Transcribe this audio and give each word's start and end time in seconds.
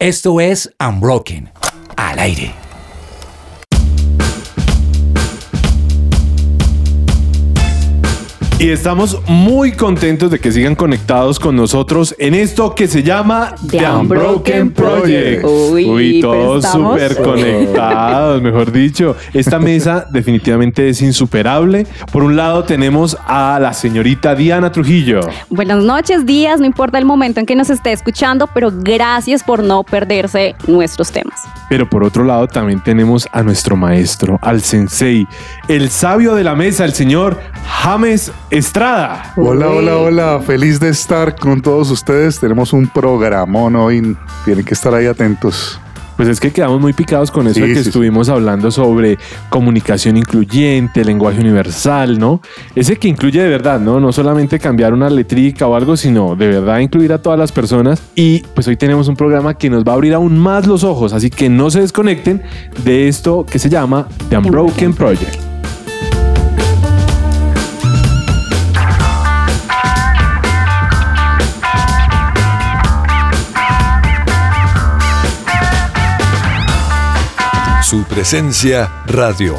Esto 0.00 0.40
es 0.40 0.74
Unbroken, 0.80 1.50
al 1.94 2.18
aire. 2.20 2.59
Y 8.60 8.68
estamos 8.68 9.18
muy 9.26 9.72
contentos 9.72 10.30
de 10.30 10.38
que 10.38 10.52
sigan 10.52 10.74
conectados 10.74 11.40
con 11.40 11.56
nosotros 11.56 12.14
en 12.18 12.34
esto 12.34 12.74
que 12.74 12.88
se 12.88 13.02
llama 13.02 13.54
The 13.70 13.90
Unbroken 13.90 14.72
Project. 14.72 15.42
Uy, 15.46 15.86
Uy, 15.86 16.20
todos 16.20 16.66
súper 16.66 17.16
conectados, 17.22 18.42
mejor 18.42 18.70
dicho. 18.70 19.16
Esta 19.32 19.58
mesa 19.58 20.04
definitivamente 20.12 20.90
es 20.90 21.00
insuperable. 21.00 21.86
Por 22.12 22.22
un 22.22 22.36
lado 22.36 22.64
tenemos 22.64 23.16
a 23.26 23.58
la 23.58 23.72
señorita 23.72 24.34
Diana 24.34 24.70
Trujillo. 24.70 25.20
Buenas 25.48 25.82
noches, 25.82 26.26
días, 26.26 26.60
no 26.60 26.66
importa 26.66 26.98
el 26.98 27.06
momento 27.06 27.40
en 27.40 27.46
que 27.46 27.56
nos 27.56 27.70
esté 27.70 27.92
escuchando, 27.92 28.46
pero 28.52 28.70
gracias 28.70 29.42
por 29.42 29.64
no 29.64 29.84
perderse 29.84 30.54
nuestros 30.66 31.10
temas. 31.12 31.40
Pero 31.70 31.88
por 31.88 32.04
otro 32.04 32.24
lado 32.24 32.46
también 32.46 32.82
tenemos 32.84 33.26
a 33.32 33.42
nuestro 33.42 33.74
maestro, 33.74 34.38
al 34.42 34.60
sensei, 34.60 35.26
el 35.66 35.88
sabio 35.88 36.34
de 36.34 36.44
la 36.44 36.54
mesa, 36.54 36.84
el 36.84 36.92
señor 36.92 37.40
James 37.64 38.30
Estrada. 38.50 39.32
Hola, 39.36 39.68
hola, 39.68 39.96
hola. 39.96 40.40
Feliz 40.44 40.80
de 40.80 40.88
estar 40.88 41.36
con 41.36 41.60
todos 41.62 41.88
ustedes. 41.90 42.40
Tenemos 42.40 42.72
un 42.72 42.88
programón 42.88 43.76
hoy. 43.76 44.16
Tienen 44.44 44.64
que 44.64 44.74
estar 44.74 44.92
ahí 44.92 45.06
atentos. 45.06 45.80
Pues 46.16 46.28
es 46.28 46.40
que 46.40 46.50
quedamos 46.50 46.80
muy 46.80 46.92
picados 46.92 47.30
con 47.30 47.46
eso 47.46 47.54
Sí, 47.54 47.60
de 47.62 47.68
que 47.68 47.74
sí, 47.76 47.82
sí. 47.84 47.88
estuvimos 47.90 48.28
hablando 48.28 48.70
sobre 48.70 49.18
comunicación 49.48 50.18
incluyente, 50.18 51.02
lenguaje 51.02 51.40
universal, 51.40 52.18
¿no? 52.18 52.42
Ese 52.74 52.96
que 52.96 53.08
incluye 53.08 53.40
de 53.40 53.48
verdad, 53.48 53.80
¿no? 53.80 54.00
No 54.00 54.12
solamente 54.12 54.58
cambiar 54.58 54.92
una 54.92 55.08
letrica 55.08 55.66
o 55.66 55.74
algo, 55.76 55.96
sino 55.96 56.34
de 56.36 56.48
verdad 56.48 56.80
incluir 56.80 57.12
a 57.14 57.22
todas 57.22 57.38
las 57.38 57.52
personas. 57.52 58.02
Y 58.16 58.40
pues 58.54 58.66
hoy 58.68 58.76
tenemos 58.76 59.08
un 59.08 59.16
programa 59.16 59.54
que 59.54 59.70
nos 59.70 59.82
va 59.84 59.92
a 59.92 59.94
abrir 59.94 60.12
aún 60.12 60.36
más 60.36 60.66
los 60.66 60.84
ojos, 60.84 61.14
así 61.14 61.30
que 61.30 61.48
no 61.48 61.70
se 61.70 61.80
desconecten 61.80 62.42
de 62.84 63.08
esto 63.08 63.46
que 63.48 63.58
se 63.58 63.70
llama 63.70 64.06
The 64.28 64.36
Unbroken 64.38 64.92
Project. 64.92 65.49
Su 77.90 78.04
presencia 78.04 78.88
radio. 79.06 79.56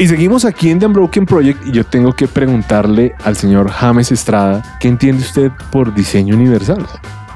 Y 0.00 0.08
seguimos 0.08 0.44
aquí 0.44 0.70
en 0.70 0.80
The 0.80 0.86
Unbroken 0.86 1.24
Project 1.24 1.64
y 1.64 1.70
yo 1.70 1.84
tengo 1.84 2.14
que 2.14 2.26
preguntarle 2.26 3.14
al 3.22 3.36
señor 3.36 3.70
James 3.70 4.10
Estrada, 4.10 4.76
¿qué 4.80 4.88
entiende 4.88 5.22
usted 5.22 5.52
por 5.70 5.94
diseño 5.94 6.34
universal? 6.34 6.84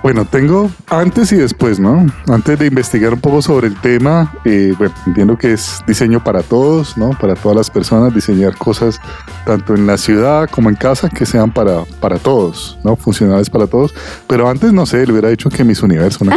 Bueno, 0.07 0.25
tengo 0.25 0.71
antes 0.89 1.33
y 1.33 1.37
después, 1.37 1.81
¿no? 1.81 2.07
Antes 2.29 2.61
de 2.61 2.69
investigar 2.69 3.13
un 3.13 3.21
poco 3.21 3.43
sobre 3.43 3.67
el 3.67 3.75
tema, 3.75 4.33
eh, 4.45 4.73
bueno, 4.79 4.95
entiendo 5.05 5.37
que 5.37 5.53
es 5.53 5.81
diseño 5.85 6.23
para 6.23 6.45
todos, 6.45 6.97
¿no? 6.97 7.11
Para 7.11 7.35
todas 7.35 7.57
las 7.57 7.71
personas, 7.71 8.15
diseñar 8.15 8.57
cosas 8.57 9.01
tanto 9.45 9.75
en 9.75 9.85
la 9.85 9.99
ciudad 9.99 10.49
como 10.49 10.69
en 10.71 10.77
casa 10.77 11.09
que 11.09 11.27
sean 11.27 11.51
para, 11.51 11.83
para 11.99 12.19
todos, 12.19 12.79
¿no? 12.85 12.95
Funcionales 12.95 13.51
para 13.51 13.67
todos. 13.67 13.93
Pero 14.29 14.49
antes, 14.49 14.73
no 14.73 14.87
sé, 14.87 15.05
le 15.05 15.11
hubiera 15.11 15.29
dicho 15.29 15.51
que 15.51 15.65
mis 15.65 15.83
universos, 15.83 16.23
¿no? 16.23 16.37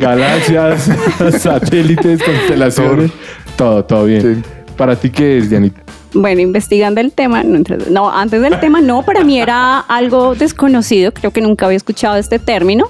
Galaxias, 0.00 0.90
satélites, 1.38 2.20
constelaciones, 2.24 3.12
todo, 3.56 3.84
todo 3.84 4.06
bien. 4.06 4.42
Sí. 4.42 4.50
¿Para 4.76 4.96
ti 4.96 5.10
qué 5.10 5.38
es, 5.38 5.48
Dianita? 5.48 5.83
Bueno, 6.14 6.40
investigando 6.40 7.00
el 7.00 7.12
tema, 7.12 7.42
no, 7.42 7.60
no, 7.90 8.10
antes 8.10 8.40
del 8.40 8.60
tema 8.60 8.80
no, 8.80 9.02
para 9.02 9.24
mí 9.24 9.40
era 9.40 9.80
algo 9.80 10.34
desconocido, 10.34 11.12
creo 11.12 11.32
que 11.32 11.40
nunca 11.40 11.66
había 11.66 11.76
escuchado 11.76 12.16
este 12.16 12.38
término, 12.38 12.86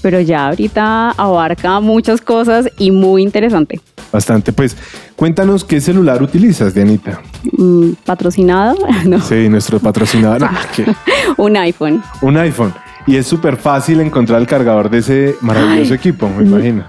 pero 0.00 0.20
ya 0.20 0.48
ahorita 0.48 1.10
abarca 1.10 1.80
muchas 1.80 2.20
cosas 2.20 2.68
y 2.78 2.90
muy 2.90 3.22
interesante. 3.22 3.80
Bastante. 4.12 4.52
Pues 4.52 4.76
cuéntanos 5.16 5.64
qué 5.64 5.80
celular 5.80 6.22
utilizas, 6.22 6.74
Dianita. 6.74 7.20
Mm, 7.56 7.92
patrocinado, 8.04 8.76
no, 9.06 9.20
Sí, 9.20 9.48
nuestro 9.48 9.78
patrocinador. 9.78 10.42
Ah, 10.52 10.60
¿qué? 10.74 10.84
un 11.36 11.56
iPhone. 11.56 12.02
Un 12.20 12.36
iPhone. 12.36 12.74
Y 13.06 13.16
es 13.16 13.26
súper 13.26 13.56
fácil 13.56 14.00
encontrar 14.00 14.40
el 14.40 14.46
cargador 14.46 14.88
de 14.90 14.98
ese 14.98 15.34
maravilloso 15.40 15.92
Ay. 15.92 15.98
equipo, 15.98 16.28
me 16.28 16.44
imagino. 16.44 16.84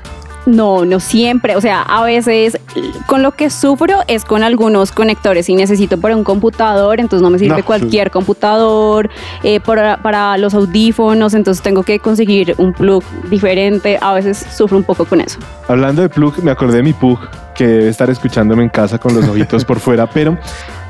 No, 0.46 0.84
no 0.86 1.00
siempre. 1.00 1.56
O 1.56 1.62
sea, 1.62 1.82
a 1.82 2.04
veces 2.04 2.58
con 3.08 3.22
lo 3.24 3.32
que 3.32 3.50
sufro 3.50 4.00
es 4.08 4.26
con 4.26 4.44
algunos 4.44 4.92
conectores. 4.92 5.46
Si 5.46 5.56
necesito 5.56 5.98
para 6.00 6.16
un 6.18 6.24
computador, 6.24 7.00
entonces 7.00 7.22
no 7.24 7.30
me 7.30 7.40
sirve 7.40 7.58
No. 7.60 7.66
cualquier 7.66 8.12
computador. 8.12 9.10
eh, 9.44 9.60
para, 9.62 9.98
para 10.02 10.38
los 10.38 10.54
audífonos, 10.54 11.34
entonces 11.34 11.64
tengo 11.64 11.84
que 11.84 12.00
conseguir 12.00 12.56
un 12.58 12.74
plug 12.74 13.04
diferente. 13.30 13.98
A 14.02 14.14
veces 14.14 14.46
sufro 14.56 14.78
un 14.78 14.84
poco 14.84 15.06
con 15.06 15.22
eso. 15.22 15.40
Hablando 15.68 16.02
de 16.02 16.10
plug, 16.10 16.44
me 16.44 16.52
acordé 16.52 16.78
de 16.78 16.84
mi 16.84 16.94
pug 16.94 17.20
que 17.56 17.66
debe 17.68 17.90
estar 17.90 18.10
escuchándome 18.10 18.64
en 18.64 18.70
casa 18.70 18.98
con 18.98 19.14
los 19.16 19.28
ojitos 19.28 19.64
por 19.64 19.80
fuera, 19.80 20.10
pero 20.10 20.38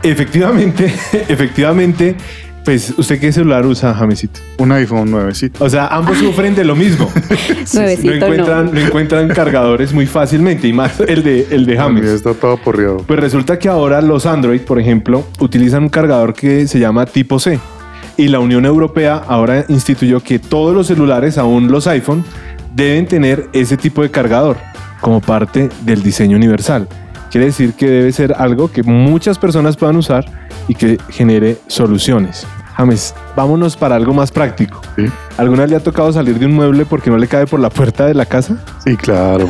efectivamente, 0.02 0.86
efectivamente, 1.28 2.16
pues, 2.64 2.94
¿usted 2.98 3.20
qué 3.20 3.32
celular 3.32 3.66
usa, 3.66 3.94
Jamesito? 3.94 4.40
Un 4.58 4.72
iPhone 4.72 5.12
nuevecito. 5.12 5.64
O 5.64 5.70
sea, 5.70 5.88
ambos 5.88 6.18
sufren 6.18 6.56
de 6.56 6.64
lo 6.64 6.76
mismo. 6.76 7.10
Nuevecito, 7.74 8.10
no 8.10 8.14
encuentran, 8.16 8.66
no. 8.66 8.72
no 8.72 8.80
encuentran 8.80 9.28
cargadores 9.30 9.94
muy 9.94 10.06
fácilmente 10.06 10.68
y 10.68 10.74
más 10.74 11.00
el 11.00 11.24
de, 11.24 11.48
el 11.52 11.66
de 11.66 11.78
James. 11.78 12.06
está 12.06 12.34
todo 12.34 12.54
aporreado. 12.54 12.98
Pues 13.00 13.20
resulta 13.20 13.60
que 13.60 13.70
ahora 13.70 14.02
los 14.02 14.26
Android, 14.26 14.62
por 14.62 14.80
ejemplo, 14.80 15.26
utilizan 15.40 15.84
un 15.84 15.90
cargador 15.90 16.34
que 16.34 16.68
se 16.68 16.80
llama 16.80 17.06
tipo 17.06 17.40
C. 17.40 17.60
Y 18.16 18.28
la 18.28 18.40
Unión 18.40 18.66
Europea 18.66 19.22
ahora 19.28 19.66
instituyó 19.70 20.22
que 20.22 20.40
todos 20.40 20.76
los 20.76 20.88
celulares, 20.88 21.38
aún 21.38 21.72
los 21.72 21.88
iPhone, 21.88 22.24
deben 22.76 23.08
tener 23.08 23.50
ese 23.54 23.76
tipo 23.76 24.04
de 24.04 24.12
cargador 24.12 24.58
como 25.02 25.20
parte 25.20 25.70
del 25.82 26.02
diseño 26.02 26.38
universal. 26.38 26.88
Quiere 27.34 27.48
decir 27.48 27.74
que 27.74 27.88
debe 27.90 28.12
ser 28.12 28.36
algo 28.38 28.72
que 28.72 28.84
muchas 28.84 29.40
personas 29.40 29.76
puedan 29.76 29.96
usar 29.98 30.24
y 30.68 30.76
que 30.76 31.00
genere 31.10 31.58
soluciones. 31.66 32.46
James, 32.78 33.16
vámonos 33.36 33.76
para 33.76 33.96
algo 33.96 34.14
más 34.14 34.32
práctico. 34.32 34.80
Sí, 34.96 35.06
¿Alguna 35.38 35.64
vez 35.64 35.72
le 35.72 35.78
ha 35.78 35.80
tocado 35.80 36.14
salir 36.14 36.38
de 36.38 36.46
un 36.46 36.54
mueble 36.54 36.86
porque 36.86 37.10
no 37.10 37.18
le 37.18 37.28
cabe 37.28 37.48
por 37.48 37.60
la 37.60 37.72
puerta 37.72 38.06
de 38.06 38.14
la 38.14 38.28
casa? 38.28 38.58
sí 38.86 38.96
claro. 38.96 39.48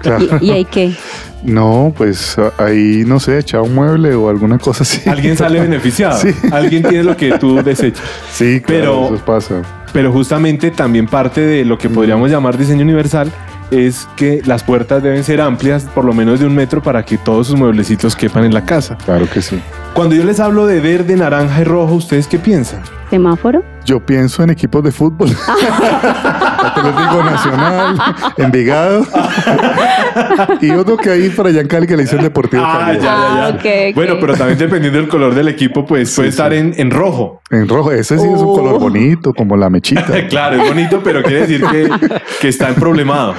claro. 0.00 0.38
¿Y, 0.40 0.46
y 0.46 0.50
hay 0.52 0.64
qué? 0.64 0.94
No, 1.42 1.92
pues 1.96 2.36
ahí 2.58 3.02
no 3.04 3.18
sé, 3.18 3.36
echar 3.40 3.62
un 3.62 3.74
mueble 3.74 4.14
o 4.14 4.28
alguna 4.28 4.58
cosa 4.58 4.84
así. 4.84 5.08
Alguien 5.10 5.36
sale 5.36 5.58
beneficiado. 5.58 6.16
Sí. 6.20 6.32
Alguien 6.52 6.84
tiene 6.84 7.02
lo 7.02 7.16
que 7.16 7.36
tú 7.36 7.56
desechas. 7.64 8.00
Sí, 8.32 8.60
claro, 8.60 9.08
Pero- 9.08 9.14
eso 9.16 9.24
pasa. 9.24 9.62
Pero 9.92 10.12
justamente 10.12 10.70
también 10.70 11.06
parte 11.08 11.40
de 11.40 11.64
lo 11.64 11.76
que 11.78 11.90
podríamos 11.90 12.30
llamar 12.30 12.56
diseño 12.56 12.82
universal 12.82 13.30
es 13.72 14.06
que 14.16 14.42
las 14.44 14.62
puertas 14.62 15.02
deben 15.02 15.24
ser 15.24 15.40
amplias, 15.40 15.84
por 15.84 16.04
lo 16.04 16.12
menos 16.12 16.38
de 16.40 16.46
un 16.46 16.54
metro, 16.54 16.82
para 16.82 17.04
que 17.04 17.18
todos 17.18 17.46
sus 17.48 17.56
mueblecitos 17.56 18.14
quepan 18.14 18.44
en 18.44 18.54
la 18.54 18.64
casa. 18.64 18.96
Claro 19.04 19.28
que 19.28 19.42
sí. 19.42 19.60
Cuando 19.94 20.14
yo 20.14 20.24
les 20.24 20.38
hablo 20.40 20.66
de 20.66 20.80
verde, 20.80 21.16
naranja 21.16 21.60
y 21.60 21.64
rojo, 21.64 21.94
¿ustedes 21.94 22.26
qué 22.26 22.38
piensan? 22.38 22.80
¿Semáforo? 23.10 23.62
Yo 23.84 24.00
pienso 24.04 24.42
en 24.42 24.50
equipos 24.50 24.82
de 24.84 24.90
fútbol. 24.92 25.28
Atlético 26.62 27.22
Nacional, 27.24 27.96
Envigado. 28.38 29.04
y 30.60 30.70
otro 30.70 30.96
que 30.96 31.10
hay 31.10 31.28
para 31.30 31.48
allá 31.50 31.60
en 31.60 31.66
Cali 31.68 31.86
que 31.86 31.96
le 31.96 32.04
dicen 32.04 32.22
Deportivo 32.22 32.62
Ah, 32.64 32.84
Cali. 32.86 32.98
ya, 32.98 33.04
ya, 33.04 33.46
Ah, 33.46 33.58
ya. 33.62 33.94
Bueno, 33.94 34.14
pero 34.20 34.34
también 34.36 34.58
dependiendo 34.58 34.98
del 34.98 35.08
color 35.08 35.34
del 35.34 35.48
equipo, 35.48 35.84
pues 35.84 36.14
puede 36.14 36.28
Sí, 36.28 36.30
estar 36.30 36.52
sí. 36.52 36.58
En, 36.58 36.74
en 36.76 36.90
rojo. 36.90 37.40
En 37.50 37.68
rojo, 37.68 37.92
ese 37.92 38.18
sí 38.18 38.24
es 38.26 38.40
un 38.40 38.48
Oh. 38.48 38.54
color 38.54 38.78
bonito, 38.80 39.32
como 39.34 39.56
la 39.56 39.68
mechita. 39.70 40.26
claro, 40.28 40.62
es 40.62 40.68
bonito, 40.68 41.00
pero 41.02 41.22
quiere 41.22 41.40
decir 41.46 41.64
que, 41.70 41.90
que 42.40 42.48
está 42.48 42.68
en 42.68 42.74
problemado. 42.76 43.34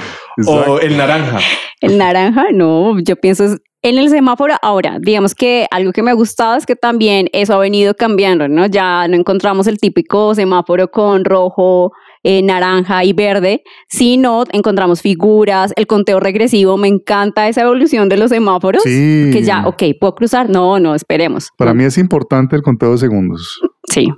O 0.46 0.52
Exacto. 0.52 0.80
el 0.80 0.96
naranja. 0.96 1.38
El 1.80 1.98
naranja, 1.98 2.44
no, 2.52 2.98
yo 3.00 3.16
pienso 3.16 3.44
es- 3.44 3.58
en 3.82 3.98
el 3.98 4.08
semáforo. 4.08 4.54
Ahora, 4.62 4.98
digamos 5.00 5.34
que 5.34 5.66
algo 5.70 5.92
que 5.92 6.02
me 6.02 6.10
ha 6.10 6.14
gustado 6.14 6.56
es 6.56 6.64
que 6.64 6.74
también 6.74 7.28
eso 7.34 7.52
ha 7.54 7.58
venido 7.58 7.94
cambiando, 7.94 8.48
¿no? 8.48 8.64
Ya 8.66 9.06
no 9.08 9.14
encontramos 9.16 9.66
el 9.66 9.78
típico 9.78 10.34
semáforo 10.34 10.88
con 10.90 11.24
rojo, 11.26 11.92
eh, 12.22 12.40
naranja 12.42 13.04
y 13.04 13.12
verde, 13.12 13.62
sino 13.90 14.44
encontramos 14.52 15.02
figuras, 15.02 15.74
el 15.76 15.86
conteo 15.86 16.18
regresivo. 16.18 16.78
Me 16.78 16.88
encanta 16.88 17.46
esa 17.48 17.60
evolución 17.62 18.08
de 18.08 18.16
los 18.16 18.30
semáforos. 18.30 18.82
Sí. 18.82 19.28
Que 19.32 19.42
ya, 19.42 19.66
ok, 19.66 19.82
¿puedo 20.00 20.14
cruzar? 20.14 20.48
No, 20.48 20.80
no, 20.80 20.94
esperemos. 20.94 21.50
Para 21.58 21.74
mí 21.74 21.84
es 21.84 21.98
importante 21.98 22.56
el 22.56 22.62
conteo 22.62 22.92
de 22.92 22.98
segundos. 22.98 23.60
Sí. 23.90 24.08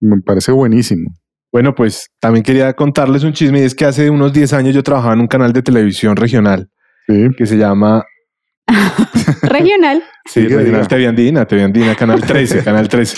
Me 0.00 0.20
parece 0.20 0.52
buenísimo. 0.52 1.10
Bueno, 1.52 1.74
pues 1.74 2.08
también 2.20 2.42
quería 2.42 2.72
contarles 2.74 3.22
un 3.24 3.32
chisme 3.32 3.60
y 3.60 3.62
es 3.62 3.74
que 3.74 3.84
hace 3.84 4.10
unos 4.10 4.32
10 4.32 4.52
años 4.52 4.74
yo 4.74 4.82
trabajaba 4.82 5.14
en 5.14 5.20
un 5.20 5.26
canal 5.28 5.52
de 5.52 5.62
televisión 5.62 6.16
regional 6.16 6.68
Sí. 7.06 7.28
que 7.36 7.46
se 7.46 7.56
llama 7.56 8.04
Regional. 9.42 10.02
Sí, 10.26 10.42
Regional 10.42 10.64
diga. 10.66 10.84
TV 10.88 11.06
Andina, 11.06 11.46
TV 11.46 11.62
Andina, 11.62 11.94
Canal 11.94 12.20
13, 12.20 12.64
Canal 12.64 12.88
13. 12.88 13.16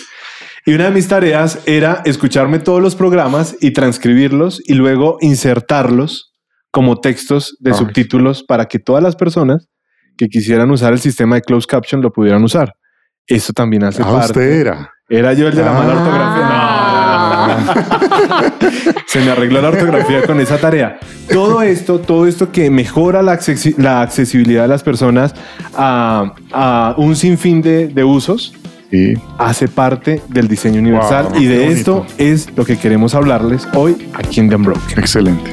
Y 0.66 0.74
una 0.74 0.84
de 0.84 0.90
mis 0.90 1.08
tareas 1.08 1.60
era 1.66 2.02
escucharme 2.04 2.58
todos 2.58 2.82
los 2.82 2.94
programas 2.94 3.56
y 3.60 3.72
transcribirlos 3.72 4.60
y 4.66 4.74
luego 4.74 5.16
insertarlos 5.20 6.34
como 6.70 7.00
textos 7.00 7.56
de 7.60 7.70
Ay. 7.70 7.78
subtítulos 7.78 8.42
para 8.42 8.66
que 8.66 8.78
todas 8.78 9.02
las 9.02 9.16
personas 9.16 9.68
que 10.18 10.26
quisieran 10.28 10.70
usar 10.70 10.92
el 10.92 10.98
sistema 11.00 11.36
de 11.36 11.42
closed 11.42 11.68
caption 11.68 12.02
lo 12.02 12.12
pudieran 12.12 12.44
usar. 12.44 12.72
Eso 13.26 13.52
también 13.54 13.84
hace 13.84 14.02
Ah, 14.02 14.06
parte. 14.10 14.26
usted 14.26 14.60
era. 14.60 14.90
Era 15.08 15.32
yo 15.32 15.48
el 15.48 15.54
de 15.56 15.62
la 15.64 15.72
mala 15.72 15.92
Ah. 15.94 15.96
ortografía. 15.96 16.44
No. 16.44 16.87
Se 19.06 19.20
me 19.20 19.30
arregló 19.30 19.60
la 19.60 19.68
ortografía 19.68 20.22
con 20.26 20.40
esa 20.40 20.58
tarea. 20.58 20.98
Todo 21.30 21.62
esto, 21.62 21.98
todo 21.98 22.26
esto 22.26 22.50
que 22.52 22.70
mejora 22.70 23.22
la, 23.22 23.34
accesi- 23.38 23.76
la 23.76 24.02
accesibilidad 24.02 24.62
de 24.62 24.68
las 24.68 24.82
personas 24.82 25.34
a, 25.76 26.32
a 26.52 26.94
un 26.98 27.16
sinfín 27.16 27.62
de, 27.62 27.88
de 27.88 28.04
usos, 28.04 28.52
Sí. 28.90 29.12
hace 29.36 29.68
parte 29.68 30.22
del 30.28 30.48
diseño 30.48 30.80
universal. 30.80 31.26
Wow, 31.30 31.38
y 31.38 31.44
de 31.44 31.68
esto 31.68 32.06
es 32.16 32.48
lo 32.56 32.64
que 32.64 32.78
queremos 32.78 33.14
hablarles 33.14 33.68
hoy 33.74 34.08
aquí 34.14 34.40
en 34.40 34.48
The 34.48 34.56
Unbroken. 34.56 34.98
Excelente. 34.98 35.50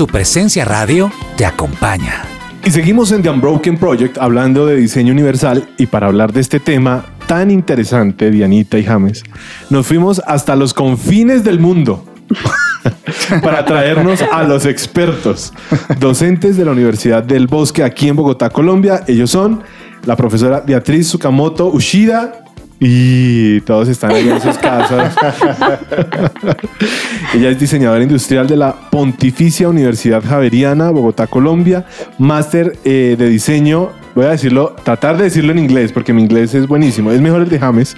Su 0.00 0.06
presencia 0.06 0.64
radio 0.64 1.12
te 1.36 1.44
acompaña. 1.44 2.22
Y 2.64 2.70
seguimos 2.70 3.12
en 3.12 3.20
The 3.20 3.28
Unbroken 3.28 3.76
Project 3.76 4.16
hablando 4.16 4.64
de 4.64 4.76
diseño 4.76 5.12
universal 5.12 5.68
y 5.76 5.88
para 5.88 6.06
hablar 6.06 6.32
de 6.32 6.40
este 6.40 6.58
tema 6.58 7.04
tan 7.26 7.50
interesante, 7.50 8.30
Dianita 8.30 8.78
y 8.78 8.84
James, 8.84 9.22
nos 9.68 9.86
fuimos 9.86 10.22
hasta 10.26 10.56
los 10.56 10.72
confines 10.72 11.44
del 11.44 11.60
mundo 11.60 12.02
para 13.42 13.66
traernos 13.66 14.22
a 14.22 14.42
los 14.44 14.64
expertos, 14.64 15.52
docentes 15.98 16.56
de 16.56 16.64
la 16.64 16.70
Universidad 16.70 17.22
del 17.22 17.46
Bosque 17.46 17.84
aquí 17.84 18.08
en 18.08 18.16
Bogotá, 18.16 18.48
Colombia. 18.48 19.04
Ellos 19.06 19.30
son 19.30 19.62
la 20.06 20.16
profesora 20.16 20.62
Beatriz 20.66 21.08
Sukamoto 21.08 21.66
Ushida 21.66 22.44
y 22.82 23.60
todos 23.60 23.88
están 23.88 24.12
ahí 24.12 24.28
en 24.28 24.40
sus 24.40 24.56
casas. 24.56 25.14
Ella 27.34 27.50
es 27.50 27.60
diseñadora 27.60 28.02
industrial 28.02 28.46
de 28.46 28.56
la 28.56 28.74
Pontificia 28.90 29.68
Universidad 29.68 30.24
Javeriana, 30.24 30.90
Bogotá, 30.90 31.26
Colombia. 31.26 31.84
Máster 32.18 32.78
eh, 32.84 33.16
de 33.18 33.28
diseño, 33.28 33.90
voy 34.14 34.24
a 34.24 34.30
decirlo, 34.30 34.74
tratar 34.82 35.18
de 35.18 35.24
decirlo 35.24 35.52
en 35.52 35.58
inglés, 35.58 35.92
porque 35.92 36.14
mi 36.14 36.22
inglés 36.22 36.54
es 36.54 36.66
buenísimo. 36.66 37.12
Es 37.12 37.20
mejor 37.20 37.42
el 37.42 37.50
de 37.50 37.58
James, 37.58 37.94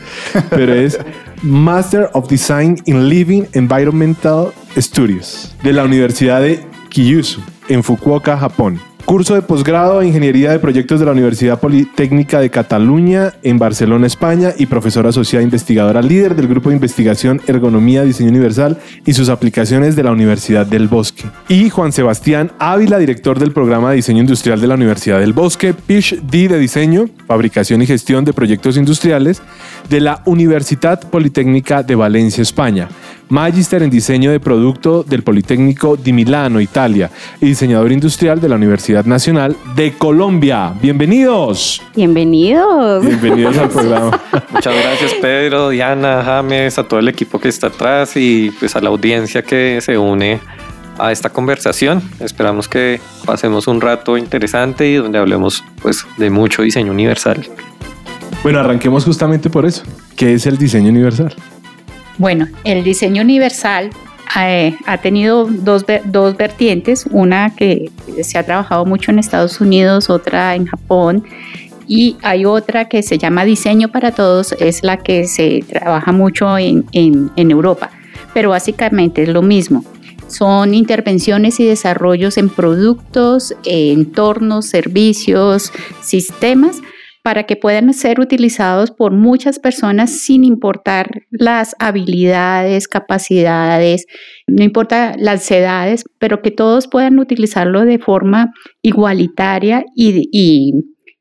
pero 0.50 0.75
es 0.75 0.99
Master 1.43 2.11
of 2.12 2.28
Design 2.28 2.76
in 2.85 3.08
Living 3.08 3.44
Environmental 3.52 4.49
Studios 4.76 5.55
de 5.62 5.73
la 5.73 5.85
Universidad 5.85 6.40
de 6.40 6.67
Kyushu, 6.88 7.40
en 7.69 7.85
Fukuoka, 7.85 8.37
Japón. 8.37 8.81
Curso 9.04 9.34
de 9.34 9.43
posgrado 9.43 10.00
en 10.00 10.08
Ingeniería 10.08 10.52
de 10.52 10.58
Proyectos 10.58 11.00
de 11.00 11.06
la 11.06 11.12
Universidad 11.12 11.60
Politécnica 11.60 12.40
de 12.40 12.50
Cataluña 12.50 13.34
en 13.43 13.58
Barcelona, 13.58 14.06
España 14.06 14.54
y 14.56 14.66
profesora 14.66 15.10
asociada 15.10 15.43
investigadora 15.43 16.00
líder 16.00 16.37
del 16.37 16.49
Grupo 16.49 16.70
de 16.70 16.76
Investigación 16.76 17.40
Ergonomía 17.46 18.04
Diseño 18.04 18.31
Universal 18.31 18.78
y 19.04 19.12
sus 19.12 19.28
aplicaciones 19.28 19.96
de 19.96 20.04
la 20.04 20.12
Universidad 20.12 20.66
del 20.66 20.88
Bosque. 20.88 21.25
Y 21.49 21.69
Juan 21.69 21.93
Sebastián 21.93 22.52
Ávila, 22.58 22.99
director 22.99 23.38
del 23.38 23.52
programa 23.52 23.90
de 23.90 23.96
Diseño 23.96 24.20
Industrial 24.20 24.60
de 24.60 24.66
la 24.66 24.76
Universidad 24.76 25.19
del 25.19 25.32
Bosque, 25.32 25.75
PhD 25.75 26.49
de 26.49 26.58
Diseño, 26.58 27.10
Fabricación 27.26 27.82
y 27.82 27.87
Gestión 27.87 28.25
de 28.25 28.32
Proyectos 28.32 28.76
Industriales 28.76 29.43
de 29.90 30.00
la 30.00 30.22
Universidad 30.26 31.00
Politécnica 31.10 31.82
de 31.82 31.96
Valencia, 31.96 32.43
España. 32.43 32.88
Magister 33.32 33.82
en 33.82 33.88
Diseño 33.88 34.31
de 34.31 34.40
Producto 34.40 35.02
del 35.02 35.23
Politécnico 35.23 35.96
di 35.96 36.12
Milano, 36.12 36.61
Italia, 36.61 37.11
y 37.40 37.46
diseñador 37.46 37.90
industrial 37.90 38.43
de 38.43 38.46
la 38.50 38.56
Universidad 38.56 39.06
Nacional 39.06 39.56
de 39.75 39.93
Colombia. 39.93 40.75
Bienvenidos. 40.82 41.81
Bienvenidos. 41.96 43.02
Bienvenidos 43.06 43.56
al 43.56 43.69
programa. 43.70 44.20
Muchas 44.50 44.75
gracias 44.75 45.14
Pedro, 45.14 45.70
Diana, 45.70 46.23
James, 46.23 46.79
a 46.79 46.84
todo 46.84 47.00
el 47.00 47.08
equipo 47.08 47.40
que 47.40 47.49
está 47.49 47.69
atrás 47.69 48.19
y 48.19 48.50
pues 48.61 48.76
a 48.76 48.82
la 48.82 48.90
audiencia 48.90 49.40
que 49.40 49.81
se 49.81 49.96
une 49.96 50.38
a 50.99 51.11
esta 51.11 51.31
conversación. 51.31 52.02
Esperamos 52.20 52.69
que 52.69 53.00
pasemos 53.25 53.67
un 53.67 53.81
rato 53.81 54.19
interesante 54.19 54.87
y 54.87 54.96
donde 54.96 55.19
hablemos 55.19 55.64
pues 55.81 56.05
de 56.19 56.28
mucho 56.28 56.61
diseño 56.61 56.93
universal. 56.93 57.49
Bueno, 58.43 58.58
arranquemos 58.58 59.06
justamente 59.06 59.49
por 59.49 59.64
eso. 59.64 59.85
¿Qué 60.17 60.35
es 60.35 60.44
el 60.44 60.58
diseño 60.58 60.90
universal? 60.90 61.35
Bueno, 62.19 62.47
el 62.64 62.85
diseño 62.85 63.23
universal 63.23 63.91
eh, 64.38 64.76
ha 64.87 64.99
tenido 64.99 65.47
dos, 65.47 65.85
dos 66.05 66.37
vertientes, 66.37 67.06
una 67.11 67.55
que 67.55 67.91
se 68.23 68.38
ha 68.38 68.44
trabajado 68.44 68.85
mucho 68.85 69.11
en 69.11 69.19
Estados 69.19 69.61
Unidos, 69.61 70.11
otra 70.11 70.55
en 70.55 70.67
Japón, 70.67 71.25
y 71.88 72.17
hay 72.23 72.44
otra 72.44 72.88
que 72.88 73.03
se 73.03 73.19
llama 73.19 73.44
diseño 73.44 73.88
para 73.88 74.12
todos, 74.12 74.53
es 74.61 74.82
la 74.85 74.99
que 74.99 75.26
se 75.26 75.64
trabaja 75.69 76.12
mucho 76.12 76.56
en, 76.59 76.85
en- 76.93 77.31
en 77.37 77.50
Europa, 77.50 77.91
pero 78.32 78.50
básicamente 78.50 79.23
es 79.25 79.29
lo 79.29 79.43
mismo. 79.43 79.85
Son 80.29 80.73
intervenciones 80.73 81.61
y 81.61 81.67
desarrollos 81.67 82.38
en 82.38 82.49
productos, 82.49 83.55
entornos, 83.64 84.64
servicios, 84.67 85.73
sistemas 86.00 86.79
para 87.23 87.45
que 87.45 87.57
puedan 87.57 87.95
ser 87.95 88.21
utilizados 88.21 88.91
por 88.91 89.13
muchas 89.13 89.59
personas 89.59 90.11
sin 90.11 90.45
importar 90.45 91.23
las 91.31 91.77
habilidades, 91.79 92.89
capacidades, 92.89 94.07
no 94.47 94.65
importa 94.65 95.15
las 95.19 95.49
edades, 95.51 96.05
pero 96.19 96.43
que 96.43 96.51
todos 96.51 96.89
puedan 96.89 97.19
utilizarlo 97.19 97.85
de 97.85 97.99
forma 97.99 98.53
igualitaria 98.83 99.85
y, 99.95 100.29
y 100.33 100.73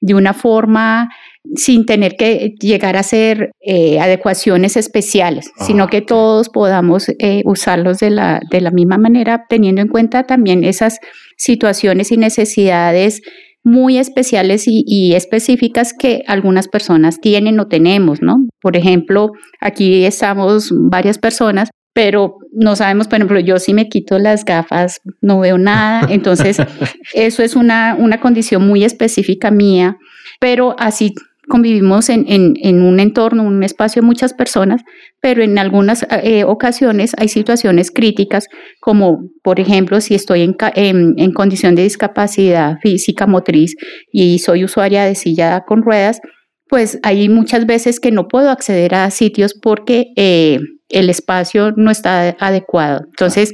de 0.01 0.15
una 0.15 0.33
forma 0.33 1.09
sin 1.55 1.85
tener 1.85 2.15
que 2.15 2.53
llegar 2.59 2.97
a 2.97 3.01
hacer 3.01 3.51
eh, 3.61 3.99
adecuaciones 3.99 4.77
especiales, 4.77 5.51
sino 5.65 5.87
que 5.87 6.01
todos 6.01 6.49
podamos 6.49 7.09
eh, 7.09 7.41
usarlos 7.45 7.99
de 7.99 8.11
la, 8.11 8.41
de 8.51 8.61
la 8.61 8.71
misma 8.71 8.97
manera, 8.97 9.45
teniendo 9.49 9.81
en 9.81 9.87
cuenta 9.87 10.23
también 10.23 10.63
esas 10.63 10.99
situaciones 11.37 12.11
y 12.11 12.17
necesidades 12.17 13.21
muy 13.63 13.97
especiales 13.97 14.67
y, 14.67 14.83
y, 14.87 15.13
específicas 15.13 15.93
que 15.93 16.23
algunas 16.27 16.67
personas 16.67 17.19
tienen 17.21 17.59
o 17.59 17.67
tenemos, 17.67 18.21
¿no? 18.21 18.47
Por 18.61 18.75
ejemplo, 18.75 19.31
aquí 19.59 20.03
estamos 20.05 20.69
varias 20.71 21.19
personas, 21.19 21.69
pero 21.93 22.37
no 22.53 22.75
sabemos, 22.75 23.07
por 23.07 23.17
ejemplo, 23.17 23.39
yo 23.39 23.59
si 23.59 23.73
me 23.73 23.89
quito 23.89 24.17
las 24.17 24.45
gafas 24.45 25.01
no 25.21 25.39
veo 25.39 25.57
nada, 25.57 26.07
entonces 26.09 26.57
eso 27.13 27.43
es 27.43 27.55
una, 27.55 27.95
una 27.99 28.19
condición 28.19 28.65
muy 28.65 28.83
específica 28.83 29.51
mía, 29.51 29.97
pero 30.39 30.75
así 30.79 31.13
convivimos 31.51 32.07
en, 32.07 32.23
en, 32.27 32.81
un 32.81 33.01
entorno, 33.01 33.43
un 33.43 33.61
espacio 33.61 34.01
de 34.01 34.05
muchas 34.05 34.33
personas, 34.33 34.81
pero 35.19 35.43
en 35.43 35.59
algunas 35.59 36.07
eh, 36.23 36.45
ocasiones 36.45 37.11
hay 37.17 37.27
situaciones 37.27 37.91
críticas, 37.91 38.47
como 38.79 39.27
por 39.43 39.59
ejemplo 39.59 39.99
si 39.99 40.15
estoy 40.15 40.43
en, 40.43 41.33
condición 41.33 41.75
de 41.75 41.83
discapacidad 41.83 42.77
física 42.81 43.27
motriz 43.27 43.75
y 44.13 44.39
soy 44.39 44.63
usuaria 44.63 45.03
de 45.03 45.13
silla 45.15 45.65
con 45.67 45.83
ruedas, 45.83 46.21
pues 46.69 46.99
hay 47.03 47.27
muchas 47.27 47.65
veces 47.65 47.99
que 47.99 48.11
no 48.11 48.29
puedo 48.29 48.49
acceder 48.49 48.95
a 48.95 49.11
sitios 49.11 49.53
porque 49.53 50.13
eh, 50.15 50.59
el 50.87 51.09
espacio 51.09 51.73
no 51.75 51.91
está 51.91 52.37
adecuado. 52.39 53.01
Entonces, 53.09 53.51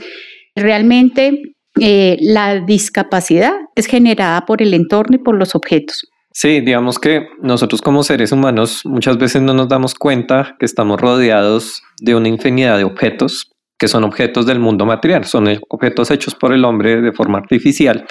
realmente 0.55 1.41
eh, 1.81 2.17
la 2.21 2.59
discapacidad 2.59 3.53
es 3.75 3.87
generada 3.87 4.45
por 4.45 4.61
el 4.61 4.75
entorno 4.75 5.15
y 5.15 5.23
por 5.23 5.35
los 5.35 5.55
objetos. 5.55 6.07
Sí, 6.39 6.61
digamos 6.61 6.99
que 6.99 7.29
nosotros 7.41 7.81
como 7.81 8.03
seres 8.03 8.31
humanos 8.31 8.81
muchas 8.85 9.17
veces 9.17 9.41
no 9.41 9.55
nos 9.55 9.69
damos 9.69 9.95
cuenta 9.95 10.55
que 10.59 10.67
estamos 10.67 11.01
rodeados 11.01 11.81
de 11.99 12.13
una 12.13 12.27
infinidad 12.27 12.77
de 12.77 12.83
objetos 12.83 13.49
que 13.79 13.87
son 13.87 14.03
objetos 14.03 14.45
del 14.45 14.59
mundo 14.59 14.85
material, 14.85 15.25
son 15.25 15.47
objetos 15.67 16.11
hechos 16.11 16.35
por 16.35 16.53
el 16.53 16.63
hombre 16.63 17.01
de 17.01 17.11
forma 17.11 17.39
artificial 17.39 18.05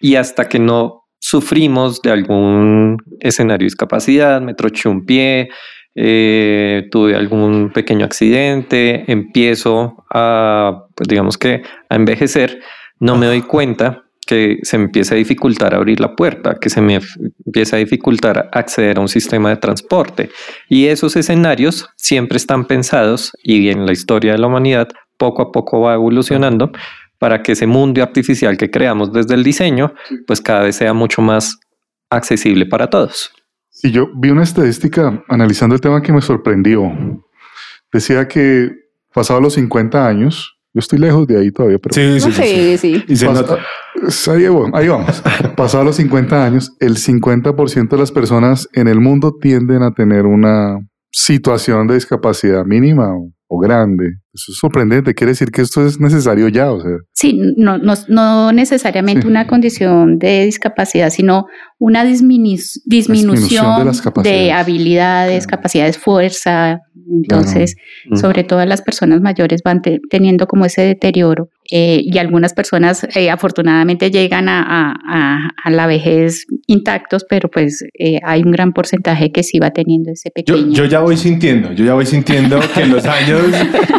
y 0.00 0.16
hasta 0.16 0.48
que 0.48 0.58
no 0.58 1.04
sufrimos 1.20 2.02
de 2.02 2.10
algún 2.10 2.96
escenario 3.20 3.62
de 3.62 3.66
discapacidad, 3.66 4.40
me 4.40 4.54
troché 4.54 4.88
un 4.88 5.06
pie, 5.06 5.48
eh, 5.94 6.88
tuve 6.90 7.14
algún 7.14 7.70
pequeño 7.72 8.04
accidente, 8.04 9.04
empiezo 9.06 10.04
a, 10.12 10.82
pues 10.96 11.06
digamos 11.06 11.38
que 11.38 11.62
a 11.88 11.94
envejecer, 11.94 12.58
no 12.98 13.16
me 13.16 13.26
doy 13.26 13.42
cuenta 13.42 14.07
que 14.28 14.58
se 14.62 14.76
me 14.76 14.84
empieza 14.84 15.14
a 15.14 15.16
dificultar 15.16 15.74
abrir 15.74 16.00
la 16.00 16.14
puerta, 16.14 16.56
que 16.60 16.68
se 16.68 16.82
me 16.82 17.00
empieza 17.46 17.76
a 17.76 17.78
dificultar 17.78 18.50
acceder 18.52 18.98
a 18.98 19.00
un 19.00 19.08
sistema 19.08 19.48
de 19.48 19.56
transporte. 19.56 20.28
Y 20.68 20.88
esos 20.88 21.16
escenarios 21.16 21.88
siempre 21.96 22.36
están 22.36 22.66
pensados 22.66 23.32
y 23.42 23.70
en 23.70 23.86
la 23.86 23.92
historia 23.92 24.32
de 24.32 24.38
la 24.38 24.48
humanidad 24.48 24.88
poco 25.16 25.40
a 25.40 25.50
poco 25.50 25.80
va 25.80 25.94
evolucionando 25.94 26.70
para 27.18 27.42
que 27.42 27.52
ese 27.52 27.66
mundo 27.66 28.02
artificial 28.02 28.58
que 28.58 28.70
creamos 28.70 29.14
desde 29.14 29.34
el 29.34 29.42
diseño, 29.42 29.94
pues 30.26 30.42
cada 30.42 30.60
vez 30.60 30.76
sea 30.76 30.92
mucho 30.92 31.22
más 31.22 31.58
accesible 32.10 32.66
para 32.66 32.90
todos. 32.90 33.32
Y 33.82 33.92
yo 33.92 34.10
vi 34.14 34.28
una 34.28 34.42
estadística 34.42 35.24
analizando 35.26 35.74
el 35.74 35.80
tema 35.80 36.02
que 36.02 36.12
me 36.12 36.20
sorprendió. 36.20 36.92
Decía 37.90 38.28
que 38.28 38.72
pasado 39.14 39.40
los 39.40 39.54
50 39.54 40.06
años, 40.06 40.58
yo 40.74 40.80
estoy 40.80 40.98
lejos 40.98 41.26
de 41.26 41.40
ahí 41.40 41.50
todavía, 41.50 41.78
pero 41.78 41.94
sí, 41.94 42.20
sí, 42.20 42.30
sí, 42.30 42.76
sí. 42.76 43.04
Y 43.08 43.16
se 43.16 43.24
Pas 43.24 43.40
nota. 43.40 43.58
Ahí, 44.28 44.48
vamos, 44.48 44.70
ahí 44.74 44.88
vamos. 44.88 45.22
Pasados 45.56 45.86
los 45.86 45.96
50 45.96 46.44
años, 46.44 46.72
el 46.80 46.96
50% 46.96 47.88
de 47.88 47.98
las 47.98 48.12
personas 48.12 48.68
en 48.72 48.88
el 48.88 49.00
mundo 49.00 49.32
tienden 49.40 49.82
a 49.82 49.92
tener 49.92 50.26
una 50.26 50.78
situación 51.10 51.86
de 51.86 51.94
discapacidad 51.94 52.64
mínima 52.64 53.14
o, 53.16 53.30
o 53.48 53.58
grande. 53.58 54.04
Eso 54.34 54.52
es 54.52 54.58
sorprendente. 54.58 55.14
Quiere 55.14 55.32
decir 55.32 55.50
que 55.50 55.62
esto 55.62 55.84
es 55.84 55.98
necesario 55.98 56.48
ya. 56.48 56.70
O 56.70 56.80
sea, 56.80 56.92
Sí, 57.12 57.40
no, 57.56 57.78
no, 57.78 57.94
no 58.08 58.52
necesariamente 58.52 59.22
Sí. 59.22 59.28
una 59.28 59.46
condición 59.46 60.18
de 60.18 60.44
discapacidad, 60.44 61.10
sino 61.10 61.46
una 61.78 62.04
disminu- 62.04 62.60
disminución, 62.84 63.34
disminución 63.34 63.78
de 63.80 63.84
las 63.86 63.96
de, 63.98 64.02
capacidades. 64.04 64.52
habilidades, 64.52 65.46
Claro. 65.46 65.56
capacidades, 65.58 65.98
fuerza. 65.98 66.78
Entonces, 67.10 67.76
Mm. 68.08 68.16
sobre 68.16 68.44
todo 68.44 68.64
las 68.66 68.82
personas 68.82 69.20
mayores 69.20 69.62
van 69.64 69.82
te- 69.82 70.00
teniendo 70.10 70.46
como 70.46 70.64
ese 70.66 70.82
deterioro 70.82 71.48
eh, 71.70 72.00
y 72.02 72.18
algunas 72.18 72.54
personas 72.54 73.06
eh, 73.14 73.30
afortunadamente 73.30 74.10
llegan 74.10 74.48
a, 74.48 74.62
a- 74.62 74.94
a- 75.08 75.50
a 75.64 75.70
la 75.70 75.86
vejez 75.86 76.46
intactos, 76.66 77.24
pero 77.28 77.48
pues 77.50 77.84
eh, 77.98 78.20
hay 78.24 78.42
un 78.42 78.50
gran 78.52 78.72
porcentaje 78.72 79.30
que 79.32 79.42
sí 79.42 79.58
va 79.58 79.70
teniendo 79.70 80.10
ese 80.10 80.30
pequeño. 80.30 80.72
yo 80.72 80.84
ya 80.84 81.00
voy 81.00 81.16
sintiendo, 81.16 81.72
yo 81.72 81.84
ya 81.84 81.94
voy 81.94 82.06
sintiendo 82.06 82.58
que 82.74 82.86
los 82.86 83.04
años 83.06 83.42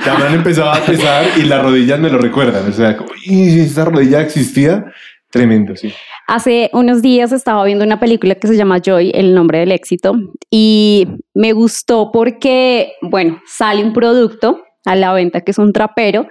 ya 0.05 0.17
me 0.17 0.25
han 0.25 0.33
empezado 0.35 0.71
a 0.71 0.79
pesar 0.85 1.25
y 1.37 1.43
las 1.43 1.61
rodillas 1.63 1.99
me 1.99 2.09
lo 2.09 2.17
recuerdan. 2.19 2.67
O 2.69 2.73
sea, 2.73 2.95
como, 2.97 3.09
"Y 3.25 3.49
si 3.51 3.59
esa 3.61 3.85
rodilla 3.85 4.21
existía, 4.21 4.85
tremendo, 5.29 5.75
sí. 5.75 5.93
Hace 6.27 6.69
unos 6.73 7.01
días 7.01 7.31
estaba 7.31 7.63
viendo 7.63 7.85
una 7.85 7.99
película 7.99 8.35
que 8.35 8.47
se 8.47 8.55
llama 8.55 8.79
Joy, 8.79 9.11
el 9.13 9.33
nombre 9.33 9.59
del 9.59 9.71
éxito, 9.71 10.13
y 10.49 11.07
me 11.33 11.53
gustó 11.53 12.11
porque, 12.11 12.93
bueno, 13.01 13.41
sale 13.45 13.83
un 13.83 13.93
producto 13.93 14.63
a 14.85 14.95
la 14.95 15.13
venta 15.13 15.41
que 15.41 15.51
es 15.51 15.57
un 15.57 15.73
trapero, 15.73 16.27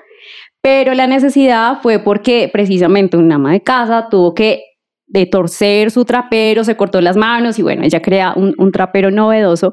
pero 0.60 0.94
la 0.94 1.06
necesidad 1.06 1.80
fue 1.82 1.98
porque 2.00 2.50
precisamente 2.52 3.16
una 3.16 3.36
ama 3.36 3.52
de 3.52 3.62
casa 3.62 4.08
tuvo 4.10 4.34
que 4.34 4.62
de 5.06 5.26
torcer 5.26 5.90
su 5.90 6.04
trapero, 6.04 6.64
se 6.64 6.76
cortó 6.76 7.00
las 7.00 7.16
manos 7.16 7.58
y 7.58 7.62
bueno, 7.62 7.82
ella 7.84 8.02
crea 8.02 8.34
un, 8.36 8.54
un 8.58 8.72
trapero 8.72 9.10
novedoso. 9.10 9.72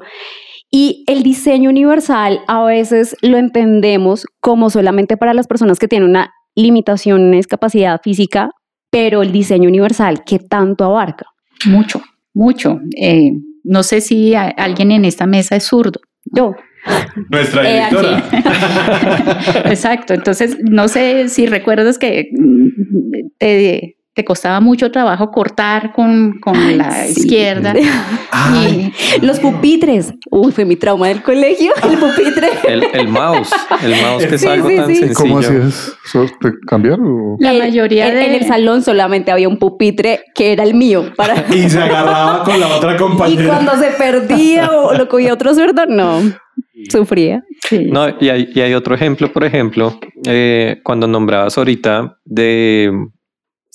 Y 0.70 1.04
el 1.06 1.22
diseño 1.22 1.70
universal 1.70 2.40
a 2.48 2.64
veces 2.64 3.16
lo 3.22 3.36
entendemos 3.36 4.26
como 4.40 4.70
solamente 4.70 5.16
para 5.16 5.34
las 5.34 5.46
personas 5.46 5.78
que 5.78 5.88
tienen 5.88 6.08
una 6.08 6.32
limitación, 6.54 7.30
discapacidad 7.30 8.00
física, 8.02 8.50
pero 8.90 9.22
el 9.22 9.32
diseño 9.32 9.68
universal, 9.68 10.22
¿qué 10.24 10.38
tanto 10.38 10.84
abarca? 10.84 11.26
Mucho, 11.66 12.02
mucho. 12.34 12.80
Eh, 12.96 13.32
no 13.64 13.82
sé 13.82 14.00
si 14.00 14.34
alguien 14.34 14.92
en 14.92 15.04
esta 15.04 15.26
mesa 15.26 15.56
es 15.56 15.64
zurdo. 15.64 16.00
Yo, 16.24 16.54
Nuestra 17.30 17.68
Eh, 17.68 17.74
directora. 17.74 18.28
Exacto. 19.66 20.14
Entonces, 20.14 20.56
no 20.62 20.88
sé 20.88 21.28
si 21.28 21.46
recuerdas 21.46 21.98
que 21.98 22.30
mm, 22.32 22.68
te, 23.38 23.96
te 24.16 24.24
costaba 24.24 24.60
mucho 24.60 24.90
trabajo 24.90 25.30
cortar 25.30 25.92
con, 25.92 26.38
con 26.40 26.78
la 26.78 26.90
sí. 27.04 27.20
izquierda. 27.20 27.74
Ay, 28.32 28.90
Y- 29.20 29.26
los 29.26 29.38
pupitres. 29.40 30.14
Uy, 30.30 30.52
fue 30.52 30.64
mi 30.64 30.76
trauma 30.76 31.08
del 31.08 31.22
colegio, 31.22 31.70
el 31.86 31.98
pupitre. 31.98 32.48
El, 32.66 32.82
el 32.94 33.08
mouse, 33.08 33.50
el 33.82 33.90
mouse 34.00 34.24
que 34.26 34.34
es 34.36 34.40
Sí, 34.40 34.46
algo 34.46 34.70
sí, 34.70 34.76
tan 34.76 34.86
sí. 34.86 34.94
sencillo. 34.96 35.14
¿Cómo 35.20 35.38
hacías? 35.40 35.92
¿Eso 36.06 36.26
¿Te 36.40 36.50
cambiaron? 36.66 37.36
La 37.40 37.52
mayoría 37.52 38.08
en, 38.08 38.14
de- 38.14 38.24
en 38.24 38.32
el 38.32 38.46
salón 38.46 38.82
solamente 38.82 39.30
había 39.30 39.48
un 39.50 39.58
pupitre 39.58 40.20
que 40.34 40.52
era 40.52 40.64
el 40.64 40.72
mío. 40.72 41.12
Para... 41.14 41.44
y 41.54 41.68
se 41.68 41.78
agarraba 41.78 42.42
con 42.42 42.58
la 42.58 42.68
otra 42.68 42.94
Y 42.94 42.96
compañera. 42.96 43.48
cuando 43.48 43.72
se 43.76 43.90
perdía 43.98 44.70
o 44.70 44.94
lo 44.94 45.08
cogía 45.08 45.34
otro 45.34 45.54
zurdo, 45.54 45.84
no, 45.86 46.20
sufría. 46.88 47.42
Sí. 47.68 47.84
No, 47.92 48.08
y 48.18 48.30
hay, 48.30 48.48
y 48.54 48.60
hay 48.62 48.72
otro 48.72 48.94
ejemplo, 48.94 49.30
por 49.30 49.44
ejemplo, 49.44 50.00
eh, 50.26 50.80
cuando 50.82 51.06
nombrabas 51.06 51.58
ahorita 51.58 52.16
de 52.24 52.90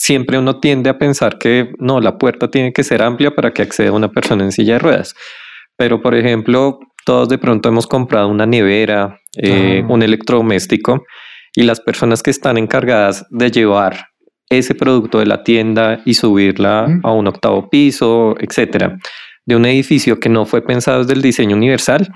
siempre 0.03 0.39
uno 0.39 0.59
tiende 0.59 0.89
a 0.89 0.97
pensar 0.97 1.37
que 1.37 1.73
no, 1.77 1.99
la 2.01 2.17
puerta 2.17 2.49
tiene 2.49 2.73
que 2.73 2.83
ser 2.83 3.03
amplia 3.03 3.29
para 3.35 3.51
que 3.53 3.61
acceda 3.61 3.91
una 3.91 4.07
persona 4.09 4.43
en 4.43 4.51
silla 4.51 4.73
de 4.73 4.79
ruedas. 4.79 5.13
Pero, 5.77 6.01
por 6.01 6.15
ejemplo, 6.15 6.79
todos 7.05 7.29
de 7.29 7.37
pronto 7.37 7.69
hemos 7.69 7.85
comprado 7.85 8.27
una 8.27 8.47
nevera, 8.47 9.19
eh, 9.37 9.81
Ah. 9.83 9.87
un 9.93 10.01
electrodoméstico, 10.01 11.03
y 11.55 11.63
las 11.63 11.79
personas 11.81 12.23
que 12.23 12.31
están 12.31 12.57
encargadas 12.57 13.25
de 13.29 13.51
llevar 13.51 14.05
ese 14.49 14.73
producto 14.73 15.19
de 15.19 15.27
la 15.27 15.43
tienda 15.43 16.01
y 16.03 16.15
subirla 16.15 16.87
Mm. 16.87 17.01
a 17.05 17.11
un 17.13 17.27
octavo 17.27 17.69
piso, 17.69 18.35
etcétera, 18.39 18.97
de 19.45 19.55
un 19.55 19.65
edificio 19.65 20.19
que 20.19 20.29
no 20.29 20.45
fue 20.45 20.61
pensado 20.61 20.99
desde 20.99 21.13
el 21.13 21.21
diseño 21.21 21.55
universal, 21.55 22.07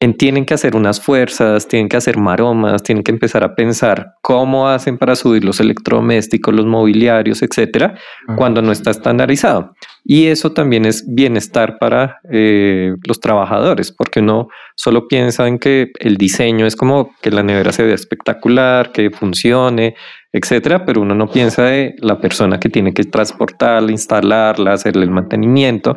en- 0.00 0.14
tienen 0.16 0.44
que 0.44 0.52
hacer 0.54 0.76
unas 0.76 1.00
fuerzas, 1.00 1.68
tienen 1.68 1.88
que 1.88 1.96
hacer 1.96 2.18
maromas, 2.18 2.82
tienen 2.82 3.02
que 3.02 3.12
empezar 3.12 3.42
a 3.44 3.54
pensar 3.54 4.12
cómo 4.20 4.68
hacen 4.68 4.98
para 4.98 5.16
subir 5.16 5.42
los 5.44 5.58
electrodomésticos, 5.58 6.54
los 6.54 6.66
mobiliarios, 6.66 7.42
etcétera, 7.42 7.94
cuando 8.36 8.60
no 8.60 8.72
está 8.72 8.90
estandarizado. 8.90 9.74
Y 10.04 10.26
eso 10.26 10.52
también 10.52 10.84
es 10.84 11.04
bienestar 11.08 11.78
para 11.78 12.18
eh, 12.30 12.94
los 13.08 13.20
trabajadores, 13.20 13.90
porque 13.90 14.20
uno 14.20 14.48
solo 14.76 15.08
piensa 15.08 15.48
en 15.48 15.58
que 15.58 15.90
el 15.98 16.16
diseño 16.18 16.66
es 16.66 16.76
como 16.76 17.10
que 17.22 17.30
la 17.30 17.42
nevera 17.42 17.72
se 17.72 17.82
vea 17.84 17.94
espectacular, 17.94 18.92
que 18.92 19.10
funcione, 19.10 19.94
etcétera, 20.32 20.84
pero 20.84 21.00
uno 21.00 21.14
no 21.14 21.28
piensa 21.30 21.62
de 21.64 21.94
la 22.00 22.20
persona 22.20 22.60
que 22.60 22.68
tiene 22.68 22.92
que 22.92 23.04
transportarla, 23.04 23.90
instalarla, 23.90 24.74
hacerle 24.74 25.04
el 25.04 25.10
mantenimiento. 25.10 25.96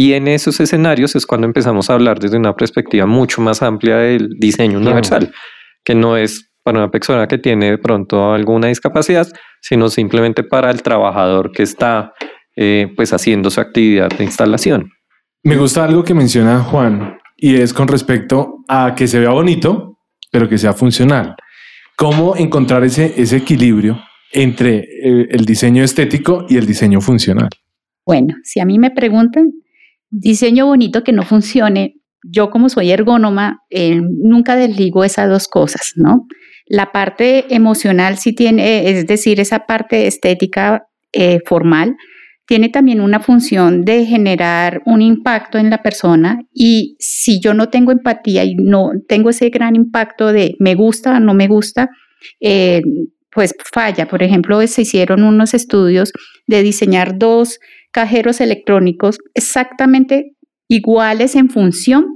Y 0.00 0.14
en 0.14 0.28
esos 0.28 0.58
escenarios 0.60 1.14
es 1.14 1.26
cuando 1.26 1.46
empezamos 1.46 1.90
a 1.90 1.92
hablar 1.92 2.18
desde 2.18 2.38
una 2.38 2.56
perspectiva 2.56 3.04
mucho 3.04 3.42
más 3.42 3.60
amplia 3.60 3.98
del 3.98 4.30
diseño 4.38 4.78
Claro. 4.78 4.92
universal, 4.92 5.30
que 5.84 5.94
no 5.94 6.16
es 6.16 6.50
para 6.62 6.78
una 6.78 6.90
persona 6.90 7.28
que 7.28 7.36
tiene 7.36 7.72
de 7.72 7.76
pronto 7.76 8.32
alguna 8.32 8.68
discapacidad, 8.68 9.28
sino 9.60 9.90
simplemente 9.90 10.42
para 10.42 10.70
el 10.70 10.80
trabajador 10.82 11.52
que 11.52 11.64
está 11.64 12.14
eh, 12.56 12.90
pues 12.96 13.12
haciendo 13.12 13.50
su 13.50 13.60
actividad 13.60 14.08
de 14.08 14.24
instalación. 14.24 14.90
Me 15.42 15.58
gusta 15.58 15.84
algo 15.84 16.02
que 16.02 16.14
menciona 16.14 16.60
Juan 16.60 17.18
y 17.36 17.56
es 17.56 17.74
con 17.74 17.86
respecto 17.86 18.54
a 18.68 18.94
que 18.94 19.06
se 19.06 19.20
vea 19.20 19.32
bonito, 19.32 19.98
pero 20.32 20.48
que 20.48 20.56
sea 20.56 20.72
funcional. 20.72 21.34
¿Cómo 21.94 22.36
encontrar 22.36 22.84
ese, 22.84 23.12
ese 23.18 23.36
equilibrio 23.36 24.00
entre 24.32 24.78
eh, 24.78 25.26
el 25.28 25.44
diseño 25.44 25.84
estético 25.84 26.46
y 26.48 26.56
el 26.56 26.64
diseño 26.64 27.02
funcional? 27.02 27.50
Bueno, 28.06 28.34
si 28.44 28.60
a 28.60 28.64
mí 28.64 28.78
me 28.78 28.90
preguntan, 28.90 29.50
diseño 30.10 30.66
bonito 30.66 31.02
que 31.02 31.12
no 31.12 31.24
funcione, 31.24 31.94
yo 32.22 32.50
como 32.50 32.68
soy 32.68 32.90
ergónoma, 32.90 33.60
eh, 33.70 34.00
nunca 34.22 34.56
desligo 34.56 35.04
esas 35.04 35.28
dos 35.28 35.48
cosas, 35.48 35.92
¿no? 35.96 36.26
La 36.66 36.92
parte 36.92 37.52
emocional 37.54 38.18
sí 38.18 38.34
tiene, 38.34 38.90
es 38.90 39.06
decir, 39.06 39.40
esa 39.40 39.60
parte 39.66 40.06
estética 40.06 40.82
eh, 41.12 41.40
formal, 41.46 41.96
tiene 42.46 42.68
también 42.68 43.00
una 43.00 43.20
función 43.20 43.84
de 43.84 44.06
generar 44.06 44.82
un 44.84 45.02
impacto 45.02 45.56
en 45.56 45.70
la 45.70 45.82
persona 45.82 46.40
y 46.52 46.96
si 46.98 47.40
yo 47.40 47.54
no 47.54 47.68
tengo 47.68 47.92
empatía 47.92 48.42
y 48.42 48.56
no 48.56 48.90
tengo 49.06 49.30
ese 49.30 49.50
gran 49.50 49.76
impacto 49.76 50.32
de 50.32 50.56
me 50.58 50.74
gusta 50.74 51.16
o 51.16 51.20
no 51.20 51.32
me 51.32 51.46
gusta, 51.46 51.90
eh, 52.40 52.82
pues 53.30 53.54
falla. 53.72 54.08
Por 54.08 54.24
ejemplo, 54.24 54.64
se 54.66 54.82
hicieron 54.82 55.22
unos 55.22 55.54
estudios 55.54 56.12
de 56.48 56.62
diseñar 56.62 57.18
dos 57.18 57.60
cajeros 57.92 58.40
electrónicos 58.40 59.18
exactamente 59.34 60.32
iguales 60.68 61.34
en 61.34 61.50
función, 61.50 62.06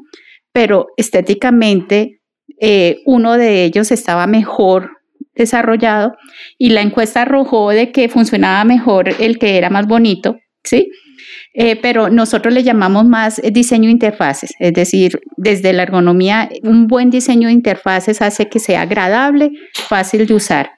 pero 0.53 0.87
estéticamente 0.97 2.21
eh, 2.61 2.99
uno 3.07 3.37
de 3.37 3.65
ellos 3.65 3.91
estaba 3.91 4.27
mejor 4.27 4.91
desarrollado 5.35 6.15
y 6.59 6.71
la 6.71 6.83
encuesta 6.83 7.23
arrojó 7.23 7.71
de 7.71 7.91
que 7.91 8.09
funcionaba 8.09 8.65
mejor 8.65 9.09
el 9.19 9.39
que 9.39 9.59
era 9.59 9.71
más 9.71 9.87
bonito, 9.87 10.37
¿sí? 10.63 10.89
Eh, 11.55 11.77
pero 11.81 12.11
nosotros 12.11 12.53
le 12.53 12.63
llamamos 12.63 13.05
más 13.05 13.39
eh, 13.39 13.51
diseño 13.51 13.87
de 13.87 13.93
interfaces, 13.93 14.55
es 14.59 14.73
decir, 14.73 15.21
desde 15.37 15.73
la 15.73 15.85
ergonomía, 15.85 16.49
un 16.63 16.87
buen 16.87 17.11
diseño 17.11 17.49
de 17.49 17.55
interfaces 17.55 18.23
hace 18.23 18.49
que 18.49 18.59
sea 18.59 18.83
agradable, 18.83 19.51
fácil 19.89 20.27
de 20.27 20.35
usar. 20.35 20.71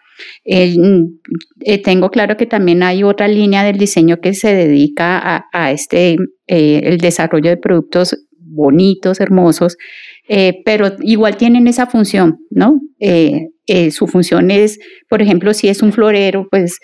Eh, 0.45 0.77
mm, 0.79 1.19
eh, 1.61 1.83
tengo 1.83 2.11
claro 2.11 2.37
que 2.37 2.47
también 2.47 2.83
hay 2.83 3.03
otra 3.03 3.29
línea 3.29 3.65
del 3.65 3.79
diseño 3.79 4.19
que 4.21 4.35
se 4.35 4.55
dedica 4.55 5.19
a, 5.19 5.47
a 5.53 5.73
este, 5.73 6.17
eh, 6.47 6.81
el 6.85 6.99
desarrollo 6.99 7.51
de 7.51 7.57
productos 7.57 8.17
bonitos, 8.39 9.21
hermosos, 9.21 9.77
pero 10.65 10.97
igual 11.03 11.37
tienen 11.37 11.67
esa 11.69 11.87
función, 11.87 12.39
¿no? 12.51 12.81
Su 13.91 14.07
función 14.07 14.51
es, 14.51 14.79
por 15.11 15.21
ejemplo, 15.21 15.53
si 15.53 15.69
es 15.69 15.83
un 15.83 15.93
florero, 15.93 16.49
pues 16.51 16.79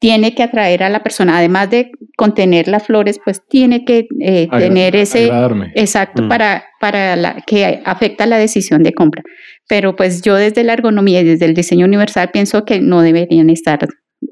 tiene 0.00 0.34
que 0.34 0.42
atraer 0.44 0.82
a 0.84 0.88
la 0.88 1.02
persona, 1.02 1.38
además 1.38 1.70
de 1.70 1.90
contener 2.16 2.68
las 2.68 2.86
flores, 2.86 3.18
pues 3.24 3.42
tiene 3.48 3.84
que 3.84 4.06
eh, 4.20 4.46
Agra- 4.50 4.58
tener 4.68 4.96
ese, 4.96 5.24
agradarme. 5.24 5.72
exacto, 5.74 6.22
Mm. 6.22 6.28
para, 6.28 6.64
para 6.80 7.16
la 7.16 7.42
que 7.46 7.80
afecta 7.84 8.26
la 8.26 8.38
decisión 8.38 8.82
de 8.82 8.92
compra. 8.94 9.22
Pero 9.68 9.96
pues 9.96 10.22
yo 10.22 10.34
desde 10.36 10.62
la 10.64 10.72
ergonomía 10.74 11.20
y 11.20 11.24
desde 11.24 11.46
el 11.46 11.54
diseño 11.54 11.84
universal 11.86 12.30
pienso 12.32 12.64
que 12.64 12.80
no 12.80 13.02
deberían 13.02 13.50
estar 13.50 13.80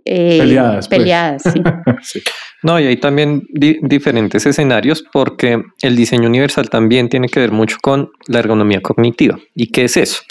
eh, 0.04 0.38
Peleadas, 0.38 0.88
pues. 0.88 0.98
peleadas, 0.98 1.42
sí. 1.42 1.62
Sí. 2.02 2.20
No, 2.62 2.80
y 2.80 2.86
hay 2.86 2.96
también 2.96 3.42
di- 3.52 3.78
diferentes 3.82 4.44
escenarios 4.46 5.04
porque 5.12 5.62
el 5.82 5.94
diseño 5.96 6.28
universal 6.28 6.68
también 6.70 7.08
tiene 7.08 7.28
que 7.28 7.38
ver 7.40 7.52
mucho 7.52 7.76
con 7.82 8.10
la 8.26 8.38
ergonomía 8.40 8.80
cognitiva. 8.80 9.38
¿Y 9.54 9.70
qué 9.70 9.84
es 9.84 9.96
eso? 9.96 10.22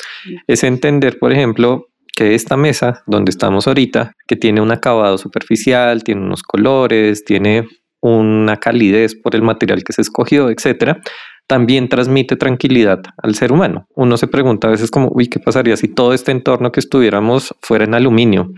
Es 0.48 0.64
entender, 0.66 1.20
por 1.20 1.32
ejemplo, 1.32 1.88
que 2.16 2.36
esta 2.36 2.58
mesa 2.58 3.04
donde 3.08 3.30
estamos 3.30 3.68
ahorita, 3.68 4.14
que 4.28 4.36
tiene 4.36 4.62
un 4.62 4.72
acabado 4.72 5.18
superficial, 5.18 6.04
tiene 6.04 6.22
unos 6.22 6.44
colores, 6.44 7.26
tiene 7.26 7.68
una 8.02 8.58
calidez 8.58 9.16
por 9.16 9.36
el 9.36 9.42
material 9.42 9.84
que 9.84 9.94
se 9.94 10.02
escogió, 10.02 10.50
etcétera, 10.50 11.02
también 11.48 11.90
transmite 11.90 12.36
tranquilidad 12.36 13.02
al 13.22 13.36
ser 13.36 13.52
humano. 13.52 13.88
Uno 13.96 14.18
se 14.18 14.28
pregunta 14.28 14.68
a 14.68 14.72
veces 14.72 14.92
como, 14.92 15.10
uy, 15.12 15.28
¿qué 15.28 15.40
pasaría 15.40 15.78
si 15.78 15.88
todo 15.88 16.14
este 16.14 16.32
entorno 16.32 16.72
que 16.72 16.80
estuviéramos 16.80 17.54
fuera 17.62 17.86
en 17.86 17.94
aluminio? 17.94 18.52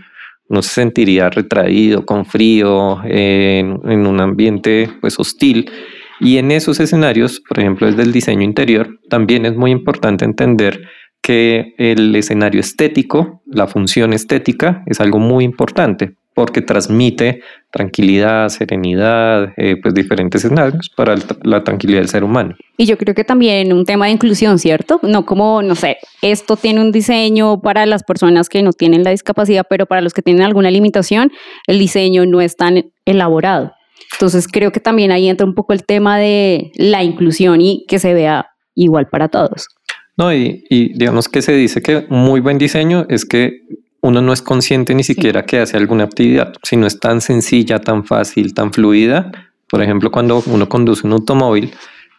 No 0.48 0.62
se 0.62 0.70
sentiría 0.70 1.28
retraído, 1.28 2.06
con 2.06 2.24
frío, 2.24 3.00
en, 3.04 4.06
un 4.06 4.20
ambiente 4.20 4.90
pues 5.00 5.18
hostil. 5.18 5.70
Y 6.20 6.38
en 6.38 6.50
esos 6.50 6.80
escenarios, 6.80 7.40
por 7.46 7.60
ejemplo, 7.60 7.86
desde 7.86 8.02
el 8.02 8.12
diseño 8.12 8.42
interior, 8.42 8.98
también 9.10 9.44
es 9.44 9.54
muy 9.54 9.70
importante 9.70 10.24
entender 10.24 10.88
que 11.28 11.74
el 11.76 12.16
escenario 12.16 12.58
estético, 12.58 13.42
la 13.44 13.66
función 13.66 14.14
estética, 14.14 14.82
es 14.86 14.98
algo 14.98 15.18
muy 15.18 15.44
importante 15.44 16.14
porque 16.32 16.62
transmite 16.62 17.42
tranquilidad, 17.70 18.48
serenidad, 18.48 19.52
eh, 19.58 19.76
pues 19.82 19.92
diferentes 19.92 20.42
escenarios 20.42 20.88
para 20.96 21.16
la 21.42 21.64
tranquilidad 21.64 21.98
del 21.98 22.08
ser 22.08 22.24
humano. 22.24 22.56
Y 22.78 22.86
yo 22.86 22.96
creo 22.96 23.14
que 23.14 23.24
también 23.24 23.74
un 23.74 23.84
tema 23.84 24.06
de 24.06 24.12
inclusión, 24.12 24.58
¿cierto? 24.58 25.00
No 25.02 25.26
como, 25.26 25.60
no 25.60 25.74
sé, 25.74 25.98
esto 26.22 26.56
tiene 26.56 26.80
un 26.80 26.92
diseño 26.92 27.60
para 27.60 27.84
las 27.84 28.04
personas 28.04 28.48
que 28.48 28.62
no 28.62 28.72
tienen 28.72 29.04
la 29.04 29.10
discapacidad, 29.10 29.66
pero 29.68 29.84
para 29.84 30.00
los 30.00 30.14
que 30.14 30.22
tienen 30.22 30.44
alguna 30.44 30.70
limitación, 30.70 31.30
el 31.66 31.78
diseño 31.78 32.24
no 32.24 32.40
es 32.40 32.56
tan 32.56 32.90
elaborado. 33.04 33.72
Entonces 34.14 34.48
creo 34.48 34.72
que 34.72 34.80
también 34.80 35.12
ahí 35.12 35.28
entra 35.28 35.46
un 35.46 35.54
poco 35.54 35.74
el 35.74 35.84
tema 35.84 36.16
de 36.16 36.70
la 36.76 37.04
inclusión 37.04 37.60
y 37.60 37.84
que 37.86 37.98
se 37.98 38.14
vea 38.14 38.46
igual 38.74 39.08
para 39.08 39.28
todos. 39.28 39.66
No, 40.18 40.34
y, 40.34 40.64
y 40.68 40.92
digamos 40.98 41.28
que 41.28 41.40
se 41.40 41.52
dice 41.52 41.80
que 41.80 42.06
muy 42.10 42.40
buen 42.40 42.58
diseño 42.58 43.06
es 43.08 43.24
que 43.24 43.62
uno 44.00 44.22
no 44.22 44.32
es 44.32 44.42
consciente 44.42 44.94
ni 44.94 45.02
siquiera 45.02 45.44
que 45.44 45.58
hace 45.58 45.76
alguna 45.76 46.04
actividad, 46.04 46.52
si 46.62 46.76
no 46.76 46.86
es 46.86 47.00
tan 47.00 47.20
sencilla, 47.20 47.80
tan 47.80 48.04
fácil, 48.04 48.54
tan 48.54 48.72
fluida. 48.72 49.30
Por 49.68 49.82
ejemplo, 49.82 50.10
cuando 50.10 50.42
uno 50.46 50.68
conduce 50.68 51.06
un 51.06 51.12
automóvil, 51.12 51.72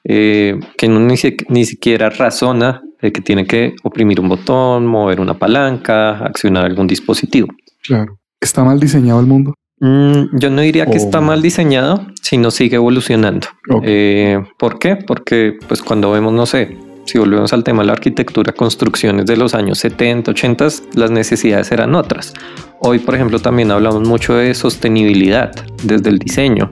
eh, 0.03 0.59
que 0.77 0.87
uno 0.87 0.99
ni, 0.99 1.15
ni, 1.49 1.65
siquiera 1.65 2.09
razona 2.09 2.81
de 3.01 3.11
que 3.11 3.21
tiene 3.21 3.45
que 3.45 3.75
oprimir 3.83 4.19
un 4.19 4.29
botón, 4.29 4.85
mover 4.85 5.19
una 5.19 5.33
palanca, 5.33 6.19
accionar 6.19 6.65
algún 6.65 6.87
dispositivo. 6.87 7.47
Claro. 7.83 8.19
¿Está 8.39 8.63
mal 8.63 8.79
diseñado 8.79 9.19
el 9.19 9.25
mundo? 9.25 9.53
Mm, 9.79 10.37
yo 10.37 10.49
no 10.49 10.61
diría 10.61 10.85
que 10.85 10.97
está 10.97 11.21
mal 11.21 11.41
diseñado, 11.41 12.07
sino 12.21 12.51
sigue 12.51 12.75
evolucionando. 12.75 13.47
Eh, 13.83 14.41
¿Por 14.57 14.79
qué? 14.79 14.95
Porque 14.95 15.57
pues 15.67 15.81
cuando 15.81 16.11
vemos, 16.11 16.33
no 16.33 16.45
sé, 16.45 16.77
si 17.09 17.17
volvemos 17.17 17.51
al 17.53 17.63
tema 17.63 17.81
de 17.81 17.87
la 17.87 17.93
arquitectura, 17.93 18.53
construcciones 18.53 19.25
de 19.25 19.35
los 19.35 19.55
años 19.55 19.79
70, 19.79 20.31
80, 20.31 20.67
las 20.93 21.09
necesidades 21.09 21.71
eran 21.71 21.95
otras. 21.95 22.33
Hoy, 22.81 22.99
por 22.99 23.15
ejemplo, 23.15 23.39
también 23.39 23.71
hablamos 23.71 24.07
mucho 24.07 24.35
de 24.35 24.53
sostenibilidad 24.53 25.51
desde 25.83 26.09
el 26.09 26.19
diseño, 26.19 26.71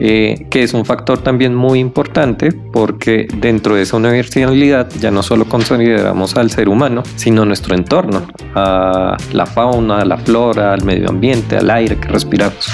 eh, 0.00 0.46
que 0.50 0.62
es 0.62 0.74
un 0.74 0.84
factor 0.84 1.18
también 1.18 1.54
muy 1.54 1.78
importante 1.78 2.52
porque 2.52 3.28
dentro 3.36 3.76
de 3.76 3.82
esa 3.82 3.96
universalidad 3.96 4.90
ya 5.00 5.10
no 5.10 5.22
solo 5.22 5.46
consideramos 5.46 6.36
al 6.36 6.50
ser 6.50 6.68
humano, 6.68 7.02
sino 7.14 7.44
nuestro 7.44 7.74
entorno, 7.76 8.26
a 8.54 9.16
la 9.32 9.46
fauna, 9.46 10.00
a 10.00 10.04
la 10.04 10.18
flora, 10.18 10.74
al 10.74 10.84
medio 10.84 11.08
ambiente, 11.08 11.56
al 11.56 11.70
aire 11.70 11.96
que 11.96 12.08
respiramos. 12.08 12.68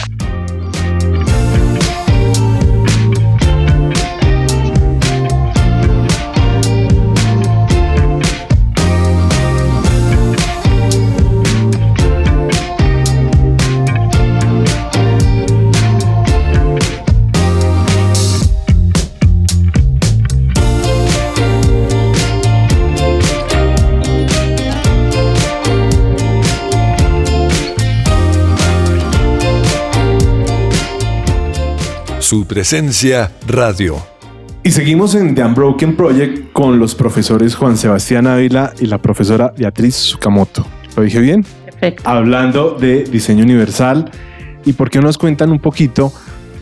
Su 32.34 32.44
presencia 32.44 33.30
radio. 33.46 33.94
Y 34.64 34.72
seguimos 34.72 35.14
en 35.14 35.36
The 35.36 35.44
Unbroken 35.44 35.94
Project 35.94 36.50
con 36.52 36.80
los 36.80 36.96
profesores 36.96 37.54
Juan 37.54 37.76
Sebastián 37.76 38.26
Ávila 38.26 38.72
y 38.80 38.86
la 38.86 38.98
profesora 38.98 39.54
Beatriz 39.56 39.94
Sukamoto. 39.94 40.66
¿Lo 40.96 41.04
dije 41.04 41.20
bien? 41.20 41.46
Perfecto. 41.64 42.02
Hablando 42.04 42.72
de 42.72 43.04
diseño 43.04 43.44
universal. 43.44 44.10
¿Y 44.64 44.72
por 44.72 44.90
qué 44.90 44.98
nos 44.98 45.16
cuentan 45.16 45.52
un 45.52 45.60
poquito 45.60 46.12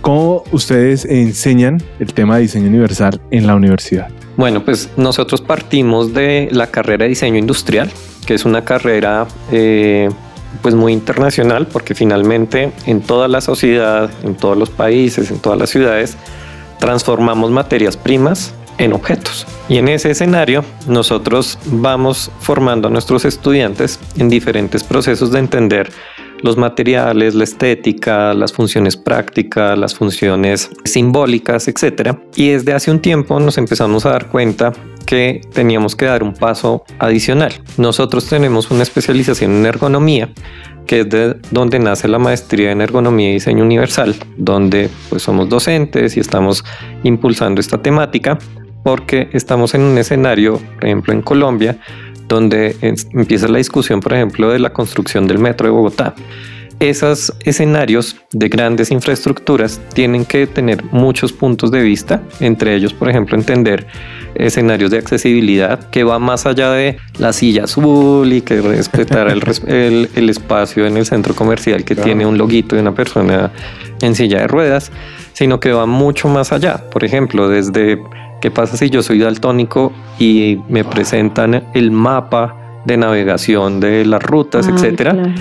cómo 0.03 0.45
ustedes 0.53 1.07
enseñan 1.07 1.83
el 2.01 2.13
tema 2.13 2.37
de 2.37 2.43
diseño 2.43 2.69
universal 2.69 3.23
en 3.31 3.47
la 3.47 3.55
universidad? 3.55 4.11
Bueno, 4.37 4.67
pues 4.67 4.91
nosotros 4.99 5.41
partimos 5.41 6.13
de 6.13 6.51
la 6.53 6.67
carrera 6.67 7.05
de 7.05 7.09
diseño 7.09 7.39
industrial, 7.39 7.91
que 8.27 8.35
es 8.35 8.45
una 8.45 8.63
carrera 8.63 9.27
eh, 9.51 10.11
pues 10.61 10.75
muy 10.75 10.93
internacional 10.93 11.67
porque 11.67 11.95
finalmente 11.95 12.73
en 12.87 13.01
toda 13.01 13.29
la 13.29 13.41
sociedad, 13.41 14.11
en 14.23 14.35
todos 14.35 14.57
los 14.57 14.71
países, 14.71 15.31
en 15.31 15.38
todas 15.38 15.59
las 15.59 15.71
ciudades, 15.71 16.17
transformamos 16.79 17.51
materias 17.51 17.97
primas 17.97 18.55
en 18.79 18.93
objetos. 18.93 19.47
Y 19.69 19.79
en 19.79 19.88
ese 19.88 20.11
escenario 20.11 20.65
nosotros 20.87 21.59
vamos 21.67 22.31
formando 22.41 22.88
a 22.88 22.91
nuestros 22.91 23.25
estudiantes 23.25 24.01
en 24.17 24.29
diferentes 24.29 24.83
procesos 24.83 25.31
de 25.31 25.38
entender 25.38 25.91
los 26.43 26.57
materiales, 26.57 27.35
la 27.35 27.45
estética, 27.45 28.35
las 28.35 28.53
funciones 28.53 28.97
prácticas, 28.97 29.79
las 29.79 29.95
funciones 29.95 30.71
simbólicas, 30.85 31.69
etc. 31.69 32.17
Y 32.35 32.49
desde 32.49 32.73
hace 32.73 32.91
un 32.91 33.01
tiempo 33.01 33.38
nos 33.38 33.59
empezamos 33.59 34.05
a 34.07 34.11
dar 34.11 34.29
cuenta 34.29 34.73
que 35.03 35.41
teníamos 35.53 35.97
que 35.97 36.07
dar 36.07 36.23
un 36.23 36.35
paso 36.35 36.85
adicional. 36.99 37.53
Nosotros 37.77 38.27
tenemos 38.27 38.71
una 38.71 38.83
especialización 38.83 39.53
en 39.53 39.67
ergonomía 39.67 40.29
que 40.87 41.01
es 41.01 41.09
de 41.09 41.37
donde 41.51 41.79
nace 41.79 42.09
la 42.09 42.19
maestría 42.19 42.73
en 42.73 42.81
ergonomía 42.81 43.31
y 43.31 43.35
diseño 43.35 43.62
universal, 43.65 44.15
donde 44.37 44.91
pues 45.09 45.23
somos 45.23 45.49
docentes 45.49 46.17
y 46.17 46.21
estamos 46.21 46.65
impulsando 47.03 47.61
esta 47.61 47.81
temática 47.81 48.38
porque 48.83 49.29
estamos 49.33 49.75
en 49.75 49.83
un 49.83 49.97
escenario, 49.99 50.61
por 50.75 50.85
ejemplo 50.85 51.12
en 51.12 51.23
Colombia, 51.23 51.79
donde 52.27 52.77
empieza 53.12 53.47
la 53.49 53.59
discusión, 53.59 54.01
por 54.01 54.15
ejemplo, 54.15 54.51
de 54.51 54.59
la 54.59 54.73
construcción 54.73 55.27
del 55.27 55.38
metro 55.38 55.67
de 55.67 55.73
Bogotá. 55.73 56.15
Esos 56.83 57.33
escenarios 57.45 58.16
de 58.33 58.49
grandes 58.49 58.90
infraestructuras 58.90 59.81
tienen 59.95 60.25
que 60.25 60.49
tener 60.49 60.83
muchos 60.90 61.33
puntos 61.33 61.71
de 61.71 61.81
vista, 61.81 62.25
entre 62.40 62.75
ellos, 62.75 62.92
por 62.92 63.09
ejemplo, 63.09 63.37
entender 63.37 63.87
escenarios 64.35 64.90
de 64.90 64.99
accesibilidad 64.99 65.90
que 65.90 66.03
va 66.03 66.18
más 66.18 66.45
allá 66.45 66.73
de 66.73 66.97
la 67.21 67.33
silla 67.33 67.64
azul 67.64 68.33
y 68.33 68.40
que 68.40 68.61
respetar 68.61 69.29
el, 69.68 70.11
el, 70.12 70.29
espacio 70.29 70.85
en 70.85 70.97
el 70.97 71.07
centro 71.07 71.37
comercial 71.37 71.85
que 71.85 71.95
tiene 71.95 72.27
un 72.27 72.37
loguito 72.37 72.75
de 72.75 72.83
una 72.83 72.97
persona 72.97 73.53
en 74.01 74.16
silla 74.16 74.40
de 74.40 74.49
ruedas, 74.49 74.90
sino 75.35 75.61
que 75.61 75.71
va 75.71 75.87
mucho 75.87 76.27
más 76.27 76.51
allá. 76.51 76.90
Por 76.90 77.05
ejemplo, 77.05 77.49
desde 77.49 77.97
¿Qué 78.42 78.51
pasa 78.51 78.77
si 78.77 78.90
yo 78.90 79.05
soy 79.05 79.21
daltónico 79.21 79.92
y 80.18 80.59
me 80.68 80.83
presentan 80.83 81.62
el 81.75 81.92
mapa 81.92 82.83
de 82.85 82.97
navegación 82.97 83.79
de 83.79 84.05
las 84.05 84.21
rutas, 84.21 84.66
etcétera? 84.66 85.33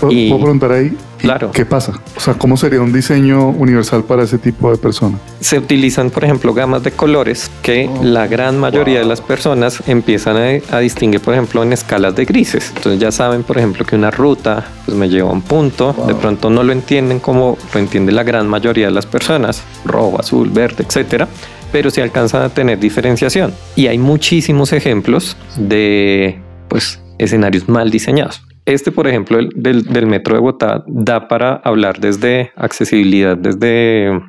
¿Puedo, 0.00 0.10
preguntar 0.10 0.72
ahí? 0.72 0.96
Claro. 1.18 1.50
¿Qué 1.52 1.64
pasa? 1.64 1.92
O 2.16 2.20
sea, 2.20 2.34
¿cómo 2.34 2.56
sería 2.56 2.80
un 2.80 2.92
diseño 2.92 3.48
universal 3.48 4.04
para 4.04 4.24
ese 4.24 4.38
tipo 4.38 4.70
de 4.70 4.76
personas? 4.76 5.20
Se 5.40 5.58
utilizan, 5.58 6.10
por 6.10 6.24
ejemplo, 6.24 6.52
gamas 6.52 6.82
de 6.82 6.90
colores 6.90 7.50
que 7.62 7.88
oh, 7.88 8.04
la 8.04 8.26
gran 8.26 8.58
mayoría 8.58 8.98
de 8.98 9.06
las 9.06 9.20
personas 9.20 9.82
empiezan 9.86 10.36
a, 10.70 10.78
distinguir, 10.78 11.20
por 11.20 11.34
ejemplo, 11.34 11.62
en 11.62 11.72
escalas 11.72 12.14
de 12.14 12.24
grises. 12.24 12.72
Entonces 12.76 13.00
ya 13.00 13.10
saben, 13.10 13.42
por 13.42 13.56
ejemplo, 13.56 13.84
que 13.86 13.96
una 13.96 14.10
ruta 14.10 14.64
pues, 14.84 14.96
me 14.96 15.08
lleva 15.08 15.30
a 15.30 15.32
un 15.32 15.42
punto. 15.42 15.94
De 16.06 16.14
pronto 16.14 16.50
no 16.50 16.62
lo 16.62 16.72
entienden 16.72 17.20
como 17.20 17.56
lo 17.72 17.80
entiende 17.80 18.12
la 18.12 18.22
gran 18.22 18.46
mayoría 18.46 18.86
de 18.86 18.92
las 18.92 19.06
personas. 19.06 19.62
Rojo, 19.84 20.20
azul, 20.20 20.50
verde, 20.50 20.84
etcétera 20.86 21.28
pero 21.74 21.90
se 21.90 22.00
alcanzan 22.00 22.42
a 22.42 22.50
tener 22.50 22.78
diferenciación. 22.78 23.52
Y 23.74 23.88
hay 23.88 23.98
muchísimos 23.98 24.72
ejemplos 24.72 25.36
de 25.56 26.38
pues, 26.68 27.02
escenarios 27.18 27.68
mal 27.68 27.90
diseñados. 27.90 28.42
Este, 28.66 28.90
por 28.92 29.06
ejemplo, 29.06 29.38
del, 29.54 30.06
metro 30.06 30.34
de 30.34 30.40
Bogotá, 30.40 30.84
da 30.86 31.28
para 31.28 31.56
hablar 31.56 32.00
desde 32.00 32.52
accesibilidad, 32.56 33.36
desde 33.36 34.20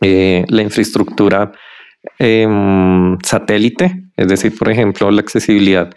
eh, 0.00 0.44
la 0.48 0.62
infraestructura 0.62 1.52
em, 2.18 3.16
satélite, 3.22 4.10
es 4.16 4.28
decir, 4.28 4.56
por 4.58 4.70
ejemplo, 4.70 5.10
la 5.10 5.20
accesibilidad 5.20 5.90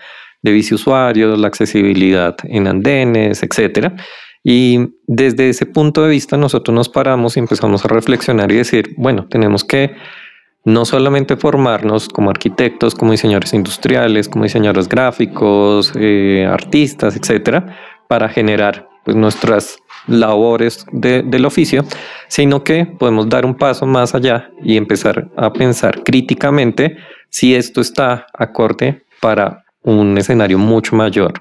de 0.43 0.51
biciusuarios, 0.51 1.39
la 1.39 1.47
accesibilidad 1.47 2.35
en 2.43 2.67
andenes, 2.67 3.41
etcétera. 3.41 3.95
Y 4.43 4.89
desde 5.07 5.49
ese 5.49 5.65
punto 5.65 6.03
de 6.03 6.09
vista 6.09 6.37
nosotros 6.37 6.75
nos 6.75 6.89
paramos 6.89 7.37
y 7.37 7.39
empezamos 7.39 7.85
a 7.85 7.87
reflexionar 7.87 8.51
y 8.51 8.55
decir, 8.55 8.93
bueno, 8.97 9.25
tenemos 9.29 9.63
que 9.63 9.95
no 10.65 10.85
solamente 10.85 11.35
formarnos 11.35 12.07
como 12.07 12.29
arquitectos, 12.29 12.95
como 12.95 13.11
diseñadores 13.11 13.53
industriales, 13.53 14.29
como 14.29 14.45
diseñadores 14.45 14.87
gráficos, 14.87 15.91
eh, 15.95 16.47
artistas, 16.49 17.15
etcétera, 17.17 17.75
para 18.07 18.29
generar 18.29 18.87
pues, 19.03 19.17
nuestras 19.17 19.77
labores 20.07 20.85
del 20.91 21.45
oficio, 21.45 21.85
sino 22.27 22.63
que 22.63 22.85
podemos 22.85 23.29
dar 23.29 23.45
un 23.45 23.55
paso 23.55 23.85
más 23.85 24.15
allá 24.15 24.49
y 24.61 24.77
empezar 24.77 25.29
a 25.35 25.51
pensar 25.53 26.03
críticamente 26.03 26.97
si 27.29 27.55
esto 27.55 27.81
está 27.81 28.27
acorde 28.33 29.03
para 29.21 29.63
un 29.81 30.17
escenario 30.17 30.57
mucho 30.57 30.95
mayor 30.95 31.33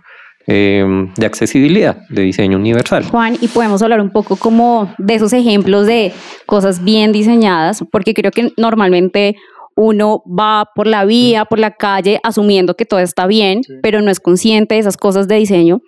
eh, 0.47 0.85
de 1.17 1.27
accesibilidad, 1.27 1.99
de 2.09 2.23
diseño 2.23 2.59
universal. 2.59 3.05
Juan, 3.05 3.37
y 3.41 3.49
podemos 3.49 3.83
hablar 3.83 4.01
un 4.01 4.11
poco 4.11 4.37
como 4.37 4.93
de 4.99 5.15
esos 5.15 5.33
ejemplos 5.33 5.87
de 5.87 6.13
cosas 6.47 6.83
bien 6.83 7.13
diseñadas, 7.13 7.85
porque 7.91 8.15
creo 8.15 8.31
que 8.31 8.53
normalmente 8.57 9.37
uno 9.77 10.23
va 10.27 10.67
por 10.75 10.87
la 10.87 11.05
vía, 11.05 11.45
por 11.45 11.59
la 11.59 11.73
calle, 11.73 12.21
asumiendo 12.23 12.75
que 12.75 12.85
todo 12.85 13.01
está 13.01 13.27
bien, 13.27 13.63
pero 13.83 14.03
no 14.03 14.11
es 14.11 14.21
consciente 14.21 14.75
de 14.75 14.81
esas 14.81 14.97
cosas 14.97 15.29
de 15.29 15.37
diseño. 15.37 15.81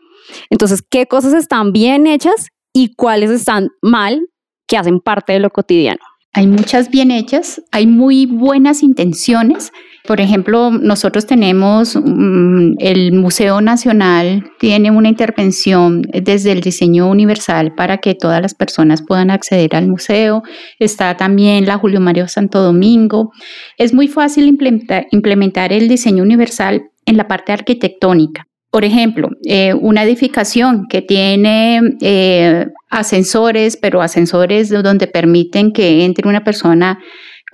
Entonces, 0.50 0.82
¿qué 0.88 1.06
cosas 1.06 1.34
están 1.34 1.72
bien 1.72 2.06
hechas 2.06 2.48
y 2.72 2.94
cuáles 2.94 3.30
están 3.30 3.68
mal 3.82 4.26
que 4.66 4.76
hacen 4.76 5.00
parte 5.00 5.34
de 5.34 5.40
lo 5.40 5.50
cotidiano? 5.50 6.00
Hay 6.32 6.46
muchas 6.46 6.90
bien 6.90 7.10
hechas, 7.10 7.62
hay 7.70 7.86
muy 7.86 8.26
buenas 8.26 8.82
intenciones. 8.82 9.72
Por 10.06 10.20
ejemplo, 10.20 10.70
nosotros 10.70 11.24
tenemos 11.24 11.96
mm, 11.96 12.74
el 12.78 13.12
Museo 13.12 13.62
Nacional, 13.62 14.44
tiene 14.58 14.90
una 14.90 15.08
intervención 15.08 16.02
desde 16.02 16.52
el 16.52 16.60
diseño 16.60 17.08
universal 17.08 17.74
para 17.74 17.96
que 17.96 18.14
todas 18.14 18.42
las 18.42 18.54
personas 18.54 19.00
puedan 19.00 19.30
acceder 19.30 19.74
al 19.74 19.88
museo. 19.88 20.42
Está 20.78 21.16
también 21.16 21.64
la 21.64 21.78
Julio 21.78 22.00
Mario 22.00 22.28
Santo 22.28 22.60
Domingo. 22.60 23.32
Es 23.78 23.94
muy 23.94 24.06
fácil 24.08 24.46
implementar, 24.46 25.72
el 25.72 25.88
diseño 25.88 26.22
universal 26.22 26.82
en 27.06 27.16
la 27.16 27.26
parte 27.26 27.52
arquitectónica. 27.52 28.46
Por 28.70 28.84
ejemplo, 28.84 29.30
eh, 29.46 29.72
una 29.72 30.02
edificación 30.02 30.84
que 30.90 31.00
tiene 31.00 31.80
eh, 32.02 32.66
ascensores, 32.90 33.78
pero 33.78 34.02
ascensores 34.02 34.68
donde 34.68 35.06
permiten 35.06 35.72
que 35.72 36.04
entre 36.04 36.28
una 36.28 36.44
persona 36.44 36.98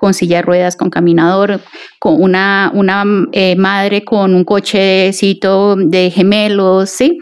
con 0.00 0.14
silla 0.14 0.36
de 0.36 0.42
ruedas, 0.42 0.76
con 0.76 0.88
caminador, 0.88 1.60
con 1.98 2.22
una, 2.22 2.72
una 2.72 3.04
eh, 3.32 3.54
madre 3.56 4.02
con 4.02 4.34
un 4.34 4.44
cochecito 4.44 5.76
de 5.76 6.10
gemelos, 6.10 6.88
¿sí? 6.88 7.18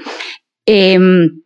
Em, 0.64 1.42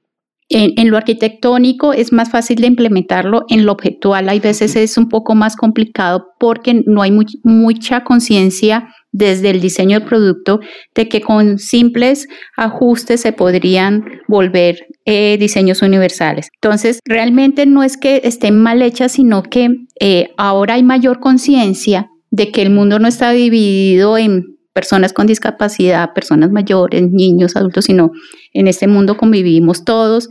en, 0.50 0.90
lo 0.90 0.98
arquitectónico 0.98 1.94
es 1.94 2.12
más 2.12 2.30
fácil 2.30 2.60
de 2.60 2.66
implementarlo, 2.66 3.46
en 3.48 3.64
lo 3.64 3.72
objetual 3.72 4.28
hay 4.28 4.40
veces 4.40 4.76
es 4.76 4.98
un 4.98 5.08
poco 5.08 5.34
más 5.34 5.56
complicado 5.56 6.34
porque 6.38 6.82
no 6.84 7.00
hay 7.00 7.18
mucha 7.42 8.04
conciencia 8.04 8.94
desde 9.12 9.50
el 9.50 9.60
diseño 9.60 9.98
del 9.98 10.08
producto 10.08 10.60
de 10.94 11.08
que 11.08 11.20
con 11.20 11.58
simples 11.58 12.28
ajustes 12.56 13.20
se 13.20 13.32
podrían 13.32 14.04
volver 14.26 14.86
eh, 15.04 15.36
diseños 15.38 15.82
universales. 15.82 16.48
Entonces, 16.54 16.98
realmente 17.04 17.66
no 17.66 17.82
es 17.82 17.96
que 17.96 18.22
estén 18.24 18.60
mal 18.60 18.82
hechas, 18.82 19.12
sino 19.12 19.42
que 19.42 19.68
eh, 20.00 20.30
ahora 20.38 20.74
hay 20.74 20.82
mayor 20.82 21.20
conciencia 21.20 22.08
de 22.30 22.50
que 22.50 22.62
el 22.62 22.70
mundo 22.70 22.98
no 22.98 23.06
está 23.06 23.30
dividido 23.30 24.16
en 24.16 24.56
personas 24.72 25.12
con 25.12 25.26
discapacidad, 25.26 26.14
personas 26.14 26.50
mayores, 26.50 27.02
niños, 27.10 27.56
adultos, 27.56 27.84
sino 27.84 28.10
en 28.54 28.68
este 28.68 28.86
mundo 28.86 29.18
convivimos 29.18 29.84
todos. 29.84 30.30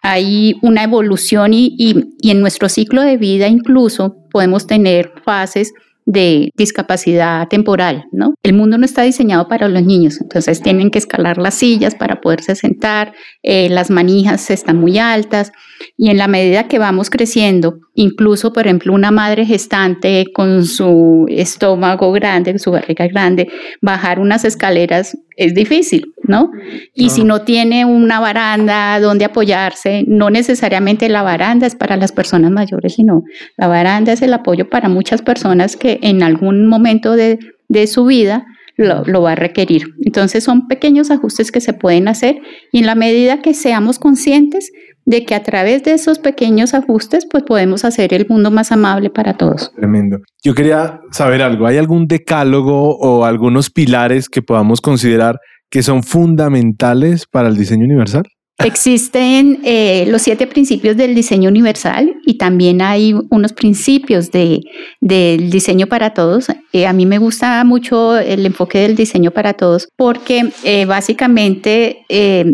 Hay 0.00 0.54
una 0.62 0.84
evolución 0.84 1.52
y, 1.52 1.74
y 1.76 2.30
en 2.30 2.40
nuestro 2.40 2.68
ciclo 2.68 3.02
de 3.02 3.16
vida 3.16 3.48
incluso 3.48 4.16
podemos 4.30 4.68
tener 4.68 5.12
fases 5.24 5.72
de 6.06 6.50
discapacidad 6.56 7.48
temporal, 7.48 8.04
¿no? 8.12 8.34
El 8.42 8.52
mundo 8.52 8.76
no 8.78 8.84
está 8.84 9.02
diseñado 9.02 9.48
para 9.48 9.68
los 9.68 9.82
niños, 9.82 10.20
entonces 10.20 10.60
tienen 10.60 10.90
que 10.90 10.98
escalar 10.98 11.38
las 11.38 11.54
sillas 11.54 11.94
para 11.94 12.20
poderse 12.20 12.54
sentar, 12.54 13.14
eh, 13.42 13.68
las 13.70 13.90
manijas 13.90 14.50
están 14.50 14.78
muy 14.78 14.98
altas 14.98 15.52
y 15.96 16.10
en 16.10 16.18
la 16.18 16.28
medida 16.28 16.68
que 16.68 16.78
vamos 16.78 17.10
creciendo, 17.10 17.78
incluso 17.94 18.52
por 18.52 18.66
ejemplo 18.66 18.92
una 18.92 19.10
madre 19.10 19.46
gestante 19.46 20.24
con 20.34 20.64
su 20.64 21.26
estómago 21.28 22.12
grande, 22.12 22.58
su 22.58 22.70
barriga 22.70 23.06
grande, 23.06 23.48
bajar 23.80 24.18
unas 24.18 24.44
escaleras 24.44 25.16
es 25.36 25.54
difícil, 25.54 26.14
¿no? 26.22 26.50
Y 26.94 27.10
si 27.10 27.24
no 27.24 27.42
tiene 27.42 27.84
una 27.84 28.20
baranda 28.20 28.98
donde 29.00 29.24
apoyarse, 29.24 30.04
no 30.06 30.30
necesariamente 30.30 31.08
la 31.08 31.22
baranda 31.22 31.66
es 31.66 31.74
para 31.74 31.96
las 31.96 32.12
personas 32.12 32.50
mayores, 32.50 32.94
sino 32.94 33.24
la 33.56 33.66
baranda 33.66 34.12
es 34.12 34.22
el 34.22 34.32
apoyo 34.32 34.68
para 34.68 34.88
muchas 34.88 35.22
personas 35.22 35.76
que 35.76 35.98
en 36.02 36.22
algún 36.22 36.66
momento 36.66 37.16
de, 37.16 37.38
su 37.86 38.04
vida 38.04 38.46
lo, 38.76 39.04
lo, 39.04 39.22
va 39.22 39.32
a 39.32 39.36
requerir. 39.36 39.86
Entonces 40.04 40.44
son 40.44 40.68
pequeños 40.68 41.10
ajustes 41.10 41.50
que 41.50 41.60
se 41.60 41.72
pueden 41.72 42.06
hacer 42.06 42.40
y 42.70 42.78
en 42.78 42.86
la 42.86 42.94
medida 42.94 43.42
que 43.42 43.54
seamos 43.54 43.98
conscientes 43.98 44.70
de 45.06 45.24
que 45.24 45.34
a 45.34 45.42
través 45.42 45.82
de 45.82 45.92
esos 45.92 46.18
pequeños 46.18 46.74
ajustes 46.74 47.26
pues 47.30 47.44
podemos 47.44 47.84
hacer 47.84 48.14
el 48.14 48.26
mundo 48.28 48.50
más 48.50 48.72
amable 48.72 49.10
para 49.10 49.36
todos. 49.36 49.72
Tremendo. 49.76 50.18
Yo 50.42 50.54
quería 50.54 51.00
saber 51.10 51.42
algo, 51.42 51.66
¿hay 51.66 51.76
algún 51.76 52.06
decálogo 52.06 52.96
o 52.96 53.24
algunos 53.24 53.70
pilares 53.70 54.28
que 54.28 54.42
podamos 54.42 54.80
considerar 54.80 55.38
que 55.70 55.82
son 55.82 56.02
fundamentales 56.02 57.26
para 57.26 57.48
el 57.48 57.56
diseño 57.56 57.84
universal? 57.84 58.24
Existen 58.58 59.60
eh, 59.64 60.04
los 60.06 60.22
siete 60.22 60.46
principios 60.46 60.96
del 60.96 61.14
diseño 61.14 61.50
universal 61.50 62.14
y 62.24 62.38
también 62.38 62.82
hay 62.82 63.12
unos 63.30 63.52
principios 63.52 64.30
de, 64.30 64.60
del 65.00 65.50
diseño 65.50 65.88
para 65.88 66.14
todos. 66.14 66.46
Eh, 66.72 66.86
a 66.86 66.92
mí 66.92 67.04
me 67.04 67.18
gusta 67.18 67.62
mucho 67.64 68.16
el 68.16 68.46
enfoque 68.46 68.78
del 68.78 68.94
diseño 68.94 69.32
para 69.32 69.54
todos 69.54 69.88
porque 69.96 70.50
eh, 70.62 70.84
básicamente 70.84 72.06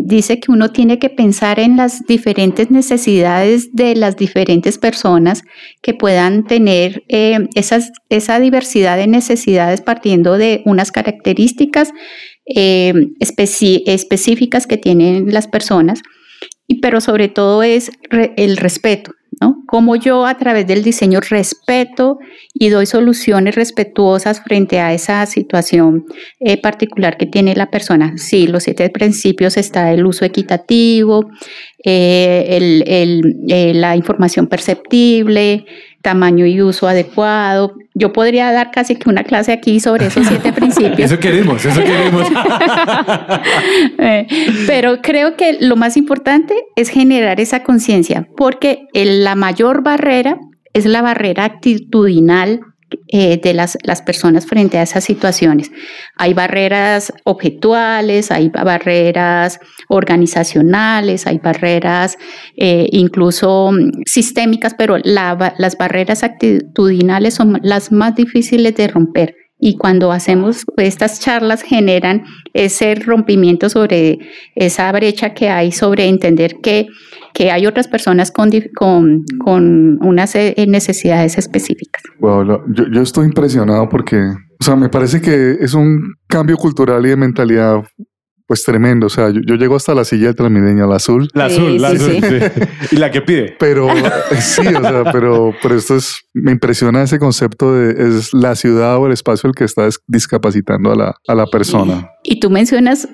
dice 0.03 0.39
que 0.39 0.51
uno 0.51 0.71
tiene 0.71 0.97
que 0.97 1.09
pensar 1.09 1.59
en 1.59 1.77
las 1.77 2.01
diferentes 2.07 2.71
necesidades 2.71 3.71
de 3.73 3.95
las 3.95 4.17
diferentes 4.17 4.79
personas 4.79 5.43
que 5.83 5.93
puedan 5.93 6.45
tener 6.45 7.03
esas, 7.07 7.91
esa 8.09 8.39
diversidad 8.39 8.97
de 8.97 9.05
necesidades 9.05 9.81
partiendo 9.81 10.37
de 10.39 10.63
unas 10.65 10.91
características 10.91 11.93
eh, 12.45 12.93
específicas 13.19 14.67
que 14.67 14.77
tienen 14.77 15.33
las 15.33 15.47
personas, 15.47 16.01
y, 16.67 16.79
pero 16.79 17.01
sobre 17.01 17.27
todo 17.27 17.63
es 17.63 17.91
el 18.37 18.57
respeto, 18.57 19.11
¿no? 19.39 19.55
Cómo 19.67 19.95
yo 19.95 20.25
a 20.25 20.37
través 20.37 20.67
del 20.67 20.83
diseño 20.83 21.19
respeto 21.19 22.17
y 22.53 22.69
doy 22.69 22.85
soluciones 22.85 23.55
respetuosas 23.55 24.41
frente 24.41 24.79
a 24.79 24.93
esa 24.93 25.25
situación 25.25 26.05
eh, 26.39 26.57
particular 26.61 27.17
que 27.17 27.25
tiene 27.25 27.55
la 27.55 27.69
persona. 27.69 28.13
Sí, 28.17 28.47
los 28.47 28.63
siete 28.63 28.89
principios 28.89 29.57
está 29.57 29.91
el 29.93 30.05
uso 30.05 30.25
equitativo, 30.25 31.29
eh, 31.83 33.71
la 33.73 33.95
información 33.95 34.47
perceptible, 34.47 35.65
tamaño 36.01 36.45
y 36.45 36.61
uso 36.61 36.87
adecuado. 36.87 37.75
Yo 37.93 38.13
podría 38.13 38.51
dar 38.51 38.71
casi 38.71 38.95
que 38.95 39.09
una 39.09 39.23
clase 39.23 39.51
aquí 39.51 39.79
sobre 39.79 40.07
esos 40.07 40.27
siete 40.27 40.53
principios. 40.53 41.11
Eso 41.11 41.19
queremos, 41.19 41.63
eso 41.65 41.81
queremos. 41.81 42.27
Eh, 43.97 44.27
pero 44.67 45.01
creo 45.01 45.35
que 45.35 45.57
lo 45.59 45.75
más 45.75 45.95
importante 45.95 46.55
es 46.75 46.89
generar 46.89 47.39
esa 47.39 47.63
conciencia, 47.63 48.27
porque 48.35 48.87
la 48.93 49.35
mayor 49.35 49.83
barrera 49.83 50.37
es 50.73 50.85
la 50.85 51.01
barrera 51.01 51.45
actitudinal 51.45 52.61
eh, 53.07 53.39
de 53.41 53.53
las, 53.53 53.77
las, 53.83 54.01
personas 54.01 54.45
frente 54.45 54.77
a 54.77 54.83
esas 54.83 55.03
situaciones. 55.03 55.71
Hay 56.15 56.33
barreras 56.33 57.13
objetuales, 57.23 58.31
hay 58.31 58.49
barreras 58.49 59.59
organizacionales, 59.87 61.27
hay 61.27 61.37
barreras 61.37 62.17
eh, 62.55 62.87
incluso 62.91 63.71
mm, 63.71 64.03
sistémicas, 64.05 64.73
pero 64.77 64.97
las 65.03 65.77
barreras 65.77 66.23
actitudinales 66.23 67.33
son 67.33 67.59
las 67.63 67.91
más 67.91 68.15
difíciles 68.15 68.75
de 68.75 68.87
romper. 68.87 69.40
Y 69.61 69.77
cuando 69.77 70.11
hacemos 70.11 70.65
estas 70.75 71.19
charlas 71.19 71.61
generan 71.61 72.23
ese 72.53 72.95
rompimiento 72.95 73.69
sobre 73.69 74.17
esa 74.55 74.91
brecha 74.91 75.33
que 75.33 75.49
hay 75.49 75.71
sobre 75.71 76.07
entender 76.07 76.55
que 76.61 76.87
que 77.33 77.51
hay 77.51 77.65
otras 77.65 77.87
personas 77.87 78.31
con, 78.31 78.49
con, 78.75 79.23
con 79.39 79.97
unas 80.05 80.35
eh, 80.35 80.53
necesidades 80.67 81.37
específicas. 81.37 82.03
yo, 82.19 82.85
yo 82.91 83.01
estoy 83.01 83.25
impresionado 83.25 83.87
porque, 83.89 84.17
o 84.17 84.63
sea, 84.63 84.75
me 84.75 84.89
parece 84.89 85.21
que 85.21 85.57
es 85.59 85.73
un 85.73 86.15
cambio 86.27 86.57
cultural 86.57 87.05
y 87.05 87.09
de 87.09 87.15
mentalidad 87.15 87.83
pues 88.51 88.65
tremendo, 88.65 89.07
o 89.07 89.09
sea, 89.09 89.29
yo, 89.29 89.55
llego 89.55 89.77
hasta 89.77 89.95
la 89.95 90.03
silla 90.03 90.25
del 90.25 90.35
Transmilenio, 90.35 90.85
la 90.85 90.97
azul. 90.97 91.29
La 91.33 91.45
azul, 91.45 91.81
la 91.81 91.87
azul, 91.87 92.17
sí. 92.21 92.61
Y 92.91 92.97
la 92.97 93.09
que 93.09 93.21
pide. 93.21 93.55
Pero 93.57 93.87
sí, 94.41 94.67
o 94.67 94.81
sea, 94.81 95.09
pero, 95.09 95.55
pero 95.63 95.77
esto 95.77 95.95
es, 95.95 96.25
me 96.33 96.51
impresiona 96.51 97.01
ese 97.01 97.17
concepto 97.17 97.73
de 97.73 98.17
es 98.17 98.33
la 98.33 98.55
ciudad 98.55 98.97
o 98.97 99.07
el 99.07 99.13
espacio 99.13 99.47
el 99.47 99.55
que 99.55 99.63
está 99.63 99.87
discapacitando 100.05 100.91
a 100.91 100.95
la, 100.97 101.15
a 101.29 101.33
la 101.33 101.45
persona. 101.45 102.09
Y 102.23 102.41
tú 102.41 102.49
mencionas 102.49 103.07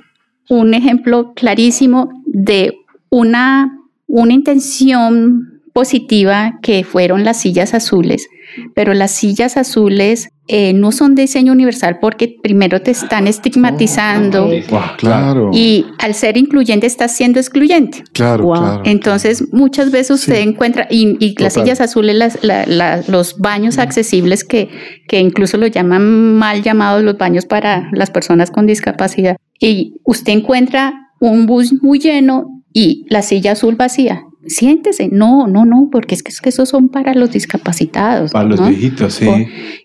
un 0.50 0.74
ejemplo 0.74 1.34
clarísimo 1.36 2.10
de 2.26 2.74
una 3.12 3.78
una 4.08 4.34
intención 4.34 5.62
positiva 5.72 6.58
que 6.64 6.84
fueron 6.84 7.26
las 7.26 7.42
sillas 7.42 7.76
azules, 7.76 8.28
pero 8.74 8.96
las 8.96 9.12
sillas 9.12 9.56
azules 9.56 10.30
eh, 10.48 10.74
no 10.74 10.92
son 10.92 11.14
de 11.16 11.24
diseño 11.24 11.52
universal 11.52 11.98
porque 12.00 12.36
primero 12.42 12.82
te 12.82 12.92
están 12.92 13.28
estigmatizando 13.28 14.50
Claro. 14.98 15.52
y 15.54 15.86
al 16.00 16.14
ser 16.14 16.38
incluyente 16.38 16.88
estás 16.88 17.16
siendo 17.16 17.40
excluyente. 17.40 18.04
claro, 18.14 18.44
Wow. 18.46 18.54
claro. 18.56 18.82
Entonces, 18.86 19.52
muchas 19.54 19.92
veces 19.92 20.12
usted 20.22 20.40
encuentra, 20.42 20.88
y, 20.90 21.18
y 21.24 21.36
las 21.42 21.54
sillas 21.54 21.82
azules, 21.82 22.16
las- 22.16 22.44
la- 22.44 22.66
la- 22.66 23.02
los 23.08 23.38
baños 23.38 23.78
accesibles 23.78 24.44
que, 24.44 24.70
que 25.08 25.20
incluso 25.20 25.58
lo 25.58 25.68
llaman 25.68 26.36
mal 26.38 26.64
llamados 26.64 27.04
los 27.04 27.18
baños 27.18 27.46
para 27.46 27.90
las 27.94 28.10
personas 28.10 28.52
con 28.52 28.66
discapacidad. 28.68 29.38
Y 29.60 29.96
usted 30.04 30.34
encuentra 30.34 30.94
un 31.20 31.46
bus 31.46 31.74
muy 31.82 32.00
lleno 32.00 32.64
y 32.74 33.06
la 33.10 33.22
silla 33.22 33.54
azul 33.54 33.76
vacía. 33.76 34.22
Siéntese. 34.48 35.10
No, 35.12 35.48
no, 35.48 35.66
no, 35.66 35.90
porque 35.92 36.16
es 36.16 36.24
que, 36.24 36.32
es 36.32 36.42
que 36.42 36.50
esos 36.50 36.70
son 36.70 36.90
para 36.90 37.14
los 37.14 37.32
discapacitados. 37.32 38.32
Para 38.32 38.48
los 38.48 38.68
viejitos, 38.68 39.14
sí. 39.16 39.30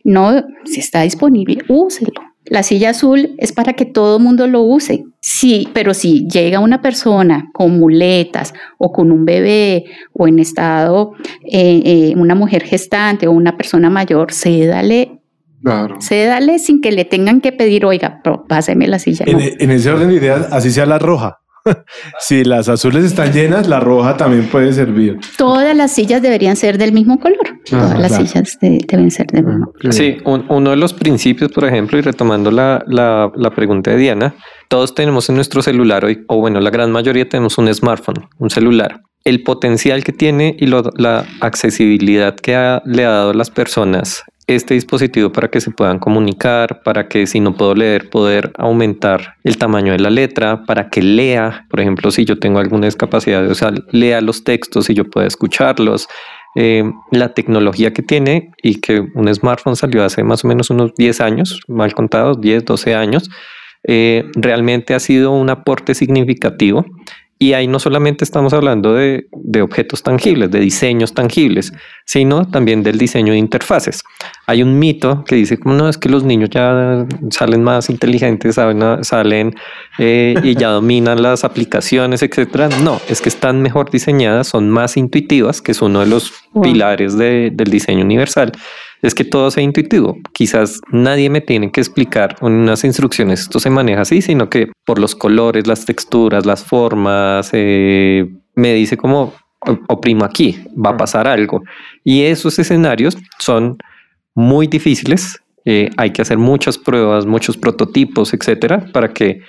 No, 0.05 0.43
si 0.65 0.81
está 0.81 1.03
disponible, 1.03 1.59
úselo. 1.69 2.13
La 2.47 2.63
silla 2.65 2.91
azul 2.91 3.35
es 3.39 3.53
para 3.53 3.75
que 3.75 3.85
todo 3.85 4.17
el 4.19 4.23
mundo 4.23 4.47
lo 4.49 4.63
use. 4.63 5.05
Sí, 5.21 5.69
pero 5.73 5.95
si 5.95 6.27
llega 6.29 6.59
una 6.59 6.83
persona 6.83 7.51
con 7.53 7.79
muletas 7.79 8.53
o 8.79 8.91
con 8.93 9.13
un 9.13 9.25
bebé 9.25 9.85
o 10.13 10.27
en 10.27 10.41
estado, 10.41 11.13
eh, 11.49 11.83
eh, 11.85 12.15
una 12.17 12.35
mujer 12.35 12.65
gestante 12.65 13.29
o 13.29 13.33
una 13.33 13.57
persona 13.57 13.91
mayor, 13.91 14.33
cédale, 14.33 15.21
Claro. 15.63 16.01
cédale 16.01 16.59
sin 16.59 16.81
que 16.81 16.91
le 16.91 17.05
tengan 17.05 17.41
que 17.41 17.53
pedir, 17.53 17.87
oiga, 17.87 18.21
pero 18.25 18.45
páseme 18.49 18.89
la 18.89 18.99
silla. 18.99 19.25
En, 19.29 19.37
No. 19.39 19.45
en 19.61 19.71
ese 19.71 19.91
orden 19.91 20.09
de 20.09 20.17
ideas, 20.17 20.49
así 20.51 20.73
sea 20.73 20.87
la 20.87 20.99
roja. 20.99 21.39
si 22.21 22.45
las 22.45 22.69
azules 22.69 23.05
están 23.05 23.33
llenas, 23.33 23.69
la 23.69 23.81
roja 23.81 24.17
también 24.17 24.49
puede 24.49 24.73
servir. 24.73 25.19
Todas 25.37 25.77
las 25.77 25.93
sillas 25.93 26.23
deberían 26.23 26.57
ser 26.57 26.79
del 26.79 26.93
mismo 26.93 27.19
color. 27.21 27.39
Todas 27.69 27.99
las 27.99 28.09
claro. 28.09 28.27
sillas 28.27 28.59
de- 28.61 28.85
deben 28.89 29.11
ser 29.11 29.27
del 29.29 29.45
mismo 29.45 29.67
Ok. 29.85 29.93
Sí, 29.93 30.19
un- 30.25 30.45
uno 30.49 30.71
de 30.71 30.77
los 30.77 30.93
principios, 30.93 31.53
por 31.53 31.65
ejemplo, 31.65 31.99
y 31.99 32.03
retomando 32.03 32.51
la, 32.51 32.83
la- 32.87 33.31
la 33.37 33.51
pregunta 33.51 33.91
de 33.91 33.97
Diana, 33.99 34.35
todos 34.69 34.95
tenemos 34.95 35.29
en 35.29 35.37
nuestro 35.37 35.63
celular 35.63 36.05
hoy, 36.05 36.25
o 36.29 36.39
bueno, 36.39 36.61
la 36.61 36.71
gran 36.71 36.91
mayoría 36.91 37.29
tenemos 37.29 37.59
un 37.59 37.73
smartphone, 37.73 38.29
un 38.39 38.51
celular. 38.51 39.01
El 39.25 39.45
potencial 39.45 40.03
que 40.03 40.13
tiene 40.13 40.57
y 40.59 40.67
lo- 40.67 40.91
la 40.97 41.25
accesibilidad 41.41 42.35
que 42.35 42.57
ha- 42.57 42.83
le 42.85 43.05
ha 43.05 43.11
dado 43.11 43.31
a 43.31 43.35
las 43.35 43.51
personas 43.51 44.25
este 44.55 44.75
dispositivo 44.75 45.33
para 45.33 45.49
que 45.49 45.61
se 45.61 45.71
puedan 45.71 45.99
comunicar, 45.99 46.83
para 46.83 47.09
que 47.09 47.27
si 47.27 47.41
no 47.41 47.55
puedo 47.55 47.75
leer, 47.75 48.11
poder 48.11 48.53
aumentar 48.57 49.37
el 49.45 49.57
tamaño 49.57 49.93
de 49.93 49.99
la 49.99 50.11
letra, 50.11 50.65
para 50.65 50.89
que 50.91 51.03
lea, 51.03 51.67
por 51.71 51.81
ejemplo, 51.81 52.11
si 52.11 52.25
yo 52.25 52.39
tengo 52.39 52.59
alguna 52.59 52.87
discapacidad, 52.87 53.49
o 53.51 53.55
sea, 53.55 53.73
lea 53.91 54.21
los 54.21 54.45
textos 54.45 54.91
y 54.91 54.95
yo 54.95 55.05
pueda 55.05 55.27
escucharlos, 55.27 56.09
eh, 56.55 56.85
la 57.11 57.33
tecnología 57.33 57.93
que 57.93 58.03
tiene 58.03 58.51
y 58.63 58.81
que 58.81 59.01
un 59.01 59.35
smartphone 59.35 59.77
salió 59.77 60.05
hace 60.05 60.23
más 60.23 60.45
o 60.45 60.49
menos 60.49 60.71
unos 60.71 60.95
10 60.95 61.21
años, 61.21 61.61
mal 61.67 61.95
contados, 61.95 62.41
10, 62.41 62.65
12 62.65 62.95
años, 62.95 63.31
eh, 63.85 64.25
realmente 64.37 64.95
ha 64.95 65.01
sido 65.01 65.33
un 65.33 65.51
aporte 65.51 65.95
significativo. 65.95 66.85
Y 67.43 67.55
ahí 67.55 67.67
no 67.67 67.79
solamente 67.81 68.23
estamos 68.25 68.53
hablando 68.53 68.95
de, 68.95 69.27
de 69.33 69.63
objetos 69.63 70.03
tangibles, 70.05 70.51
de 70.53 70.61
diseños 70.61 71.13
tangibles, 71.13 71.73
sino 72.07 72.47
también 72.49 72.85
del 72.85 72.99
diseño 72.99 73.33
de 73.33 73.39
interfaces. 73.39 74.03
Hay 74.47 74.63
un 74.63 74.79
mito 74.79 75.25
que 75.27 75.35
dice, 75.35 75.59
como 75.59 75.75
no, 75.75 75.89
es 75.89 75.99
que 75.99 76.09
los 76.09 76.23
niños 76.23 76.51
ya 76.51 77.05
salen 77.31 77.65
más 77.65 77.91
inteligentes, 77.91 78.55
saben, 78.55 78.81
salen 79.03 79.55
eh, 79.99 80.35
y 80.45 80.55
ya 80.55 80.69
dominan 80.79 81.21
las 81.21 81.43
aplicaciones, 81.43 82.23
etcétera. 82.23 82.69
No, 82.85 83.01
es 83.09 83.21
que 83.21 83.29
están 83.29 83.61
mejor 83.61 83.91
diseñadas, 83.91 84.47
son 84.47 84.71
más 84.71 84.97
intuitivas, 84.97 85.61
que 85.61 85.73
es 85.73 85.83
uno 85.83 85.99
de 86.01 86.07
los 86.07 86.33
Wow. 86.53 86.65
pilares 86.65 87.17
de- 87.17 87.51
del 87.51 87.71
diseño 87.71 88.05
universal. 88.05 88.53
Es 89.03 89.15
que 89.15 89.25
todo 89.25 89.51
sea 89.51 89.63
intuitivo. 89.65 90.17
Quizás 90.33 90.81
nadie 90.93 91.29
me 91.29 91.41
tiene 91.41 91.71
que 91.73 91.81
explicar 91.81 92.37
unas 92.41 92.85
instrucciones, 92.85 93.41
esto 93.41 93.59
se 93.61 93.69
maneja 93.71 94.03
así, 94.03 94.23
sino 94.23 94.49
que 94.49 94.71
por 94.87 94.99
los 95.01 95.15
colores, 95.17 95.67
las 95.67 95.85
texturas, 95.85 96.47
las 96.47 96.65
formas, 96.65 97.51
eh, 97.53 98.29
me 98.55 98.73
dice 98.75 98.97
como 98.97 99.35
"O- 99.67 99.79
oprimo 99.89 100.25
aquí, 100.25 100.59
va 100.75 100.91
a 100.91 100.97
pasar 100.97 101.27
algo. 101.29 101.63
Y 102.05 102.23
esos 102.23 102.59
escenarios 102.59 103.17
son 103.39 103.77
muy 104.35 104.67
difíciles. 104.67 105.39
eh, 105.65 105.91
hay 105.97 106.11
que 106.11 106.23
hacer 106.23 106.39
muchas 106.39 106.77
pruebas, 106.77 107.25
muchos 107.25 107.57
prototipos, 107.57 108.35
etcétera, 108.35 108.85
para 108.93 109.13
que 109.15 109.43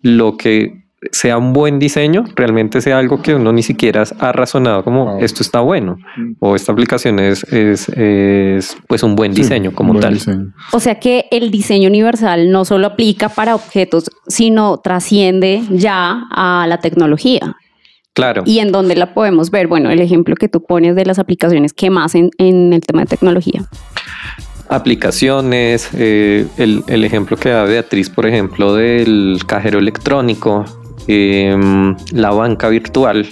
lo 0.00 0.38
que 0.38 0.84
sea 1.12 1.38
un 1.38 1.54
buen 1.54 1.78
diseño 1.78 2.24
realmente 2.36 2.82
sea 2.82 2.98
algo 2.98 3.22
que 3.22 3.34
uno 3.34 3.52
ni 3.52 3.62
siquiera 3.62 4.04
ha 4.18 4.32
razonado 4.32 4.84
como 4.84 5.06
Wow. 5.06 5.24
esto 5.24 5.42
está 5.42 5.60
bueno 5.60 5.96
o 6.40 6.54
esta 6.54 6.72
aplicación 6.72 7.18
es, 7.18 7.42
es, 7.44 7.88
es, 7.88 8.76
pues 8.86 9.02
un 9.02 9.16
buen 9.16 9.34
Sí, 9.34 9.40
diseño 9.42 9.72
como 9.72 9.92
buen 9.94 10.02
tal. 10.02 10.14
diseño. 10.14 10.52
O 10.72 10.78
sea 10.80 10.96
que 11.00 11.24
el 11.30 11.50
diseño 11.50 11.88
universal 11.88 12.50
no 12.50 12.66
solo 12.66 12.86
aplica 12.88 13.30
para 13.30 13.54
objetos, 13.54 14.10
sino 14.26 14.76
trasciende 14.78 15.62
ya 15.70 16.24
a 16.30 16.66
la 16.68 16.78
tecnología. 16.80 17.56
Claro. 18.12 18.42
¿Y 18.44 18.58
en 18.58 18.70
dónde 18.72 18.94
la 18.96 19.14
podemos 19.14 19.50
ver? 19.50 19.68
Bueno, 19.68 19.88
el 19.90 20.00
ejemplo 20.00 20.34
que 20.34 20.48
tú 20.48 20.62
pones 20.64 20.96
de 20.96 21.06
las 21.06 21.18
aplicaciones 21.18 21.72
que 21.72 21.88
más 21.90 22.14
en, 22.14 22.30
en 22.36 22.72
el 22.74 22.80
tema 22.82 23.00
de 23.02 23.06
tecnología. 23.06 23.62
aplicaciones, 24.68 25.88
eh, 25.94 26.46
el, 26.56 26.82
el 26.88 27.04
ejemplo 27.04 27.36
que 27.36 27.48
da 27.48 27.64
Beatriz, 27.64 28.10
por 28.10 28.26
ejemplo, 28.26 28.74
del 28.74 29.38
cajero 29.46 29.78
electrónico, 29.78 30.64
em, 31.10 31.96
la 32.12 32.30
banca 32.30 32.68
virtual, 32.68 33.26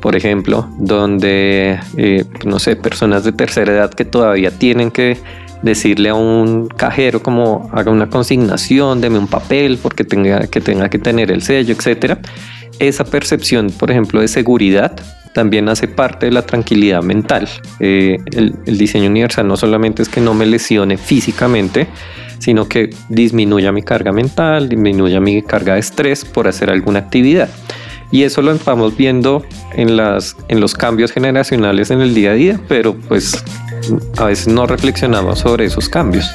por 0.00 0.16
ejemplo, 0.16 0.68
donde, 0.78 1.78
eh, 1.96 2.24
no 2.44 2.58
sé, 2.58 2.76
personas 2.76 3.24
de 3.24 3.32
tercera 3.32 3.72
edad 3.72 3.90
que 3.92 4.04
todavía 4.04 4.50
tienen 4.50 4.90
que 4.90 5.18
decirle 5.62 6.10
a 6.10 6.14
un 6.14 6.68
cajero 6.68 7.22
como 7.22 7.70
haga 7.72 7.90
una 7.90 8.08
consignación, 8.10 9.00
deme 9.00 9.18
un 9.18 9.28
papel 9.28 9.78
porque 9.82 10.04
tenga 10.04 10.46
que, 10.46 10.60
tenga 10.60 10.88
que 10.90 10.98
tener 10.98 11.30
el 11.30 11.42
sello, 11.42 11.74
etcétera. 11.74 12.18
Esa 12.78 13.04
percepción, 13.04 13.70
por 13.70 13.90
ejemplo, 13.90 14.20
de 14.20 14.28
seguridad 14.28 14.92
también 15.34 15.68
hace 15.68 15.88
parte 15.88 16.26
de 16.26 16.32
la 16.32 16.42
tranquilidad 16.42 17.02
mental. 17.02 17.48
Eh, 17.80 18.16
el, 18.32 18.54
el 18.64 18.78
diseño 18.78 19.10
universal 19.10 19.46
no 19.46 19.56
solamente 19.56 20.02
es 20.02 20.08
que 20.08 20.20
no 20.20 20.32
me 20.32 20.46
lesione 20.46 20.96
físicamente, 20.96 21.88
sino 22.38 22.68
que 22.68 22.90
disminuya 23.08 23.72
mi 23.72 23.82
carga 23.82 24.12
mental, 24.12 24.68
disminuya 24.68 25.20
mi 25.20 25.42
carga 25.42 25.74
de 25.74 25.80
estrés 25.80 26.24
por 26.24 26.48
hacer 26.48 26.70
alguna 26.70 27.00
actividad. 27.00 27.48
Y 28.10 28.22
eso 28.22 28.42
lo 28.42 28.56
vamos 28.64 28.96
viendo 28.96 29.44
en, 29.72 29.96
las, 29.96 30.36
en 30.48 30.60
los 30.60 30.74
cambios 30.74 31.10
generacionales 31.10 31.90
en 31.90 32.00
el 32.00 32.14
día 32.14 32.30
a 32.30 32.34
día, 32.34 32.60
pero 32.68 32.94
pues 32.94 33.42
a 34.16 34.26
veces 34.26 34.46
no 34.46 34.66
reflexionamos 34.66 35.40
sobre 35.40 35.64
esos 35.64 35.88
cambios. 35.88 36.30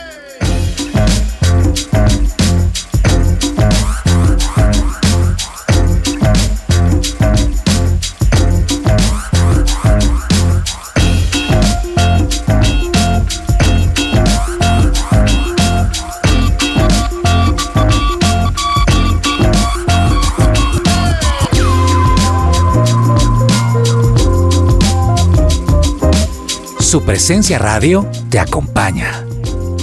Su 26.89 27.03
presencia 27.03 27.59
radio 27.59 28.09
te 28.31 28.39
acompaña. 28.39 29.23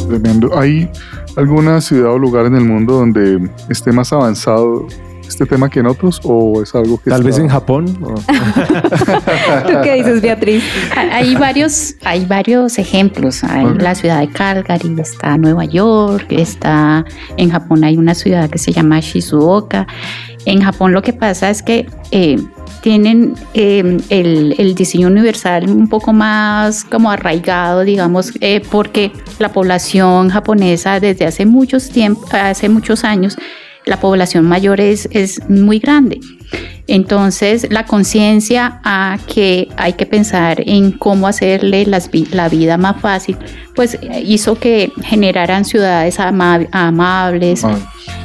Tremendo. 0.09 0.59
¿Hay 0.59 0.91
alguna 1.37 1.81
ciudad 1.81 2.13
o 2.13 2.19
lugar 2.19 2.47
en 2.47 2.57
el 2.57 2.65
mundo 2.65 2.95
donde 2.95 3.49
esté 3.69 3.93
más 3.93 4.13
avanzado 4.13 4.89
este 5.29 5.47
tema 5.47 5.71
que 5.71 5.79
en 5.79 5.87
otros? 5.87 6.21
¿O 6.25 6.61
es 6.63 6.75
algo 6.75 6.99
que 7.01 7.11
Tal 7.11 7.21
está- 7.21 7.27
vez 7.29 7.39
en 7.39 7.49
Japón. 7.57 7.97
o- 8.03 8.15
¿Tú 8.15 9.73
qué 9.85 9.95
dices, 9.95 10.21
Beatriz? 10.21 10.65
Hay 10.97 11.37
varios, 11.37 11.95
hay 12.05 12.25
varios 12.25 12.77
ejemplos. 12.79 13.45
Hay 13.45 13.67
la 13.79 13.95
ciudad 13.95 14.19
de 14.19 14.29
Calgary, 14.29 14.97
está 14.99 15.39
Nueva 15.39 15.65
York, 15.65 16.27
está 16.31 17.05
en 17.37 17.51
Japón 17.51 17.85
hay 17.85 17.97
una 17.99 18.17
ciudad 18.17 18.51
que 18.51 18.59
se 18.59 18.73
llama 18.73 18.99
Shizuoka. 18.99 19.87
En 20.45 20.61
Japón 20.61 20.93
lo 20.93 21.03
que 21.03 21.13
pasa 21.13 21.51
es 21.51 21.63
que 21.63 21.87
eh, 22.11 22.37
tienen 22.87 23.35
eh, 23.53 23.99
el, 24.11 24.55
el 24.59 24.77
diseño 24.77 25.09
universal 25.09 25.69
un 25.69 25.89
poco 25.89 26.13
más 26.13 26.85
como 26.85 27.11
arraigado, 27.11 27.81
digamos, 27.81 28.33
eh, 28.41 28.63
porque 28.71 29.11
la 29.41 29.51
población 29.51 30.29
japonesa 30.29 31.01
desde 31.01 31.27
hace 31.27 31.47
muchos 31.47 31.91
tiempos, 31.91 32.33
hace 32.33 32.69
muchos 32.69 33.03
años, 33.03 33.37
la 33.87 34.01
población 34.01 34.45
mayor 34.45 34.81
es, 34.81 35.09
es 35.13 35.49
muy 35.49 35.79
grande. 35.79 36.21
Entonces, 36.89 37.67
la 37.71 37.85
conciencia 37.85 38.81
a 38.85 39.19
que 39.27 39.69
hay 39.77 39.95
que 39.95 40.07
pensar 40.07 40.63
en 40.67 40.93
cómo 40.93 41.27
hacerle 41.27 41.85
las 41.87 42.11
la 42.31 42.49
vida 42.49 42.77
más 42.77 43.01
fácil, 43.01 43.37
pues 43.75 43.95
eh, 43.95 44.23
hizo 44.25 44.57
que 44.59 44.93
generaran 45.03 45.65
ciudades 45.65 46.21
ama- 46.21 46.67
amables 46.71 47.65
Ah, 47.65 47.77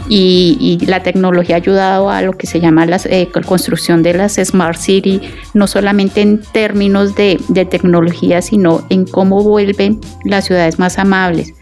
y, 0.09 0.57
y 0.59 0.85
la 0.85 1.01
tecnología 1.01 1.55
ha 1.55 1.57
ayudado 1.57 2.09
a 2.09 2.21
lo 2.21 2.33
que 2.33 2.45
se 2.45 2.59
llama 2.59 2.85
la 2.85 2.99
construcción 3.45 4.03
de 4.03 4.13
las 4.13 4.35
Smart 4.35 4.77
City, 4.77 5.21
no 5.53 5.67
solamente 5.67 6.21
en 6.21 6.41
términos 6.41 7.15
de, 7.15 7.39
de 7.47 7.65
tecnología, 7.65 8.41
sino 8.41 8.85
en 8.89 9.05
cómo 9.05 9.41
vuelven 9.43 9.99
las 10.25 10.45
ciudades 10.45 10.77
más 10.79 10.97
amables. 10.99 11.53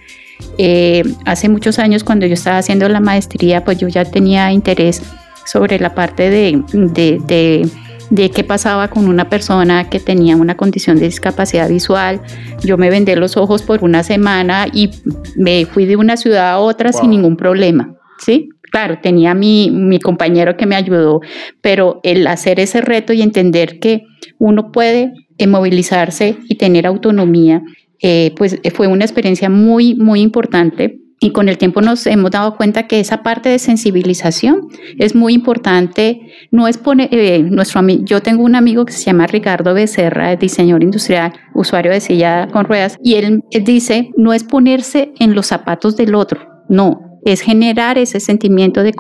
Eh, 0.58 1.04
hace 1.26 1.50
muchos 1.50 1.80
años 1.80 2.04
cuando 2.04 2.26
yo 2.26 2.34
estaba 2.34 2.58
haciendo 2.58 2.90
la 2.90 3.00
maestría, 3.00 3.64
pues 3.64 3.78
yo 3.78 3.88
ya 3.88 4.06
tenía 4.06 4.52
interés 4.52 5.02
sobre 5.46 5.80
la 5.80 5.96
parte 5.96 6.30
de, 6.30 6.62
de, 6.74 7.70
de, 8.10 8.30
qué 8.30 8.44
pasaba 8.44 8.90
con 8.90 9.08
una 9.08 9.30
persona 9.30 9.90
que 9.90 10.00
tenía 10.00 10.36
una 10.36 10.58
condición 10.58 10.98
de 10.98 11.06
discapacidad 11.06 11.70
visual. 11.70 12.22
Yo 12.64 12.78
me 12.78 12.90
vendé 12.90 13.16
los 13.16 13.38
ojos 13.38 13.64
por 13.64 13.84
una 13.84 14.04
semana 14.04 14.68
y 14.72 14.92
me 15.36 15.66
fui 15.66 15.86
de 15.86 15.96
una 15.96 16.18
ciudad 16.18 16.52
a 16.52 16.60
otra 16.60 16.92
sin 16.94 17.10
ningún 17.10 17.38
problema, 17.38 17.96
¿sí? 18.20 18.50
Claro, 18.72 19.00
tenía 19.02 19.34
mi, 19.34 19.72
mi 19.72 20.00
compañero 20.00 20.56
que 20.56 20.68
me 20.68 20.76
ayudó, 20.76 21.22
pero 21.62 22.00
el 22.04 22.28
hacer 22.28 22.60
ese 22.60 22.82
reto 22.82 23.14
y 23.14 23.22
entender 23.22 23.80
que 23.80 24.04
uno 24.38 24.72
puede 24.72 25.14
movilizarse 25.48 26.38
y 26.48 26.56
tener 26.56 26.86
autonomía, 26.86 27.64
eh, 28.02 28.34
pues 28.38 28.60
fue 28.74 28.88
una 28.88 29.06
experiencia 29.06 29.50
muy, 29.50 29.96
muy 29.96 30.22
importante 30.22 31.00
y 31.22 31.32
con 31.32 31.50
el 31.50 31.58
tiempo 31.58 31.82
nos 31.82 32.06
hemos 32.08 32.32
dado 32.32 32.56
cuenta 32.56 32.88
que 32.88 33.00
esa 33.00 33.24
parte 33.24 33.50
de 33.50 33.60
sensibilización 33.60 34.70
es 34.98 35.16
muy 35.16 35.34
importante. 35.34 36.22
No 36.50 36.68
es 36.68 36.78
poner, 36.78 37.10
eh, 37.12 37.44
nuestro 37.44 37.82
yo 38.04 38.22
tengo 38.22 38.44
un 38.44 38.56
amigo 38.56 38.86
que 38.86 38.94
se 38.94 39.04
llama 39.04 39.28
Ricardo 39.28 39.74
Becerra, 39.74 40.36
diseñador 40.38 40.84
industrial, 40.84 41.34
usuario 41.54 41.92
de 41.92 42.00
silla 42.00 42.48
con 42.52 42.66
ruedas, 42.66 42.98
y 43.04 43.16
él, 43.16 43.44
dice, 43.64 44.12
no 44.16 44.34
es 44.34 44.44
ponerse 44.44 45.12
en 45.20 45.36
los 45.36 45.48
zapatos 45.48 45.98
del 45.98 46.16
otro, 46.16 46.48
no, 46.70 47.20
es 47.26 47.42
generar 47.42 47.98
ese 47.98 48.22
sentimiento 48.22 48.82
de, 48.84 48.94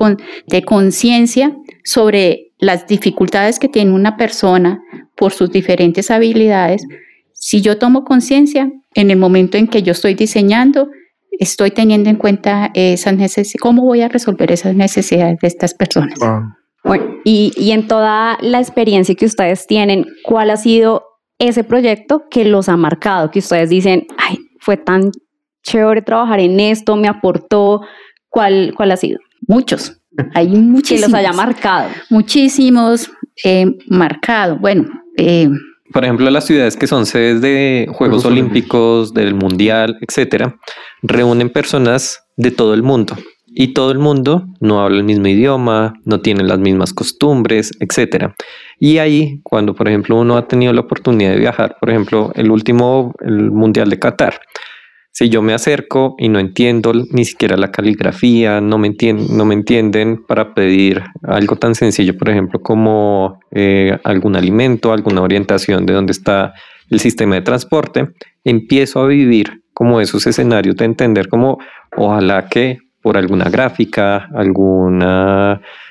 de 0.47 0.61
conciencia 0.63 1.55
sobre 1.85 2.51
las 2.57 2.85
dificultades 2.85 3.59
que 3.59 3.69
tiene 3.69 3.93
una 3.93 4.17
persona 4.17 4.81
por 5.15 5.31
sus 5.31 5.51
diferentes 5.51 6.11
habilidades. 6.11 6.85
Si 7.31 7.61
yo 7.61 7.77
tomo 7.77 8.03
conciencia 8.03 8.69
en 8.95 9.11
el 9.11 9.17
momento 9.17 9.57
en 9.57 9.67
que 9.67 9.83
yo 9.83 9.91
estoy 9.91 10.13
diseñando, 10.13 10.89
estoy 11.31 11.71
teniendo 11.71 12.09
en 12.09 12.15
cuenta 12.17 12.71
esas 12.73 13.15
necesidades, 13.15 13.61
cómo 13.61 13.83
voy 13.83 14.01
a 14.01 14.09
resolver 14.09 14.51
esas 14.51 14.75
necesidades 14.75 15.39
de 15.41 15.47
estas 15.47 15.73
personas. 15.73 16.19
Bueno, 16.83 17.15
y, 17.23 17.51
y 17.55 17.71
en 17.71 17.87
toda 17.87 18.37
la 18.41 18.59
experiencia 18.59 19.15
que 19.15 19.25
ustedes 19.25 19.67
tienen, 19.67 20.05
¿cuál 20.23 20.49
ha 20.49 20.57
sido 20.57 21.03
ese 21.37 21.63
proyecto 21.63 22.23
que 22.29 22.45
los 22.45 22.69
ha 22.69 22.77
marcado? 22.77 23.31
Que 23.31 23.39
ustedes 23.39 23.69
dicen, 23.69 24.07
ay, 24.17 24.37
fue 24.59 24.77
tan 24.77 25.11
chévere 25.63 26.01
trabajar 26.01 26.39
en 26.39 26.59
esto, 26.59 26.95
me 26.95 27.07
aportó. 27.07 27.81
¿Cuál, 28.29 28.73
cuál 28.75 28.91
ha 28.91 28.97
sido? 28.97 29.19
Muchos. 29.47 30.01
Hay 30.33 30.47
muchísimos. 30.47 30.89
Que 30.89 30.99
los 31.07 31.13
haya 31.13 31.33
marcado. 31.33 31.89
Muchísimos 32.09 33.09
eh, 33.43 33.65
marcado. 33.87 34.57
Bueno, 34.57 34.85
eh, 35.17 35.49
por 35.93 36.03
ejemplo, 36.03 36.29
las 36.29 36.45
ciudades 36.45 36.77
que 36.77 36.87
son 36.87 37.05
sedes 37.05 37.41
de 37.41 37.87
Juegos, 37.91 38.25
Olímpicos, 38.25 39.13
del 39.13 39.33
Mundial, 39.35 39.97
etcétera, 40.01 40.57
reúnen 41.01 41.49
personas 41.49 42.19
de 42.37 42.51
todo 42.51 42.73
el 42.73 42.83
mundo 42.83 43.15
y 43.47 43.73
todo 43.73 43.91
el 43.91 43.99
mundo 43.99 44.45
no 44.59 44.81
habla 44.81 44.97
el 44.97 45.03
mismo 45.03 45.27
idioma, 45.27 45.93
no 46.05 46.21
tiene 46.21 46.43
las 46.43 46.59
mismas 46.59 46.93
costumbres, 46.93 47.71
etcétera. 47.79 48.35
Y 48.79 48.99
ahí, 48.99 49.41
cuando 49.43 49.73
por 49.75 49.87
ejemplo 49.87 50.17
uno 50.17 50.37
ha 50.37 50.47
tenido 50.47 50.71
la 50.73 50.81
oportunidad 50.81 51.31
de 51.31 51.39
viajar, 51.39 51.75
por 51.79 51.89
ejemplo, 51.89 52.31
el 52.35 52.51
último, 52.51 53.13
el 53.19 53.51
Mundial 53.51 53.89
de 53.89 53.99
Qatar, 53.99 54.39
si 55.19 55.27
yo 55.27 55.41
me 55.41 55.53
acerco 55.53 56.15
y 56.17 56.29
no 56.29 56.39
entiendo 56.39 56.93
ni 56.93 57.25
siquiera 57.25 57.57
la 57.57 57.71
caligrafía, 57.71 58.61
no 58.61 58.77
me, 58.77 58.87
entienden, 58.87 60.23
para 60.25 60.53
pedir 60.53 61.03
algo 61.23 61.57
tan 61.57 61.75
sencillo, 61.75 62.17
por 62.17 62.29
ejemplo, 62.29 62.61
como 62.61 63.41
eh, 63.51 63.99
algún 64.05 64.37
alimento, 64.37 64.93
alguna 64.93 65.21
orientación 65.21 65.85
de 65.85 65.93
dónde 65.93 66.13
está 66.13 66.53
el 66.89 67.01
sistema 67.01 67.35
de 67.35 67.41
transporte, 67.41 68.07
empiezo 68.45 69.01
a 69.01 69.07
vivir 69.07 69.61
como 69.73 69.99
esos 69.99 70.25
escenarios 70.25 70.77
de 70.77 70.85
entender 70.85 71.27
como 71.27 71.57
ojalá 71.97 72.47
que 72.47 72.77
por 73.01 73.17
alguna 73.17 73.49
gráfica, 73.49 74.29
algún 74.33 75.03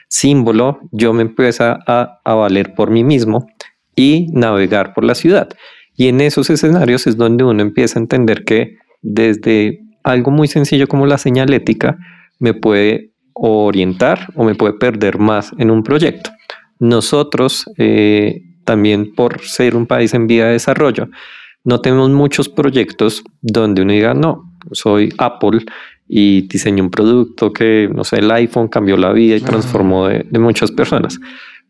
símbolo, 0.09 0.81
yo 0.91 1.13
me 1.13 1.21
empieza 1.21 1.79
a, 1.87 2.19
a 2.25 2.33
valer 2.33 2.73
por 2.73 2.91
mí 2.91 3.05
mismo 3.05 3.47
y 3.95 4.29
navegar 4.33 4.95
por 4.95 5.05
la 5.05 5.15
ciudad. 5.15 5.51
Y 5.95 6.09
en 6.09 6.23
esos 6.23 6.49
escenarios 6.49 7.07
es 7.07 7.19
donde 7.19 7.45
uno 7.45 7.61
empieza 7.61 7.99
a 7.99 8.03
entender 8.03 8.45
que 8.45 8.79
desde 9.03 9.81
algo 10.03 10.31
muy 10.31 10.49
sencillo 10.49 10.87
como 10.87 11.07
la 11.07 11.19
señalética 11.19 11.99
me 12.39 12.55
puede 12.55 13.13
orientar 13.33 14.29
o 14.35 14.45
me 14.45 14.55
puede 14.55 14.75
perder 14.75 15.19
más 15.19 15.53
en 15.59 15.71
un 15.71 15.83
proyecto. 15.83 16.31
Nosotros, 16.79 17.67
eh, 17.77 18.43
también 18.65 19.15
por 19.15 19.41
ser 19.41 19.77
un 19.77 19.87
país 19.87 20.15
en 20.15 20.27
vía 20.27 20.47
de 20.47 20.53
desarrollo, 20.53 21.09
no 21.65 21.81
tenemos 21.81 22.11
muchos 22.11 22.49
proyectos 22.49 23.23
donde 23.41 23.83
uno 23.83 23.93
diga, 23.93 24.15
no, 24.15 24.53
soy 24.73 25.13
Apple 25.19 25.61
y 26.09 26.43
diseño 26.49 26.85
un 26.85 26.91
producto 26.91 27.53
que, 27.53 27.91
no 27.95 28.05
sé, 28.05 28.17
el 28.17 28.31
iPhone 28.31 28.69
cambió 28.69 28.97
la 28.97 29.13
vida 29.13 29.37
y 29.37 29.41
transformó 29.41 30.09
de, 30.09 30.25
de 30.29 30.39
muchas 30.39 30.71
personas. 30.71 31.19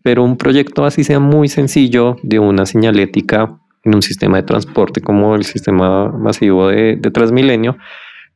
Pero 0.03 0.23
un 0.23 0.37
proyecto 0.37 0.85
así 0.85 1.05
sea 1.05 1.19
muy 1.19 1.49
sencillo 1.49 2.17
de 2.23 2.39
una 2.39 2.65
señalética 2.67 3.59
en 3.85 3.95
un 3.95 4.03
sistema 4.03 4.37
de 4.39 4.43
transporte 4.43 5.01
como 5.01 5.35
el 5.35 5.45
sistema 5.45 6.11
masivo 6.11 6.69
de, 6.69 6.97
de 6.97 7.11
Transmilenio, 7.11 7.77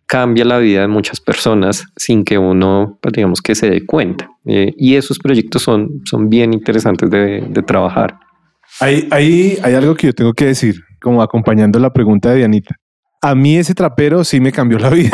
cambia 0.06 0.44
la 0.44 0.58
vida 0.58 0.82
de 0.82 0.88
muchas 0.88 1.20
personas 1.20 1.86
sin 1.96 2.24
que 2.24 2.36
uno, 2.36 2.98
pues, 3.00 3.14
digamos, 3.14 3.40
que 3.40 3.54
se 3.54 3.70
dé 3.70 3.86
cuenta. 3.86 4.28
Eh, 4.44 4.72
y 4.76 4.96
esos 4.96 5.18
proyectos 5.18 5.62
son, 5.62 6.02
son 6.04 6.28
bien 6.28 6.52
interesantes 6.52 7.08
de, 7.08 7.46
de 7.48 7.62
trabajar. 7.62 8.18
Hay, 8.80 9.08
hay, 9.10 9.58
hay 9.62 9.74
algo 9.74 9.94
que 9.94 10.08
yo 10.08 10.12
tengo 10.12 10.34
que 10.34 10.46
decir, 10.46 10.76
como 11.00 11.22
acompañando 11.22 11.78
la 11.78 11.92
pregunta 11.92 12.30
de 12.30 12.36
Dianita. 12.36 12.76
A 13.22 13.34
mí 13.34 13.56
ese 13.56 13.74
trapero 13.74 14.24
sí 14.24 14.40
me 14.40 14.52
cambió 14.52 14.78
la 14.78 14.90
vida. 14.90 15.12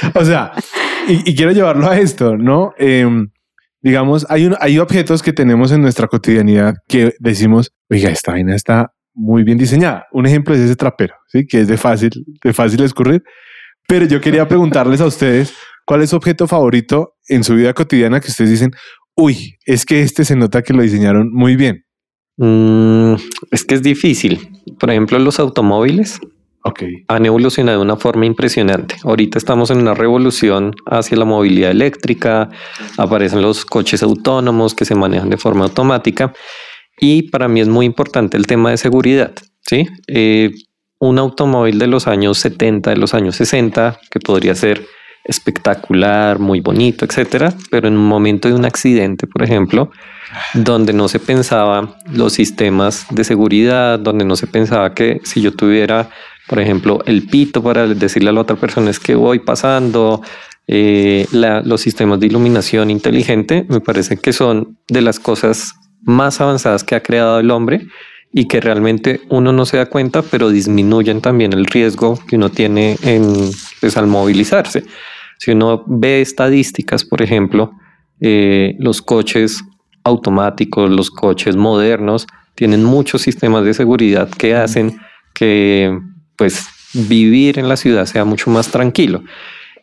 o 0.14 0.24
sea, 0.24 0.52
y, 1.08 1.34
quiero 1.34 1.52
llevarlo 1.52 1.88
a 1.88 1.98
esto, 1.98 2.36
¿no? 2.36 2.74
Em, 2.76 3.28
digamos, 3.80 4.26
hay, 4.28 4.46
un, 4.46 4.56
hay 4.60 4.78
objetos 4.78 5.22
que 5.22 5.32
tenemos 5.32 5.72
en 5.72 5.80
nuestra 5.80 6.08
cotidianidad 6.08 6.74
que 6.88 7.14
decimos, 7.20 7.72
oiga, 7.88 8.10
esta 8.10 8.32
vaina 8.32 8.54
está 8.54 8.92
muy 9.14 9.44
bien 9.44 9.58
diseñada. 9.58 10.06
Un 10.12 10.26
ejemplo 10.26 10.54
es 10.54 10.60
ese 10.60 10.76
trapero, 10.76 11.14
¿sí? 11.28 11.46
que 11.46 11.60
es 11.60 11.68
de 11.68 11.76
fácil, 11.76 12.10
de 12.42 12.52
fácil 12.52 12.82
escurrir. 12.82 13.22
Pero 13.86 14.06
yo 14.06 14.20
quería 14.20 14.46
preguntarles 14.46 15.00
a 15.00 15.06
ustedes 15.06 15.52
cuál 15.84 16.02
es 16.02 16.10
su 16.10 16.16
objeto 16.16 16.46
favorito 16.46 17.14
en 17.28 17.42
su 17.42 17.54
vida 17.54 17.74
cotidiana 17.74 18.20
que 18.20 18.28
ustedes 18.28 18.50
dicen, 18.50 18.72
uy, 19.16 19.58
es 19.66 19.84
que 19.84 20.02
este 20.02 20.24
se 20.24 20.36
nota 20.36 20.62
que 20.62 20.72
lo 20.72 20.82
diseñaron 20.82 21.32
muy 21.32 21.56
bien. 21.56 21.84
Mm, 22.36 23.14
es 23.50 23.64
que 23.64 23.74
es 23.74 23.82
difícil. 23.82 24.48
Por 24.78 24.90
ejemplo, 24.90 25.18
los 25.18 25.38
automóviles 25.40 26.20
okay. 26.62 27.04
han 27.08 27.26
evolucionado 27.26 27.78
de 27.78 27.84
una 27.84 27.96
forma 27.96 28.26
impresionante. 28.26 28.96
Ahorita 29.04 29.38
estamos 29.38 29.70
en 29.70 29.78
una 29.78 29.94
revolución 29.94 30.74
hacia 30.86 31.16
la 31.16 31.24
movilidad 31.24 31.70
eléctrica, 31.70 32.48
aparecen 32.96 33.42
los 33.42 33.64
coches 33.64 34.02
autónomos 34.02 34.74
que 34.74 34.84
se 34.84 34.94
manejan 34.94 35.30
de 35.30 35.36
forma 35.36 35.64
automática 35.64 36.32
y 37.00 37.22
para 37.22 37.48
mí 37.48 37.60
es 37.60 37.68
muy 37.68 37.86
importante 37.86 38.36
el 38.36 38.46
tema 38.46 38.70
de 38.70 38.76
seguridad. 38.76 39.32
¿sí? 39.62 39.88
Eh, 40.06 40.50
un 40.98 41.18
automóvil 41.18 41.78
de 41.78 41.86
los 41.86 42.06
años 42.06 42.38
70, 42.38 42.90
de 42.90 42.96
los 42.96 43.14
años 43.14 43.36
60, 43.36 43.98
que 44.10 44.20
podría 44.20 44.54
ser 44.54 44.86
espectacular, 45.24 46.38
muy 46.38 46.60
bonito, 46.60 47.04
etcétera, 47.04 47.54
pero 47.70 47.88
en 47.88 47.96
un 47.96 48.06
momento 48.06 48.48
de 48.48 48.54
un 48.54 48.64
accidente, 48.64 49.26
por 49.26 49.42
ejemplo, 49.42 49.90
donde 50.54 50.92
no 50.92 51.08
se 51.08 51.18
pensaba 51.18 51.96
los 52.10 52.32
sistemas 52.32 53.06
de 53.10 53.24
seguridad, 53.24 53.98
donde 53.98 54.24
no 54.24 54.36
se 54.36 54.46
pensaba 54.46 54.94
que 54.94 55.20
si 55.24 55.40
yo 55.40 55.52
tuviera, 55.52 56.10
por 56.48 56.58
ejemplo, 56.58 57.00
el 57.06 57.26
pito 57.26 57.62
para 57.62 57.86
decirle 57.86 58.30
a 58.30 58.32
la 58.32 58.40
otra 58.40 58.56
persona 58.56 58.90
es 58.90 58.98
que 58.98 59.14
voy 59.14 59.40
pasando, 59.40 60.22
eh, 60.66 61.26
los 61.32 61.80
sistemas 61.80 62.20
de 62.20 62.26
iluminación 62.26 62.90
inteligente, 62.90 63.66
me 63.68 63.80
parece 63.80 64.16
que 64.16 64.32
son 64.32 64.78
de 64.88 65.00
las 65.00 65.18
cosas 65.18 65.74
más 66.02 66.40
avanzadas 66.40 66.84
que 66.84 66.94
ha 66.94 67.02
creado 67.02 67.40
el 67.40 67.50
hombre 67.50 67.86
y 68.32 68.46
que 68.46 68.60
realmente 68.60 69.20
uno 69.28 69.52
no 69.52 69.66
se 69.66 69.76
da 69.76 69.86
cuenta, 69.86 70.22
pero 70.22 70.50
disminuyen 70.50 71.20
también 71.20 71.52
el 71.52 71.66
riesgo 71.66 72.18
que 72.28 72.36
uno 72.36 72.50
tiene 72.50 72.96
en, 73.02 73.50
pues, 73.80 73.96
al 73.96 74.06
movilizarse. 74.06 74.84
Si 75.38 75.50
uno 75.50 75.84
ve 75.86 76.20
estadísticas, 76.20 77.04
por 77.04 77.22
ejemplo, 77.22 77.72
eh, 78.20 78.76
los 78.78 79.02
coches 79.02 79.64
automáticos, 80.04 80.90
los 80.90 81.10
coches 81.10 81.56
modernos, 81.56 82.26
tienen 82.54 82.84
muchos 82.84 83.22
sistemas 83.22 83.64
de 83.64 83.74
seguridad 83.74 84.28
que 84.28 84.54
hacen 84.54 84.98
que 85.34 85.98
pues 86.36 86.66
vivir 86.92 87.58
en 87.58 87.68
la 87.68 87.76
ciudad 87.76 88.06
sea 88.06 88.24
mucho 88.24 88.50
más 88.50 88.68
tranquilo. 88.68 89.22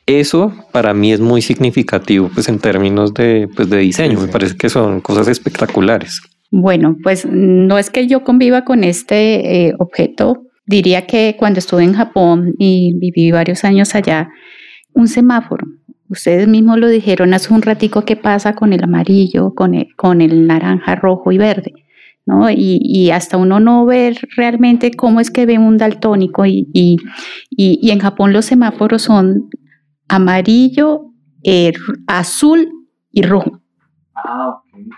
Eso 0.07 0.53
para 0.71 0.93
mí 0.93 1.11
es 1.11 1.19
muy 1.19 1.41
significativo 1.41 2.31
pues 2.33 2.47
en 2.47 2.59
términos 2.59 3.13
de, 3.13 3.49
pues, 3.53 3.69
de 3.69 3.79
diseño. 3.79 4.19
Me 4.21 4.29
parece 4.29 4.55
que 4.55 4.69
son 4.69 5.01
cosas 5.01 5.27
espectaculares. 5.27 6.21
Bueno, 6.49 6.95
pues 7.03 7.27
no 7.29 7.77
es 7.77 7.89
que 7.89 8.07
yo 8.07 8.23
conviva 8.23 8.63
con 8.63 8.85
este 8.85 9.67
eh, 9.67 9.73
objeto. 9.79 10.43
Diría 10.65 11.05
que 11.05 11.35
cuando 11.37 11.59
estuve 11.59 11.83
en 11.83 11.93
Japón 11.93 12.53
y 12.57 12.93
viví 12.97 13.31
varios 13.31 13.65
años 13.65 13.95
allá, 13.95 14.29
un 14.93 15.09
semáforo. 15.09 15.67
Ustedes 16.07 16.47
mismos 16.47 16.77
lo 16.77 16.87
dijeron 16.87 17.33
hace 17.33 17.53
un 17.53 17.61
ratico 17.61 18.05
qué 18.05 18.15
pasa 18.15 18.55
con 18.55 18.71
el 18.71 18.85
amarillo, 18.85 19.53
con 19.53 19.75
el, 19.75 19.87
con 19.97 20.21
el 20.21 20.47
naranja, 20.47 20.95
rojo 20.95 21.33
y 21.33 21.37
verde. 21.37 21.73
¿no? 22.25 22.49
Y, 22.49 22.79
y, 22.81 23.11
hasta 23.11 23.35
uno 23.35 23.59
no 23.59 23.85
ver 23.85 24.17
realmente 24.35 24.91
cómo 24.91 25.19
es 25.21 25.31
que 25.31 25.45
ve 25.45 25.57
un 25.57 25.77
daltónico 25.77 26.45
y, 26.45 26.67
y, 26.73 26.97
y 27.49 27.91
en 27.91 27.99
Japón 27.99 28.33
los 28.33 28.45
semáforos 28.45 29.01
son 29.01 29.49
amarillo, 30.07 31.13
eh, 31.43 31.73
azul 32.07 32.69
y 33.11 33.21
rojo. 33.21 33.61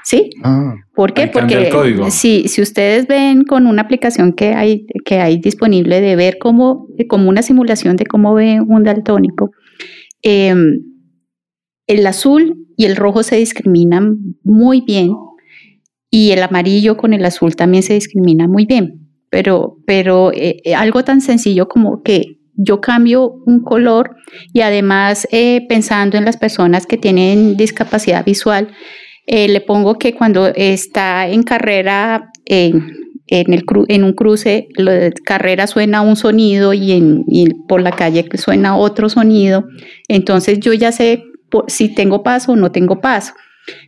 ¿Sí? 0.03 0.29
Ah, 0.43 0.75
¿Por 0.95 1.13
qué? 1.13 1.27
Porque 1.27 1.69
código. 1.69 2.09
si, 2.09 2.47
si 2.47 2.61
ustedes 2.61 3.07
ven 3.07 3.43
con 3.43 3.67
una 3.67 3.81
aplicación 3.81 4.33
que 4.33 4.53
hay, 4.53 4.85
que 5.05 5.19
hay 5.19 5.37
disponible 5.39 6.01
de 6.01 6.15
ver 6.15 6.37
cómo, 6.39 6.87
como 7.07 7.29
una 7.29 7.41
simulación 7.41 7.95
de 7.95 8.05
cómo 8.05 8.33
ve 8.33 8.59
un 8.61 8.83
daltónico, 8.83 9.51
eh, 10.23 10.53
el 11.87 12.07
azul 12.07 12.67
y 12.77 12.85
el 12.85 12.95
rojo 12.95 13.23
se 13.23 13.35
discriminan 13.37 14.35
muy 14.43 14.81
bien 14.81 15.11
y 16.11 16.31
el 16.31 16.41
amarillo 16.41 16.97
con 16.97 17.13
el 17.13 17.25
azul 17.25 17.55
también 17.55 17.83
se 17.83 17.93
discrimina 17.93 18.47
muy 18.47 18.65
bien. 18.65 19.09
Pero, 19.29 19.77
pero 19.85 20.31
eh, 20.33 20.57
eh, 20.63 20.75
algo 20.75 21.03
tan 21.03 21.21
sencillo 21.21 21.67
como 21.67 22.01
que 22.01 22.38
yo 22.61 22.81
cambio 22.81 23.31
un 23.45 23.63
color 23.63 24.17
y 24.53 24.61
además 24.61 25.27
eh, 25.31 25.65
pensando 25.69 26.17
en 26.17 26.25
las 26.25 26.35
personas 26.35 26.85
que 26.85 26.97
tienen 26.97 27.55
discapacidad 27.55 28.25
visual, 28.25 28.69
eh, 29.25 29.47
le 29.47 29.61
pongo 29.61 29.97
que 29.97 30.13
cuando 30.13 30.47
está 30.47 31.27
en 31.27 31.43
carrera, 31.43 32.31
en, 32.45 32.91
en, 33.27 34.03
un 34.03 34.13
cruce, 34.13 34.67
lo 34.75 34.91
de 34.91 35.13
carrera 35.23 35.67
suena 35.67 36.01
un 36.01 36.15
sonido 36.15 36.73
y, 36.73 36.91
en, 36.91 37.25
por 37.67 37.81
la 37.81 37.91
calle 37.91 38.27
suena 38.35 38.75
otro 38.75 39.07
sonido. 39.07 39.65
Entonces 40.07 40.59
yo 40.59 40.73
ya 40.73 40.91
sé 40.91 41.23
si 41.67 41.93
tengo 41.93 42.23
paso 42.23 42.53
o 42.53 42.55
no 42.55 42.71
tengo 42.71 42.99
paso. 42.99 43.33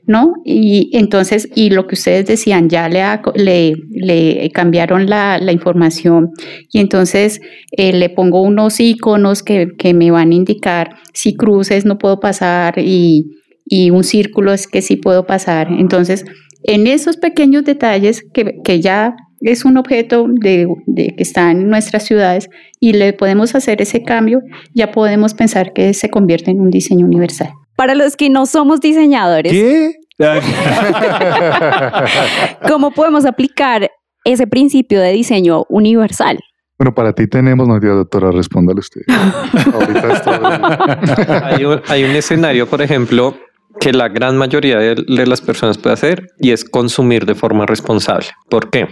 ¿No? 0.08 0.34
Y 0.44 0.90
entonces, 0.94 1.48
y 1.56 1.70
lo 1.70 1.88
que 1.88 1.96
ustedes 1.96 2.26
decían, 2.26 2.70
ya 2.70 2.90
le, 2.90 3.74
le 3.90 4.50
cambiaron 4.52 5.10
la, 5.10 5.38
la 5.38 5.52
información 5.52 6.32
y 6.72 6.80
entonces 6.80 7.40
eh, 7.72 7.94
le 7.94 8.10
pongo 8.10 8.42
unos 8.42 8.80
iconos 8.80 9.44
que, 9.44 9.68
que 9.78 9.94
me 9.94 10.12
van 10.12 10.32
a 10.32 10.36
indicar 10.36 10.96
si 11.14 11.36
cruces 11.36 11.86
no 11.86 11.98
puedo 11.98 12.20
pasar 12.20 12.80
y, 12.80 13.26
y 13.66 13.90
un 13.92 14.04
círculo 14.04 14.54
es 14.54 14.68
que 14.68 14.82
sí 14.82 14.96
puedo 14.96 15.26
pasar. 15.26 15.70
Entonces, 15.72 16.26
en 16.64 16.88
esos 16.88 17.18
pequeños 17.18 17.64
detalles 17.64 18.24
que, 18.34 18.56
que 18.64 18.82
ya 18.82 19.16
es 19.42 19.66
un 19.66 19.78
objeto 19.78 20.28
de, 20.30 20.68
de 20.86 21.16
que 21.16 21.24
está 21.24 21.52
en 21.52 21.68
nuestras 21.68 22.06
ciudades 22.06 22.50
y 22.80 22.94
le 22.94 23.14
podemos 23.14 23.56
hacer 23.56 23.82
ese 23.82 24.04
cambio, 24.04 24.42
ya 24.74 24.92
podemos 24.92 25.34
pensar 25.34 25.74
que 25.74 25.94
se 25.94 26.10
convierte 26.10 26.52
en 26.52 26.62
un 26.62 26.70
diseño 26.70 27.06
universal. 27.06 27.50
Para 27.82 27.96
los 27.96 28.16
que 28.16 28.30
no 28.30 28.46
somos 28.46 28.80
diseñadores, 28.80 29.52
¿Qué? 29.52 29.96
¿cómo 32.68 32.92
podemos 32.92 33.26
aplicar 33.26 33.90
ese 34.24 34.46
principio 34.46 35.02
de 35.02 35.12
diseño 35.14 35.66
universal? 35.68 36.38
Bueno, 36.78 36.94
para 36.94 37.14
ti 37.14 37.26
tenemos, 37.26 37.68
no, 37.68 37.80
Dios, 37.80 37.96
doctora, 37.96 38.30
respóndale 38.30 38.82
usted. 38.82 39.02
Ahorita 39.74 40.14
está. 40.14 41.48
hay, 41.48 41.66
un, 41.66 41.82
hay 41.88 42.04
un 42.04 42.12
escenario, 42.12 42.68
por 42.68 42.84
ejemplo, 42.84 43.36
que 43.80 43.92
la 43.92 44.10
gran 44.10 44.38
mayoría 44.38 44.78
de, 44.78 44.94
de 44.94 45.26
las 45.26 45.42
personas 45.42 45.80
puede 45.80 45.96
hacer 45.96 46.28
y 46.38 46.52
es 46.52 46.64
consumir 46.64 47.26
de 47.26 47.34
forma 47.34 47.66
responsable. 47.66 48.28
¿Por 48.48 48.70
qué? 48.70 48.90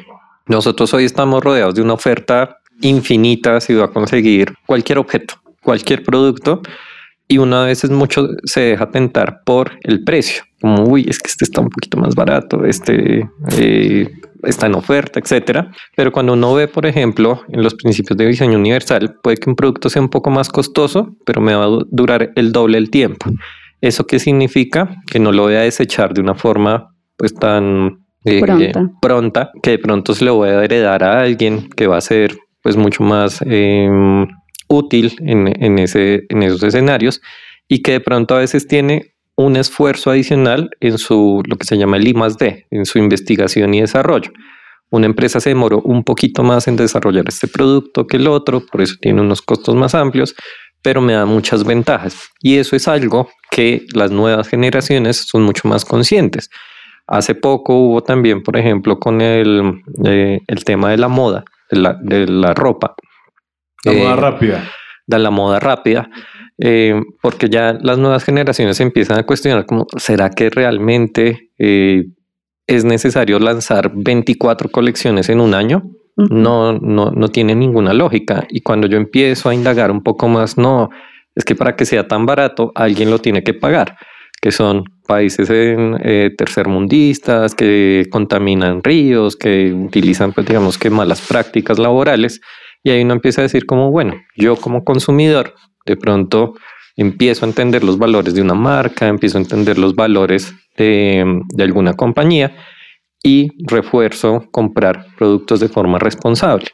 Nosotros 0.47 0.91
hoy 0.95 1.05
estamos 1.05 1.43
rodeados 1.43 1.75
de 1.75 1.83
una 1.83 1.93
oferta 1.93 2.57
infinita 2.81 3.61
si 3.61 3.75
va 3.75 3.85
a 3.85 3.89
conseguir 3.89 4.55
cualquier 4.65 4.97
objeto, 4.97 5.35
cualquier 5.61 6.01
producto 6.01 6.63
y 7.29 7.37
una 7.37 7.63
vez 7.63 7.83
es 7.85 7.91
mucho 7.91 8.27
se 8.43 8.59
deja 8.61 8.91
tentar 8.91 9.41
por 9.45 9.71
el 9.83 10.03
precio. 10.03 10.43
Como, 10.59 10.83
uy, 10.83 11.05
es 11.07 11.19
que 11.19 11.27
este 11.29 11.45
está 11.45 11.61
un 11.61 11.69
poquito 11.69 11.97
más 11.97 12.13
barato, 12.15 12.65
este 12.65 13.29
eh, 13.57 14.09
está 14.43 14.65
en 14.65 14.75
oferta, 14.75 15.19
etcétera. 15.19 15.71
Pero 15.95 16.11
cuando 16.11 16.33
uno 16.33 16.53
ve, 16.53 16.67
por 16.67 16.85
ejemplo, 16.85 17.43
en 17.49 17.63
los 17.63 17.75
principios 17.75 18.17
de 18.17 18.25
diseño 18.27 18.57
universal, 18.57 19.15
puede 19.23 19.37
que 19.37 19.49
un 19.49 19.55
producto 19.55 19.89
sea 19.89 20.01
un 20.01 20.09
poco 20.09 20.29
más 20.31 20.49
costoso, 20.49 21.15
pero 21.25 21.39
me 21.39 21.55
va 21.55 21.63
a 21.63 21.67
du- 21.67 21.87
durar 21.89 22.31
el 22.35 22.51
doble 22.51 22.77
el 22.77 22.89
tiempo. 22.89 23.29
¿Eso 23.79 24.05
qué 24.05 24.19
significa? 24.19 24.97
Que 25.09 25.19
no 25.19 25.31
lo 25.31 25.43
voy 25.43 25.53
a 25.55 25.61
desechar 25.61 26.13
de 26.13 26.19
una 26.21 26.35
forma 26.35 26.93
pues 27.15 27.33
tan 27.33 27.99
eh, 28.25 28.41
Pronta. 28.41 28.89
pronta, 29.01 29.51
que 29.63 29.71
de 29.71 29.79
pronto 29.79 30.13
se 30.13 30.25
lo 30.25 30.35
voy 30.35 30.49
a 30.49 30.63
heredar 30.63 31.03
a 31.03 31.21
alguien 31.21 31.69
que 31.69 31.87
va 31.87 31.95
a 31.97 32.01
ser 32.01 32.35
pues 32.61 32.75
mucho 32.75 33.03
más 33.03 33.41
eh, 33.45 33.87
útil 34.69 35.15
en, 35.19 35.51
en, 35.61 35.79
ese, 35.79 36.25
en 36.29 36.43
esos 36.43 36.63
escenarios 36.63 37.21
y 37.67 37.81
que 37.81 37.93
de 37.93 37.99
pronto 37.99 38.35
a 38.35 38.39
veces 38.39 38.67
tiene 38.67 39.13
un 39.35 39.55
esfuerzo 39.55 40.11
adicional 40.11 40.69
en 40.79 40.97
su 40.97 41.41
lo 41.45 41.55
que 41.57 41.65
se 41.65 41.77
llama 41.77 41.97
el 41.97 42.07
I 42.07 42.13
más 42.13 42.37
D, 42.37 42.65
en 42.71 42.85
su 42.85 42.99
investigación 42.99 43.73
y 43.73 43.81
desarrollo. 43.81 44.31
Una 44.89 45.05
empresa 45.05 45.39
se 45.39 45.49
demoró 45.49 45.81
un 45.81 46.03
poquito 46.03 46.43
más 46.43 46.67
en 46.67 46.75
desarrollar 46.75 47.25
este 47.27 47.47
producto 47.47 48.07
que 48.07 48.17
el 48.17 48.27
otro, 48.27 48.65
por 48.65 48.81
eso 48.81 48.95
tiene 48.99 49.21
unos 49.21 49.41
costos 49.41 49.75
más 49.75 49.95
amplios, 49.95 50.35
pero 50.81 50.99
me 50.99 51.13
da 51.13 51.25
muchas 51.25 51.63
ventajas. 51.63 52.29
Y 52.41 52.57
eso 52.57 52.75
es 52.75 52.87
algo 52.87 53.29
que 53.51 53.85
las 53.93 54.11
nuevas 54.11 54.47
generaciones 54.47 55.17
son 55.17 55.43
mucho 55.43 55.67
más 55.67 55.85
conscientes. 55.85 56.49
Hace 57.07 57.35
poco 57.35 57.75
hubo 57.75 58.03
también, 58.03 58.43
por 58.43 58.57
ejemplo, 58.57 58.99
con 58.99 59.21
el, 59.21 59.81
eh, 60.05 60.39
el 60.47 60.63
tema 60.63 60.91
de 60.91 60.97
la 60.97 61.07
moda, 61.07 61.43
de 61.71 61.77
la, 61.79 61.93
de 62.01 62.27
la 62.27 62.53
ropa. 62.53 62.95
La 63.85 63.93
moda 63.93 64.13
Eh, 64.13 64.15
rápida. 64.15 64.63
de 65.07 65.19
la 65.19 65.29
moda 65.31 65.59
rápida, 65.59 66.09
eh, 66.59 66.99
porque 67.21 67.49
ya 67.49 67.77
las 67.81 67.97
nuevas 67.97 68.23
generaciones 68.23 68.79
empiezan 68.79 69.17
a 69.19 69.23
cuestionar 69.25 69.65
como, 69.65 69.87
¿será 69.97 70.29
que 70.29 70.49
realmente 70.49 71.49
eh, 71.57 72.03
es 72.67 72.85
necesario 72.85 73.39
lanzar 73.39 73.91
24 73.95 74.69
colecciones 74.69 75.29
en 75.29 75.39
un 75.41 75.53
año? 75.55 75.83
No, 76.17 76.73
no, 76.73 77.11
no 77.11 77.29
tiene 77.29 77.55
ninguna 77.55 77.93
lógica. 77.93 78.45
Y 78.49 78.59
cuando 78.61 78.87
yo 78.87 78.97
empiezo 78.97 79.47
a 79.49 79.55
indagar 79.55 79.89
un 79.89 80.03
poco 80.03 80.27
más, 80.27 80.57
no, 80.57 80.89
es 81.33 81.45
que 81.45 81.55
para 81.55 81.75
que 81.77 81.85
sea 81.85 82.07
tan 82.09 82.25
barato, 82.25 82.73
alguien 82.75 83.09
lo 83.09 83.19
tiene 83.19 83.41
que 83.41 83.53
pagar, 83.53 83.95
que 84.41 84.51
son 84.51 84.83
países 85.07 85.49
en, 85.49 85.97
eh, 86.03 86.29
tercermundistas, 86.37 87.55
que 87.55 88.05
contaminan 88.11 88.83
ríos, 88.83 89.37
que 89.37 89.71
utilizan, 89.73 90.33
pues, 90.33 90.45
digamos 90.45 90.77
que 90.77 90.89
malas 90.89 91.21
prácticas 91.25 91.79
laborales. 91.79 92.41
Y 92.83 92.91
ahí 92.91 93.03
uno 93.03 93.13
empieza 93.13 93.41
a 93.41 93.43
decir 93.43 93.65
como, 93.65 93.91
bueno, 93.91 94.15
yo 94.35 94.55
como 94.55 94.83
consumidor, 94.83 95.53
de 95.85 95.97
pronto 95.97 96.53
empiezo 96.95 97.45
a 97.45 97.49
entender 97.49 97.83
los 97.83 97.97
valores 97.97 98.33
de 98.33 98.41
una 98.41 98.53
marca, 98.53 99.07
empiezo 99.07 99.37
a 99.37 99.41
entender 99.41 99.77
los 99.77 99.95
valores 99.95 100.53
de, 100.77 101.41
de 101.49 101.63
alguna 101.63 101.93
compañía 101.93 102.55
y 103.23 103.49
refuerzo 103.65 104.45
comprar 104.51 105.05
productos 105.17 105.59
de 105.59 105.69
forma 105.69 105.99
responsable. 105.99 106.67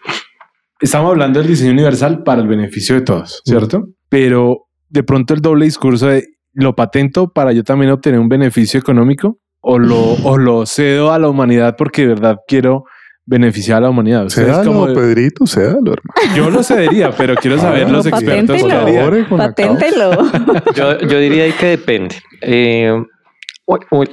Estamos 0.80 1.12
hablando 1.12 1.40
del 1.40 1.48
diseño 1.48 1.72
universal 1.72 2.24
para 2.24 2.42
el 2.42 2.48
beneficio 2.48 2.96
de 2.96 3.02
todos, 3.02 3.42
¿cierto? 3.46 3.86
Pero 4.10 4.68
de 4.90 5.04
pronto 5.04 5.34
el 5.34 5.42
doble 5.42 5.66
discurso 5.66 6.08
de 6.08 6.26
lo 6.54 6.76
patento 6.76 7.32
para 7.32 7.52
yo 7.52 7.64
también 7.64 7.92
obtener 7.92 8.20
un 8.20 8.30
beneficio 8.30 8.80
económico 8.80 9.40
o 9.62 9.80
lo, 9.80 10.14
o 10.24 10.38
lo 10.38 10.66
cedo 10.66 11.12
a 11.12 11.20
la 11.20 11.28
humanidad 11.28 11.76
porque 11.78 12.04
de 12.04 12.08
verdad 12.10 12.38
quiero 12.48 12.84
beneficiar 13.26 13.78
a 13.80 13.82
la 13.82 13.90
humanidad. 13.90 14.28
Séalo, 14.30 14.64
como 14.72 14.88
de- 14.88 14.94
Pedrito, 14.96 15.46
séalo, 15.48 15.80
hermano. 15.94 16.36
yo 16.36 16.50
lo 16.50 16.62
cediría, 16.64 17.12
pero 17.12 17.36
quiero 17.36 17.58
saber 17.58 17.86
Ah, 17.88 17.92
los 17.92 18.06
expertos 18.06 18.62
paténtelo. 18.62 19.38
Paténtelo. 19.38 20.12
Yo, 20.76 21.00
yo 21.00 21.20
diría 21.20 21.46
ahí 21.46 21.52
que 21.54 21.66
depende. 21.68 22.16
Eh, 22.42 22.94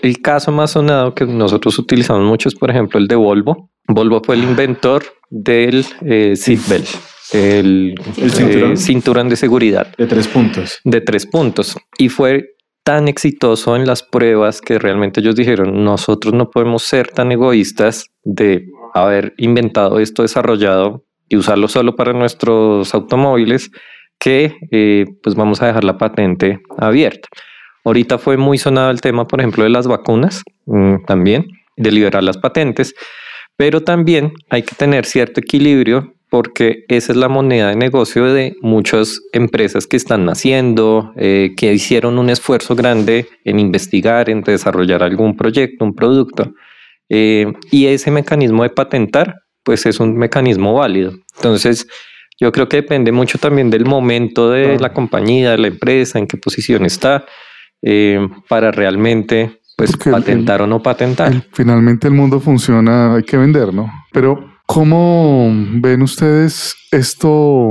el 0.03 0.23
caso 0.23 0.51
más 0.51 0.71
sonado 0.71 1.15
que 1.15 1.27
nosotros 1.27 1.79
utilizamos 1.79 2.23
mucho 2.25 2.49
es, 2.49 2.55
por 2.55 2.71
ejemplo, 2.71 2.99
el 2.99 3.07
de 3.07 3.17
Volvo. 3.17 3.71
Volvo 3.87 4.23
fue 4.25 4.37
el 4.37 4.45
inventor 4.45 5.03
del 5.29 5.85
eh, 6.03 6.35
seatbelt, 6.37 6.87
el, 7.33 7.95
El 8.17 8.31
cinturón. 8.31 8.73
eh, 8.73 8.77
cinturón 8.77 9.29
de 9.29 9.37
seguridad 9.37 9.89
De 9.99 10.07
tres 10.07 10.29
puntos. 10.29 10.81
de 10.85 11.01
tres 11.01 11.27
puntos. 11.27 11.77
Y 11.99 12.09
fue 12.09 12.45
tan 12.85 13.09
exitoso 13.09 13.77
en 13.77 13.87
las 13.87 14.03
pruebas 14.03 14.61
que 14.61 14.79
realmente 14.79 15.21
ellos 15.21 15.37
dijeron, 15.37 15.85
nosotros 15.85 16.33
no 16.35 16.49
podemos 16.51 16.83
ser 16.85 17.09
tan 17.09 17.31
egoístas 17.33 18.07
de 18.25 18.65
haber 18.95 19.35
inventado 19.37 19.99
esto, 19.99 20.23
desarrollado 20.23 21.05
y 21.29 21.37
usarlo 21.37 21.69
solo 21.69 21.97
para 21.97 22.13
nuestros 22.13 22.95
automóviles, 22.95 23.71
que 24.19 24.57
eh, 24.71 25.07
pues 25.23 25.35
vamos 25.35 25.63
a 25.63 25.67
dejar 25.67 25.85
la 25.85 25.99
patente 25.99 26.61
abierta. 26.79 27.29
Ahorita 27.85 28.19
fue 28.19 28.37
muy 28.37 28.59
sonado 28.59 28.91
el 28.91 29.01
tema, 29.01 29.27
por 29.27 29.41
ejemplo, 29.41 29.65
de 29.65 29.71
las 29.71 29.87
vacunas 29.87 30.43
mm, 30.67 31.05
también, 31.07 31.47
de 31.77 31.91
liberar 31.91 32.23
las 32.23 32.39
patentes, 32.39 32.95
pero 33.57 33.81
también 33.81 34.33
hay 34.51 34.63
que 34.63 34.75
tener 34.75 35.05
cierto 35.05 35.41
equilibrio 35.41 36.15
porque 36.33 36.87
esa 36.89 37.13
es 37.13 37.19
la 37.19 37.29
moneda 37.29 37.69
de 37.69 37.77
negocio 37.77 38.33
de 38.33 38.57
muchas 38.63 39.21
empresas 39.35 39.87
que 39.87 39.99
están 39.99 40.25
naciendo, 40.25 41.13
eh, 41.17 41.53
que 41.59 41.75
hicieron 41.75 42.19
un 42.19 42.31
esfuerzo 42.31 42.75
grande 42.75 43.29
en 43.45 43.59
investigar, 43.59 44.31
en 44.31 44.41
desarrollar 44.41 45.03
algún 45.03 45.37
proyecto, 45.37 45.85
un 45.85 45.95
producto. 45.95 46.55
Eh, 47.09 47.53
y 47.71 47.87
ese 47.87 48.11
mecanismo 48.11 48.63
de 48.63 48.71
patentar, 48.71 49.37
pues 49.65 49.87
es 49.87 50.01
un 50.01 50.17
mecanismo 50.17 50.75
válido. 50.75 51.13
Entonces, 51.37 51.87
yo 52.41 52.51
creo 52.53 52.69
que 52.69 52.79
depende 52.79 53.13
mucho 53.13 53.39
también 53.39 53.71
del 53.71 53.85
momento 53.85 54.51
de 54.51 54.79
la 54.79 54.93
compañía, 54.93 55.53
de 55.53 55.59
la 55.59 55.67
empresa, 55.69 56.19
en 56.19 56.27
qué 56.27 56.37
posición 56.37 56.85
está, 56.85 57.25
eh, 57.83 58.19
para 58.49 58.71
realmente 58.73 59.61
pues 59.77 59.91
Porque 59.93 60.11
el- 60.11 60.15
patentar 60.17 60.63
o 60.63 60.67
no 60.67 60.83
patentar. 60.83 61.33
El- 61.33 61.43
finalmente 61.53 62.07
el 62.09 62.15
mundo 62.15 62.41
funciona, 62.41 63.15
hay 63.15 63.23
que 63.23 63.37
vender, 63.37 63.73
¿no? 63.73 63.91
Pero, 64.13 64.53
¿cómo 64.67 65.51
ven 65.81 66.03
ustedes 66.03 66.75
esto 66.91 67.69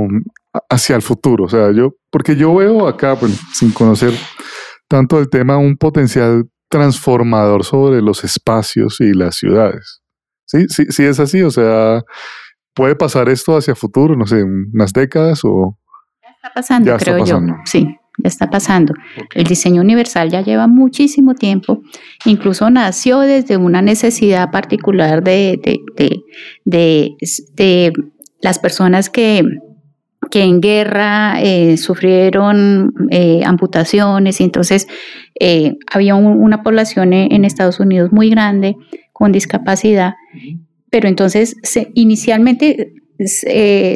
hacia 0.68 0.96
el 0.96 1.02
futuro? 1.02 1.44
O 1.44 1.48
sea, 1.48 1.70
yo, 1.72 1.94
porque 2.10 2.34
yo 2.36 2.54
veo 2.54 2.86
acá, 2.88 3.12
bueno, 3.14 3.34
sin 3.52 3.70
conocer 3.72 4.12
tanto 4.88 5.18
el 5.18 5.28
tema, 5.30 5.56
un 5.58 5.76
potencial 5.76 6.44
transformador 6.72 7.64
sobre 7.64 8.00
los 8.00 8.24
espacios 8.24 9.00
y 9.00 9.12
las 9.12 9.36
ciudades. 9.36 10.00
Sí, 10.46 10.66
sí, 10.68 10.86
sí 10.88 11.04
es 11.04 11.20
así, 11.20 11.42
o 11.42 11.50
sea, 11.50 12.02
puede 12.74 12.96
pasar 12.96 13.28
esto 13.28 13.56
hacia 13.56 13.74
futuro, 13.74 14.16
no 14.16 14.26
sé, 14.26 14.42
unas 14.42 14.92
décadas 14.92 15.40
o... 15.44 15.78
está 16.36 16.50
pasando, 16.54 16.86
Ya 16.90 16.96
está 16.96 17.04
creo 17.12 17.18
pasando. 17.20 17.52
yo. 17.52 17.58
Sí, 17.66 17.84
ya 18.22 18.28
está 18.28 18.48
pasando. 18.50 18.94
El 19.34 19.44
diseño 19.44 19.82
universal 19.82 20.30
ya 20.30 20.40
lleva 20.40 20.66
muchísimo 20.66 21.34
tiempo. 21.34 21.82
Incluso 22.24 22.70
nació 22.70 23.20
desde 23.20 23.56
una 23.58 23.82
necesidad 23.82 24.50
particular 24.50 25.22
de, 25.22 25.60
de, 25.62 25.78
de- 26.64 27.16
de 27.54 27.92
las 28.40 28.58
personas 28.58 29.08
que, 29.10 29.42
que 30.32 30.42
en 30.42 30.60
guerra 30.60 31.36
eh, 31.42 31.76
sufrieron 31.76 32.92
eh, 33.10 33.42
amputaciones 33.44 34.40
y 34.40 34.44
entonces 34.44 34.88
eh, 35.38 35.74
había 35.92 36.14
un- 36.16 36.40
una 36.42 36.62
población 36.62 37.12
en 37.12 37.30
en 37.32 37.44
Estados 37.44 37.78
Unidos 37.80 38.10
muy 38.12 38.30
grande 38.30 38.74
con 39.12 39.30
discapacidad, 39.30 40.14
pero 40.90 41.06
entonces 41.08 41.54
inicialmente 41.94 42.94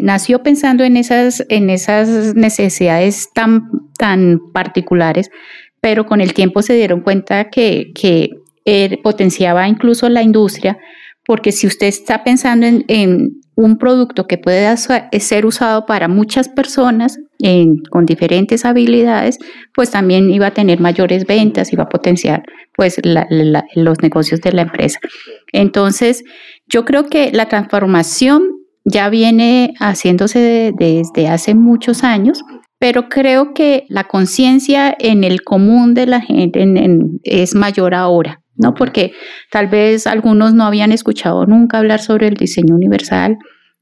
nació 0.02 0.42
pensando 0.42 0.84
en 0.84 0.96
esas, 0.96 1.44
en 1.48 1.70
esas 1.70 2.34
necesidades 2.36 3.28
tan, 3.34 3.68
tan 3.98 4.38
particulares, 4.52 5.30
pero 5.80 6.06
con 6.06 6.20
el 6.20 6.32
tiempo 6.34 6.62
se 6.62 6.74
dieron 6.74 7.00
cuenta 7.00 7.48
que, 7.50 7.92
eh, 8.68 8.98
potenciaba 9.02 9.68
incluso 9.68 10.08
la 10.08 10.22
industria, 10.22 10.76
porque 11.26 11.52
si 11.52 11.66
usted 11.66 11.88
está 11.88 12.24
pensando 12.24 12.66
en, 12.88 13.30
un 13.58 13.78
producto 13.78 14.26
que 14.26 14.36
puede 14.36 14.76
sa- 14.76 15.08
ser 15.18 15.46
usado 15.46 15.86
para 15.86 16.08
muchas 16.08 16.46
personas 16.50 17.18
con 17.90 18.04
diferentes 18.04 18.66
habilidades, 18.66 19.38
pues 19.74 19.90
también 19.90 20.28
iba 20.30 20.48
a 20.48 20.50
tener 20.50 20.78
mayores 20.78 21.24
ventas, 21.26 21.72
iba 21.72 21.84
a 21.84 21.88
potenciar 21.88 22.42
pues 22.76 23.00
los 23.02 24.02
negocios 24.02 24.42
de 24.42 24.52
la 24.52 24.62
empresa. 24.62 24.98
Entonces, 25.52 26.22
yo 26.68 26.84
creo 26.84 27.04
que 27.08 27.30
la 27.32 27.46
transformación 27.48 28.42
ya 28.84 29.08
viene 29.08 29.72
haciéndose 29.80 30.38
de- 30.38 30.72
desde 30.78 31.28
hace 31.28 31.54
muchos 31.54 32.04
años, 32.04 32.42
pero 32.78 33.08
creo 33.08 33.54
que 33.54 33.84
la 33.88 34.04
conciencia 34.04 34.94
en 34.98 35.24
el 35.24 35.42
común 35.42 35.94
de 35.94 36.06
la 36.06 36.20
gente 36.20 36.60
en- 36.62 36.76
en- 36.76 37.20
es 37.24 37.54
mayor 37.54 37.94
ahora, 37.94 38.42
¿no? 38.56 38.74
Porque 38.74 39.12
tal 39.50 39.68
vez 39.68 40.06
algunos 40.06 40.54
no 40.54 40.64
habían 40.64 40.92
escuchado 40.92 41.46
nunca 41.46 41.78
hablar 41.78 42.00
sobre 42.00 42.28
el 42.28 42.34
diseño 42.34 42.74
universal. 42.74 43.36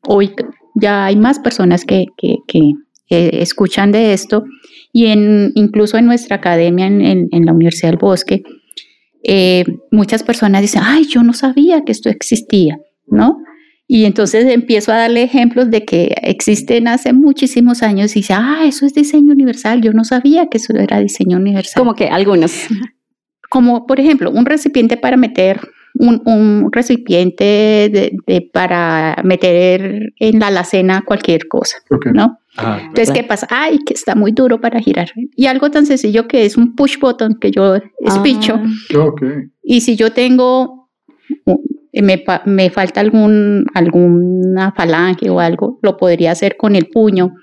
Hoy 0.06 0.32
ya 0.74 1.06
hay 1.06 1.16
más 1.16 1.38
personas 1.38 1.84
que, 1.84 2.06
que- 2.16 2.38
que, 2.46 2.72
eh, 3.10 3.30
escuchan 3.42 3.92
de 3.92 4.12
esto 4.14 4.44
y 4.92 5.06
en, 5.06 5.52
incluso 5.54 5.98
en 5.98 6.06
nuestra 6.06 6.36
academia 6.36 6.86
en, 6.86 7.00
en- 7.02 7.28
en 7.32 7.44
la 7.44 7.52
Universidad 7.52 7.90
del 7.90 7.98
Bosque, 7.98 8.42
eh, 9.22 9.64
muchas 9.90 10.22
personas 10.22 10.62
dicen, 10.62 10.82
ay, 10.84 11.04
yo 11.08 11.22
no 11.22 11.32
sabía 11.32 11.82
que 11.84 11.92
esto 11.92 12.08
existía, 12.10 12.78
¿no? 13.06 13.38
Y 13.86 14.06
entonces 14.06 14.46
empiezo 14.46 14.92
a 14.92 14.96
darle 14.96 15.22
ejemplos 15.22 15.70
de 15.70 15.84
que 15.84 16.14
existen 16.22 16.88
hace 16.88 17.12
muchísimos 17.12 17.82
años 17.82 18.16
y 18.16 18.20
dice, 18.20 18.32
ah, 18.34 18.62
eso 18.66 18.86
es 18.86 18.94
diseño 18.94 19.32
universal, 19.32 19.82
yo 19.82 19.92
no 19.92 20.04
sabía 20.04 20.46
que 20.46 20.56
eso 20.58 20.72
era 20.74 21.00
diseño 21.00 21.36
universal. 21.36 21.80
Como 21.82 21.94
que 21.94 22.08
algunos. 22.08 22.52
Como, 23.50 23.86
por 23.86 24.00
ejemplo, 24.00 24.30
un 24.30 24.46
recipiente 24.46 24.96
para 24.96 25.16
meter, 25.16 25.60
un, 25.94 26.22
un 26.24 26.70
recipiente 26.72 27.44
de, 27.92 28.12
de- 28.26 28.50
para 28.52 29.16
meter 29.24 30.12
en 30.18 30.38
la 30.40 30.48
alacena 30.48 31.02
cualquier 31.06 31.46
cosa, 31.48 31.76
Ok. 31.90 32.06
¿no? 32.12 32.38
Ah, 32.56 32.78
Entonces, 32.80 33.10
¿qué 33.12 33.24
pasa? 33.24 33.46
Ay, 33.50 33.78
que 33.84 33.94
está 33.94 34.14
muy 34.14 34.30
duro 34.32 34.60
para 34.60 34.80
girar. 34.80 35.10
Y 35.36 35.46
algo 35.46 35.70
tan 35.70 35.86
sencillo 35.86 36.28
que 36.28 36.44
es 36.44 36.56
un 36.56 36.74
push 36.76 36.98
button 37.00 37.34
que 37.40 37.50
yo 37.50 37.76
espicho. 38.00 38.60
Ah. 38.60 39.42
Y 39.62 39.80
si 39.80 39.96
yo 39.96 40.12
tengo, 40.12 40.88
u- 41.46 41.62
me, 41.92 42.24
me 42.46 42.70
falta 42.70 43.00
algún, 43.00 43.66
alguna 43.74 44.72
falange 44.72 45.30
o 45.30 45.40
algo, 45.40 45.78
lo 45.82 45.96
podría 45.96 46.30
hacer 46.32 46.56
con 46.56 46.76
el 46.76 46.86
puño. 46.86 47.34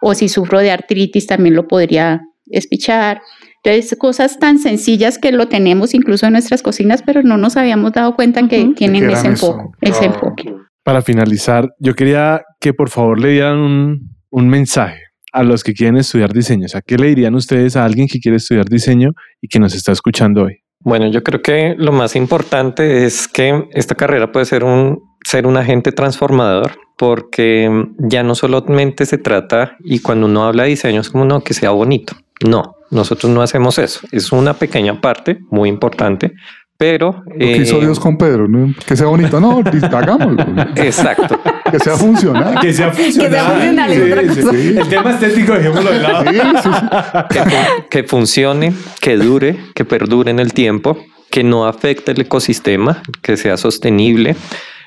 O 0.00 0.14
si 0.14 0.28
sufro 0.28 0.60
de 0.60 0.70
artritis, 0.70 1.26
también 1.26 1.54
lo 1.54 1.66
podría 1.68 2.22
espichar. 2.46 3.22
Entonces, 3.62 3.98
cosas 3.98 4.38
tan 4.38 4.58
sencillas 4.58 5.18
que 5.18 5.32
lo 5.32 5.48
tenemos 5.48 5.92
incluso 5.94 6.26
en 6.26 6.32
nuestras 6.32 6.62
cocinas, 6.62 7.02
pero 7.04 7.22
no 7.22 7.36
nos 7.36 7.56
habíamos 7.56 7.92
dado 7.92 8.14
cuenta 8.16 8.46
que 8.48 8.62
Ujú. 8.62 8.74
tienen 8.74 9.02
Que 9.06 9.12
ese 9.12 9.20
eran 9.20 9.32
eso. 9.34 9.46
enfoque. 9.50 9.68
Ese 9.82 10.04
Ah, 10.04 10.06
enfoque. 10.06 10.54
Para 10.82 11.02
finalizar, 11.02 11.68
yo 11.78 11.94
quería 11.94 12.42
que 12.58 12.72
por 12.72 12.88
favor 12.88 13.20
le 13.20 13.32
dieran 13.32 13.58
un, 13.58 14.10
un 14.30 14.48
mensaje 14.48 15.00
a 15.32 15.42
los 15.42 15.62
que 15.62 15.74
quieren 15.74 15.96
estudiar 15.98 16.32
diseño. 16.32 16.64
O 16.64 16.68
sea, 16.68 16.80
¿qué 16.80 16.96
le 16.96 17.08
dirían 17.08 17.34
ustedes 17.34 17.76
a 17.76 17.84
alguien 17.84 18.08
que 18.08 18.18
quiere 18.18 18.36
estudiar 18.38 18.64
diseño 18.66 19.10
y 19.42 19.48
que 19.48 19.58
nos 19.60 19.74
está 19.74 19.92
escuchando 19.92 20.44
hoy? 20.44 20.56
Bueno, 20.82 21.08
yo 21.10 21.22
creo 21.22 21.42
que 21.42 21.74
lo 21.76 21.92
más 21.92 22.16
importante 22.16 23.04
es 23.04 23.28
que 23.28 23.68
esta 23.72 23.94
carrera 23.94 24.32
puede 24.32 24.46
ser 24.46 24.64
un, 24.64 24.98
ser 25.22 25.46
un 25.46 25.58
agente 25.58 25.92
transformador 25.92 26.72
porque 26.96 27.70
ya 27.98 28.22
no 28.22 28.34
solamente 28.34 29.04
se 29.06 29.18
trata, 29.18 29.76
y 29.84 30.00
cuando 30.00 30.26
uno 30.26 30.44
habla 30.44 30.62
de 30.64 30.70
diseño 30.70 31.00
es 31.02 31.10
como 31.10 31.24
no, 31.26 31.42
que 31.42 31.54
sea 31.54 31.70
bonito. 31.70 32.14
No, 32.46 32.74
nosotros 32.90 33.32
no 33.32 33.42
hacemos 33.42 33.78
eso. 33.78 34.00
Es 34.10 34.32
una 34.32 34.54
pequeña 34.54 35.00
parte 35.00 35.38
muy 35.50 35.68
importante, 35.68 36.32
pero... 36.76 37.22
Lo 37.26 37.38
que 37.38 37.56
hizo 37.58 37.76
eh, 37.78 37.80
Dios 37.82 38.00
con 38.00 38.16
Pedro, 38.16 38.48
¿no? 38.48 38.74
Que 38.86 38.96
sea 38.96 39.06
bonito, 39.06 39.40
no, 39.40 39.62
hagámoslo. 39.92 40.44
Exacto. 40.76 41.40
Que 41.70 41.78
sea 41.78 41.96
funcional. 41.96 42.58
Que 42.60 42.72
sea 42.72 42.90
funcional. 42.90 43.52
funcional 43.52 44.34
Sí, 44.34 44.40
cosa. 44.40 44.52
sí. 44.56 44.74
El 44.78 44.88
tema 44.88 45.10
estético, 45.10 45.52
dejémoslo 45.52 45.92
de 45.92 46.00
lado. 46.00 46.24
Sí, 46.30 46.38
sí, 46.62 46.70
sí. 46.72 47.28
que, 47.30 47.88
que 47.90 48.08
funcione, 48.08 48.72
que 49.00 49.16
dure, 49.16 49.58
que 49.74 49.84
perdure 49.84 50.30
en 50.30 50.40
el 50.40 50.52
tiempo, 50.52 50.96
que 51.30 51.44
no 51.44 51.66
afecte 51.66 52.12
el 52.12 52.20
ecosistema, 52.22 53.02
que 53.22 53.36
sea 53.36 53.56
sostenible 53.56 54.36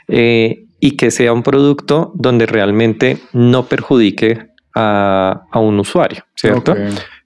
eh, 0.07 0.65
y 0.79 0.97
que 0.97 1.11
sea 1.11 1.31
un 1.31 1.43
producto 1.43 2.11
donde 2.15 2.45
realmente 2.45 3.17
no 3.31 3.67
perjudique 3.67 4.47
a, 4.75 5.43
a 5.51 5.59
un 5.59 5.79
usuario, 5.79 6.25
¿cierto? 6.35 6.75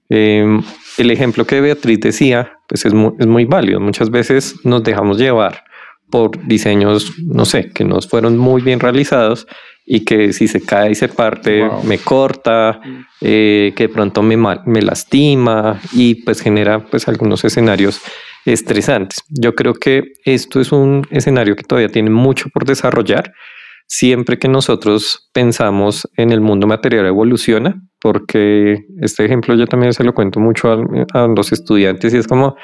Eh, 0.08 0.60
el 0.98 1.10
ejemplo 1.10 1.44
que 1.46 1.60
Beatriz 1.60 2.00
decía, 2.00 2.52
pues 2.68 2.84
es 2.86 2.94
muy, 2.94 3.12
es 3.18 3.26
muy 3.26 3.44
válido. 3.44 3.80
Muchas 3.80 4.10
veces 4.10 4.56
nos 4.64 4.82
dejamos 4.82 5.18
llevar 5.18 5.64
por 6.10 6.46
diseños, 6.46 7.12
no 7.26 7.44
sé, 7.44 7.70
que 7.70 7.84
nos 7.84 8.08
fueron 8.08 8.38
muy 8.38 8.62
bien 8.62 8.80
realizados 8.80 9.46
y 9.84 10.04
que 10.04 10.32
si 10.32 10.48
se 10.48 10.60
cae 10.62 10.92
y 10.92 10.94
se 10.94 11.08
parte, 11.08 11.62
Wow. 11.64 11.82
me 11.84 11.98
corta, 11.98 12.80
eh, 13.20 13.72
que 13.76 13.84
de 13.84 13.88
pronto 13.92 14.22
me, 14.22 14.36
me 14.36 14.82
lastima 14.82 15.80
y 15.92 16.16
pues 16.24 16.40
genera 16.40 16.78
pues 16.86 17.08
algunos 17.08 17.44
escenarios 17.44 18.00
estresantes. 18.44 19.18
Yo 19.28 19.54
creo 19.54 19.74
que 19.74 20.12
esto 20.24 20.60
es 20.60 20.72
un 20.72 21.06
escenario 21.10 21.56
que 21.56 21.64
todavía 21.64 21.88
tiene 21.90 22.10
mucho 22.10 22.48
por 22.52 22.64
desarrollar. 22.64 23.32
Siempre 23.90 24.38
que 24.38 24.48
nosotros 24.48 25.30
pensamos 25.32 26.06
en 26.16 26.30
el 26.30 26.42
mundo 26.42 26.66
material 26.66 27.06
evoluciona, 27.06 27.80
porque 28.00 28.84
este 29.00 29.24
ejemplo 29.24 29.54
yo 29.54 29.66
también 29.66 29.94
se 29.94 30.04
lo 30.04 30.12
cuento 30.12 30.40
mucho 30.40 30.70
a, 30.70 30.78
a 31.14 31.26
los 31.26 31.52
estudiantes 31.52 32.12
y 32.12 32.18
es 32.18 32.26
como 32.28 32.54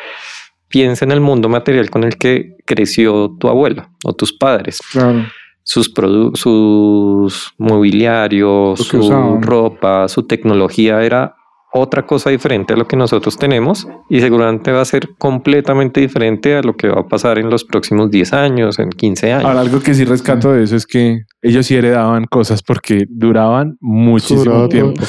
piensa 0.68 1.04
en 1.06 1.12
el 1.12 1.20
mundo 1.20 1.48
material 1.48 1.88
con 1.88 2.04
el 2.04 2.16
que 2.18 2.56
creció 2.66 3.36
tu 3.40 3.48
abuelo 3.48 3.86
o 4.04 4.12
tus 4.14 4.32
padres 4.32 4.78
Claro. 4.92 5.24
sus 5.62 5.92
sus 6.34 7.54
mobiliarios, 7.58 8.80
su 8.80 8.98
usaban. 8.98 9.42
ropa, 9.42 10.08
su 10.08 10.26
tecnología 10.26 11.02
era 11.02 11.36
otra 11.76 12.06
cosa 12.06 12.30
diferente 12.30 12.72
a 12.72 12.76
lo 12.76 12.86
que 12.86 12.96
nosotros 12.96 13.36
tenemos 13.36 13.88
y 14.08 14.20
seguramente 14.20 14.70
va 14.70 14.80
a 14.80 14.84
ser 14.84 15.08
completamente 15.18 16.00
diferente 16.00 16.54
a 16.54 16.62
lo 16.62 16.76
que 16.76 16.88
va 16.88 17.00
a 17.00 17.08
pasar 17.08 17.38
en 17.38 17.50
los 17.50 17.64
próximos 17.64 18.12
10 18.12 18.32
años, 18.32 18.78
en 18.78 18.90
15 18.90 19.32
años. 19.32 19.44
Ahora, 19.44 19.60
algo 19.60 19.80
que 19.80 19.92
sí 19.92 20.04
rescato 20.04 20.52
de 20.52 20.62
eso 20.62 20.76
es 20.76 20.86
que 20.86 21.22
ellos 21.42 21.66
sí 21.66 21.74
heredaban 21.74 22.26
cosas 22.26 22.62
porque 22.62 23.06
duraban 23.08 23.76
muchísimo 23.80 24.68
tiempo. 24.68 24.94
todo. 25.00 25.06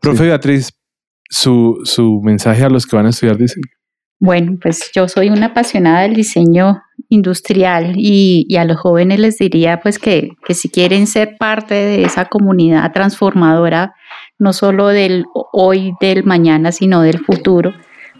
Profe 0.00 0.24
Beatriz, 0.24 0.72
su, 1.30 1.80
su 1.84 2.20
mensaje 2.22 2.62
a 2.62 2.68
los 2.68 2.84
que 2.84 2.96
van 2.96 3.06
a 3.06 3.08
estudiar 3.08 3.38
diseño. 3.38 3.64
Bueno, 4.20 4.58
pues 4.60 4.90
yo 4.94 5.08
soy 5.08 5.30
una 5.30 5.46
apasionada 5.46 6.02
del 6.02 6.14
diseño 6.14 6.82
industrial 7.08 7.94
y, 7.96 8.44
y 8.48 8.56
a 8.56 8.64
los 8.64 8.76
jóvenes 8.78 9.20
les 9.20 9.38
diría 9.38 9.80
pues 9.80 9.98
que, 9.98 10.28
que 10.46 10.52
si 10.52 10.68
quieren 10.68 11.06
ser 11.06 11.36
parte 11.38 11.74
de 11.74 12.04
esa 12.04 12.26
comunidad 12.26 12.92
transformadora, 12.92 13.94
no 14.38 14.52
solo 14.52 14.88
del 14.88 15.24
hoy, 15.52 15.92
del 16.00 16.24
mañana, 16.24 16.72
sino 16.72 17.02
del 17.02 17.18
futuro, 17.20 17.72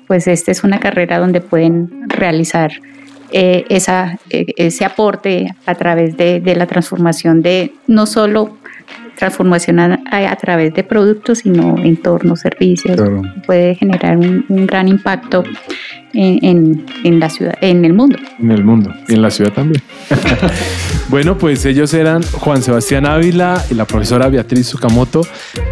pues 0.06 0.26
esta 0.26 0.50
es 0.50 0.64
una 0.64 0.78
carrera 0.80 1.18
donde 1.18 1.40
pueden 1.40 2.08
realizar 2.08 2.72
eh, 3.30 3.64
esa, 3.68 4.18
eh, 4.30 4.46
ese 4.56 4.84
aporte 4.84 5.48
a 5.66 5.74
través 5.74 6.16
de, 6.16 6.40
de 6.40 6.54
la 6.56 6.66
transformación 6.66 7.42
de 7.42 7.72
no 7.86 8.06
solo 8.06 8.56
transformación 9.16 9.78
a, 9.80 10.00
a 10.10 10.36
través 10.36 10.74
de 10.74 10.84
productos, 10.84 11.38
sino 11.38 11.76
entornos, 11.78 12.40
servicios, 12.40 12.96
Claro. 12.96 13.22
puede 13.46 13.74
generar 13.76 14.16
un, 14.16 14.44
un 14.48 14.66
gran 14.66 14.88
impacto 14.88 15.42
en, 16.14 16.38
en- 16.42 16.86
en 17.04 17.20
la 17.20 17.28
ciudad, 17.30 17.54
en 17.60 17.84
el 17.84 17.92
mundo. 17.92 18.16
En 18.40 18.50
el 18.50 18.64
mundo 18.64 18.92
y 19.08 19.14
en 19.14 19.22
la 19.22 19.30
ciudad 19.30 19.52
también. 19.52 19.82
bueno, 21.08 21.36
pues 21.38 21.64
ellos 21.66 21.92
eran 21.94 22.22
Juan 22.22 22.62
Sebastián 22.62 23.06
Ávila 23.06 23.62
y 23.70 23.74
la 23.74 23.84
profesora 23.84 24.28
Beatriz 24.28 24.66
Sukamoto 24.66 25.22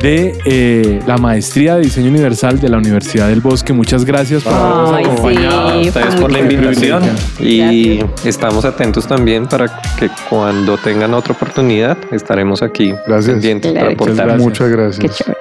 de 0.00 0.34
eh, 0.44 1.00
la 1.06 1.16
maestría 1.18 1.76
de 1.76 1.82
diseño 1.82 2.10
universal 2.10 2.60
de 2.60 2.68
la 2.68 2.78
Universidad 2.78 3.28
del 3.28 3.40
Bosque. 3.40 3.72
Muchas 3.72 4.04
gracias 4.04 4.42
por 4.42 4.52
habernos 4.52 4.92
Ay, 4.92 5.04
acompañado. 5.04 5.82
sí, 5.82 5.88
Ustedes 5.88 6.14
por 6.16 6.32
la 6.32 6.38
invitación 6.40 7.02
y 7.40 8.00
estamos 8.24 8.64
atentos 8.64 9.06
también 9.06 9.46
para 9.46 9.66
que 9.98 10.08
cuando 10.28 10.76
tengan 10.78 11.14
otra 11.14 11.32
oportunidad 11.34 11.96
estaremos 12.10 12.62
aquí 12.62 12.92
Gracias. 13.06 13.32
pendientes 13.34 13.72
Claro 13.72 13.86
para 13.86 13.94
aportar. 13.94 14.26
Gracias. 14.26 14.42
Muchas 14.42 14.68
Qué 14.68 14.76
gracias. 14.76 15.36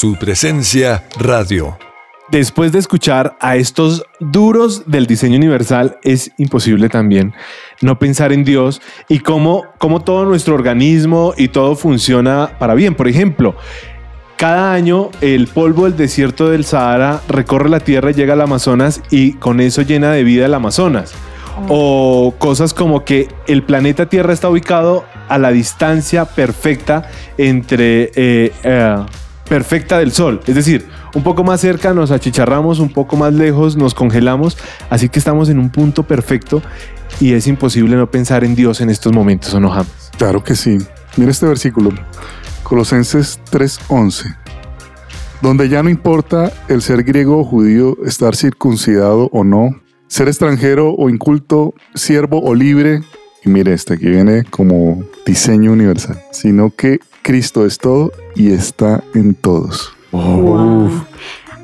Su 0.00 0.14
presencia 0.14 1.02
radio. 1.18 1.76
Después 2.30 2.70
de 2.70 2.78
escuchar 2.78 3.36
a 3.40 3.56
estos 3.56 4.04
duros 4.20 4.84
del 4.86 5.06
diseño 5.06 5.36
universal, 5.36 5.98
es 6.04 6.30
imposible 6.38 6.88
también 6.88 7.34
no 7.82 7.98
pensar 7.98 8.32
en 8.32 8.44
Dios 8.44 8.80
y 9.08 9.18
cómo, 9.18 9.64
cómo 9.78 10.04
todo 10.04 10.24
nuestro 10.24 10.54
organismo 10.54 11.34
y 11.36 11.48
todo 11.48 11.74
funciona 11.74 12.52
para 12.60 12.74
bien. 12.74 12.94
Por 12.94 13.08
ejemplo, 13.08 13.56
cada 14.36 14.72
año 14.72 15.10
el 15.20 15.48
polvo 15.48 15.86
del 15.86 15.96
desierto 15.96 16.48
del 16.48 16.64
Sahara 16.64 17.20
recorre 17.26 17.68
la 17.68 17.80
Tierra 17.80 18.12
y 18.12 18.14
llega 18.14 18.34
al 18.34 18.40
Amazonas 18.42 19.02
y 19.10 19.32
con 19.32 19.58
eso 19.58 19.82
llena 19.82 20.12
de 20.12 20.22
vida 20.22 20.46
el 20.46 20.54
Amazonas. 20.54 21.12
O 21.68 22.36
cosas 22.38 22.72
como 22.72 23.04
que 23.04 23.26
el 23.48 23.64
planeta 23.64 24.06
Tierra 24.06 24.32
está 24.32 24.48
ubicado 24.48 25.04
a 25.28 25.38
la 25.38 25.50
distancia 25.50 26.24
perfecta 26.24 27.10
entre 27.36 28.12
eh, 28.14 28.52
eh, 28.62 28.96
perfecta 29.48 29.98
del 29.98 30.12
Sol. 30.12 30.40
Es 30.46 30.54
decir, 30.54 30.86
un 31.14 31.22
poco 31.22 31.42
más 31.42 31.60
cerca 31.60 31.94
nos 31.94 32.10
achicharramos, 32.10 32.78
un 32.78 32.92
poco 32.92 33.16
más 33.16 33.32
lejos 33.32 33.76
nos 33.76 33.94
congelamos. 33.94 34.56
Así 34.90 35.08
que 35.08 35.18
estamos 35.18 35.48
en 35.48 35.58
un 35.58 35.70
punto 35.70 36.02
perfecto 36.02 36.62
y 37.20 37.32
es 37.32 37.46
imposible 37.46 37.96
no 37.96 38.10
pensar 38.10 38.44
en 38.44 38.54
Dios 38.54 38.80
en 38.80 38.90
estos 38.90 39.12
momentos, 39.12 39.52
¿o 39.54 39.60
no, 39.60 39.70
James? 39.70 40.10
Claro 40.16 40.44
que 40.44 40.54
sí. 40.54 40.78
Mira 41.16 41.30
este 41.30 41.46
versículo, 41.46 41.92
Colosenses 42.62 43.40
3:11, 43.50 44.36
donde 45.40 45.68
ya 45.68 45.82
no 45.82 45.88
importa 45.88 46.52
el 46.68 46.82
ser 46.82 47.02
griego 47.02 47.38
o 47.38 47.44
judío, 47.44 47.96
estar 48.04 48.36
circuncidado 48.36 49.28
o 49.32 49.42
no, 49.42 49.80
ser 50.06 50.28
extranjero 50.28 50.94
o 50.94 51.08
inculto, 51.08 51.74
siervo 51.94 52.42
o 52.42 52.54
libre. 52.54 53.02
Y 53.44 53.48
mire, 53.48 53.72
este 53.72 53.94
aquí 53.94 54.06
viene 54.06 54.44
como 54.44 55.02
diseño 55.24 55.72
universal, 55.72 56.20
sino 56.32 56.70
que 56.70 56.98
Cristo 57.22 57.66
es 57.66 57.78
todo 57.78 58.12
y 58.38 58.50
está 58.50 59.02
en 59.14 59.34
todos. 59.34 59.92
Wow. 60.12 60.90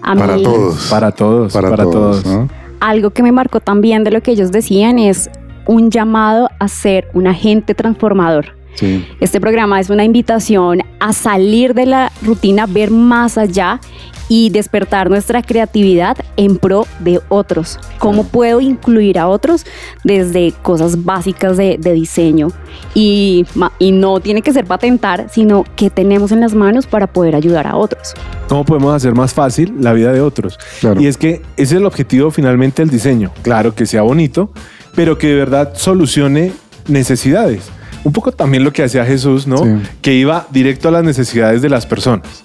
Para 0.02 0.36
todos. 0.36 0.88
Para 0.90 1.10
todos, 1.12 1.52
Para, 1.52 1.70
para, 1.70 1.84
todos. 1.84 2.22
todos. 2.22 2.26
¿no? 2.26 2.64
algo 2.80 3.10
que 3.10 3.22
me 3.22 3.32
marcó 3.32 3.60
también 3.60 4.04
de 4.04 4.10
lo 4.10 4.20
que 4.20 4.32
ellos 4.32 4.52
decían 4.52 4.98
es 4.98 5.30
un 5.66 5.90
llamado 5.90 6.50
a 6.58 6.68
ser 6.68 7.08
un 7.14 7.26
agente 7.26 7.74
transformador. 7.74 8.56
Sí. 8.74 9.06
Este 9.20 9.40
programa 9.40 9.80
es 9.80 9.90
una 9.90 10.04
invitación 10.04 10.82
a 11.00 11.12
salir 11.12 11.74
de 11.74 11.86
la 11.86 12.12
rutina, 12.22 12.66
ver 12.66 12.90
más 12.90 13.38
allá 13.38 13.80
y 14.28 14.50
despertar 14.50 15.10
nuestra 15.10 15.42
creatividad 15.42 16.16
en 16.36 16.56
pro 16.56 16.86
de 17.00 17.20
otros. 17.28 17.78
¿Cómo 17.98 18.24
puedo 18.24 18.60
incluir 18.60 19.18
a 19.18 19.28
otros 19.28 19.66
desde 20.02 20.52
cosas 20.62 21.04
básicas 21.04 21.56
de, 21.56 21.76
de 21.78 21.92
diseño? 21.92 22.48
Y, 22.94 23.44
y 23.78 23.92
no 23.92 24.20
tiene 24.20 24.42
que 24.42 24.52
ser 24.52 24.64
patentar, 24.64 25.26
sino 25.30 25.64
que 25.76 25.90
tenemos 25.90 26.32
en 26.32 26.40
las 26.40 26.54
manos 26.54 26.86
para 26.86 27.06
poder 27.06 27.36
ayudar 27.36 27.66
a 27.66 27.76
otros. 27.76 28.14
¿Cómo 28.48 28.64
podemos 28.64 28.94
hacer 28.94 29.14
más 29.14 29.34
fácil 29.34 29.74
la 29.80 29.92
vida 29.92 30.12
de 30.12 30.20
otros? 30.20 30.58
Claro. 30.80 31.00
Y 31.00 31.06
es 31.06 31.18
que 31.18 31.42
ese 31.56 31.62
es 31.62 31.72
el 31.72 31.86
objetivo 31.86 32.30
finalmente 32.30 32.82
del 32.82 32.90
diseño. 32.90 33.30
Claro 33.42 33.74
que 33.74 33.84
sea 33.84 34.02
bonito, 34.02 34.50
pero 34.94 35.18
que 35.18 35.28
de 35.28 35.34
verdad 35.34 35.72
solucione 35.74 36.52
necesidades. 36.88 37.68
Un 38.04 38.12
poco 38.12 38.32
también 38.32 38.64
lo 38.64 38.72
que 38.72 38.84
hacía 38.84 39.04
Jesús, 39.04 39.46
¿no? 39.46 39.58
Sí. 39.58 39.82
Que 40.02 40.14
iba 40.14 40.46
directo 40.50 40.88
a 40.88 40.90
las 40.92 41.04
necesidades 41.04 41.62
de 41.62 41.68
las 41.70 41.86
personas. 41.86 42.42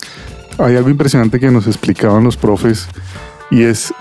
Hay 0.57 0.75
algo 0.75 0.89
impresionante 0.89 1.39
que 1.39 1.51
nos 1.51 1.67
explicaban 1.67 2.23
los 2.23 2.37
profes 2.37 2.87
y 3.51 3.63
es 3.63 3.93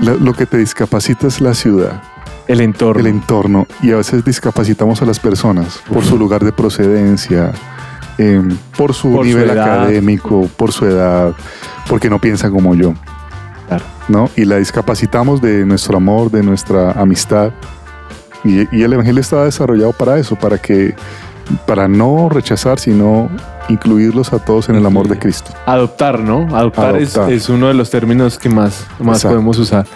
lo 0.00 0.32
que 0.34 0.46
te 0.46 0.58
discapacita 0.58 1.26
es 1.26 1.40
la 1.40 1.54
ciudad, 1.54 2.02
El 2.48 2.60
entorno. 2.60 3.00
el 3.00 3.06
entorno 3.06 3.66
y 3.82 3.92
a 3.92 3.96
veces 3.96 4.24
discapacitamos 4.24 5.00
a 5.02 5.06
las 5.06 5.18
personas 5.20 5.80
por 5.92 6.04
su 6.04 6.18
lugar 6.18 6.44
de 6.44 6.52
procedencia, 6.52 7.52
em, 8.18 8.56
por 8.76 8.94
su 8.94 9.12
Por 9.12 9.24
nivel 9.24 9.50
académico, 9.50 10.48
por 10.56 10.72
su 10.72 10.86
edad, 10.86 11.32
porque 11.88 12.10
no 12.10 12.20
piensa 12.20 12.50
como 12.50 12.74
yo. 12.74 12.94
Claro. 13.68 13.84
¿no? 14.08 14.30
Y 14.36 14.44
la 14.44 14.56
discapacitamos 14.56 15.40
de 15.40 15.64
nuestro 15.66 15.96
amor, 15.96 16.30
de 16.30 16.42
nuestra 16.42 16.92
amistad. 16.92 17.52
Y, 18.48 18.68
y 18.72 18.82
el 18.82 18.92
Evangelio 18.92 19.20
está 19.20 19.44
desarrollado 19.44 19.92
para 19.92 20.18
eso, 20.18 20.36
para 20.36 20.58
que, 20.58 20.94
para 21.66 21.88
no 21.88 22.28
rechazar, 22.28 22.78
sino 22.78 23.28
incluirlos 23.68 24.32
a 24.32 24.38
todos 24.38 24.68
en 24.68 24.76
el 24.76 24.86
amor 24.86 25.08
de 25.08 25.18
Cristo. 25.18 25.52
Adoptar, 25.66 26.20
¿no? 26.20 26.46
Adoptar, 26.56 26.96
es- 26.96 27.48
uno 27.48 27.68
de 27.68 27.74
los 27.74 27.90
términos 27.90 28.38
que 28.38 28.48
más, 28.48 28.86
más 29.00 29.16
Exacto. 29.18 29.34
podemos 29.36 29.58
usar. 29.58 29.86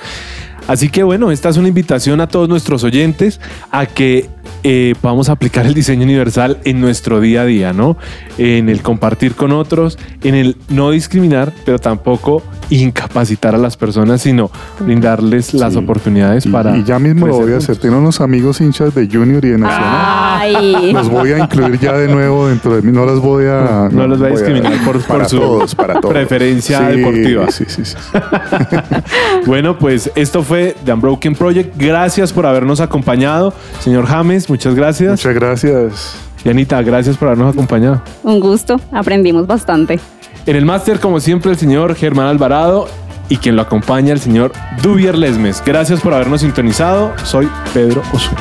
Así 0.68 0.88
que 0.88 1.02
bueno, 1.02 1.30
esta 1.32 1.48
es 1.48 1.56
una 1.56 1.68
invitación 1.68 2.20
a 2.20 2.28
todos 2.28 2.48
nuestros 2.48 2.84
oyentes 2.84 3.40
a 3.72 3.86
que 3.86 4.28
eh, 4.62 4.94
podamos 5.00 5.28
aplicar 5.28 5.66
el 5.66 5.74
diseño 5.74 6.04
universal 6.04 6.58
en 6.64 6.80
nuestro 6.80 7.20
día 7.20 7.42
a 7.42 7.44
día, 7.44 7.72
¿no? 7.72 7.96
En 8.38 8.68
el 8.68 8.82
compartir 8.82 9.34
con 9.34 9.52
otros, 9.52 9.98
en 10.22 10.34
el 10.34 10.56
no 10.68 10.90
discriminar, 10.90 11.52
pero 11.64 11.78
tampoco 11.78 12.42
incapacitar 12.70 13.54
a 13.54 13.58
las 13.58 13.76
personas, 13.76 14.22
sino 14.22 14.50
brindarles 14.78 15.54
las 15.54 15.72
Sí. 15.72 15.78
oportunidades 15.80 16.46
Y, 16.46 16.50
para... 16.50 16.76
y 16.76 16.84
ya 16.84 16.98
mismo 17.00 17.26
lo 17.26 17.36
voy 17.38 17.52
a 17.52 17.56
hacer. 17.56 17.76
Tengo 17.78 17.98
unos 17.98 18.20
amigos 18.20 18.60
hinchas 18.60 18.94
de 18.94 19.08
Junior 19.08 19.44
y 19.44 19.48
de 19.48 19.58
Nacional. 19.58 20.38
Ay, 20.40 20.92
Los 20.92 21.08
voy 21.08 21.32
a 21.32 21.38
incluir 21.38 21.78
ya 21.80 21.94
de 21.94 22.06
nuevo 22.08 22.46
dentro 22.48 22.76
de 22.76 22.82
mí. 22.82 22.92
No 22.92 23.04
las 23.06 23.18
voy 23.18 23.46
a. 23.46 23.88
No 23.90 24.06
los 24.06 24.22
va 24.22 24.28
a 24.28 24.30
discriminar 24.30 24.72
por- 24.84 24.98
por 24.98 25.02
para 25.02 25.28
su 25.28 25.38
todos, 25.38 25.74
para 25.74 26.00
todos. 26.00 26.12
preferencia 26.14 26.78
Sí, 26.90 26.96
deportiva. 26.96 27.50
Sí, 27.50 27.64
sí, 27.66 27.84
sí. 27.84 27.96
Bueno, 29.46 29.78
pues 29.78 30.10
esto 30.14 30.42
fue 30.42 30.76
The 30.84 30.92
Unbroken 30.92 31.34
Project. 31.34 31.74
Gracias 31.76 32.32
por 32.32 32.46
habernos 32.46 32.80
acompañado. 32.80 33.52
Señor 33.80 34.06
James, 34.06 34.46
muchas 34.50 34.74
gracias. 34.74 35.12
Muchas 35.12 35.34
gracias. 35.34 36.16
Y 36.44 36.48
Anita, 36.48 36.82
gracias 36.82 37.16
por 37.16 37.28
habernos 37.28 37.54
acompañado. 37.54 38.02
un 38.22 38.40
gusto, 38.40 38.80
aprendimos 38.92 39.46
bastante. 39.46 40.00
En 40.46 40.56
el 40.56 40.64
máster, 40.64 41.00
como 41.00 41.20
siempre, 41.20 41.50
el 41.50 41.58
señor 41.58 41.94
Germán 41.94 42.26
Alvarado 42.26 42.88
y 43.28 43.36
quien 43.36 43.56
lo 43.56 43.62
acompaña, 43.62 44.12
el 44.12 44.20
señor 44.20 44.52
Dubier 44.82 45.16
Lesmes. 45.16 45.62
Gracias 45.64 46.00
por 46.00 46.12
habernos 46.12 46.40
sintonizado. 46.40 47.12
Soy 47.24 47.48
Pedro 47.72 48.02
Osuna. 48.12 48.40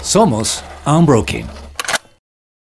Somos 0.00 0.62
Unbroken. 0.86 1.63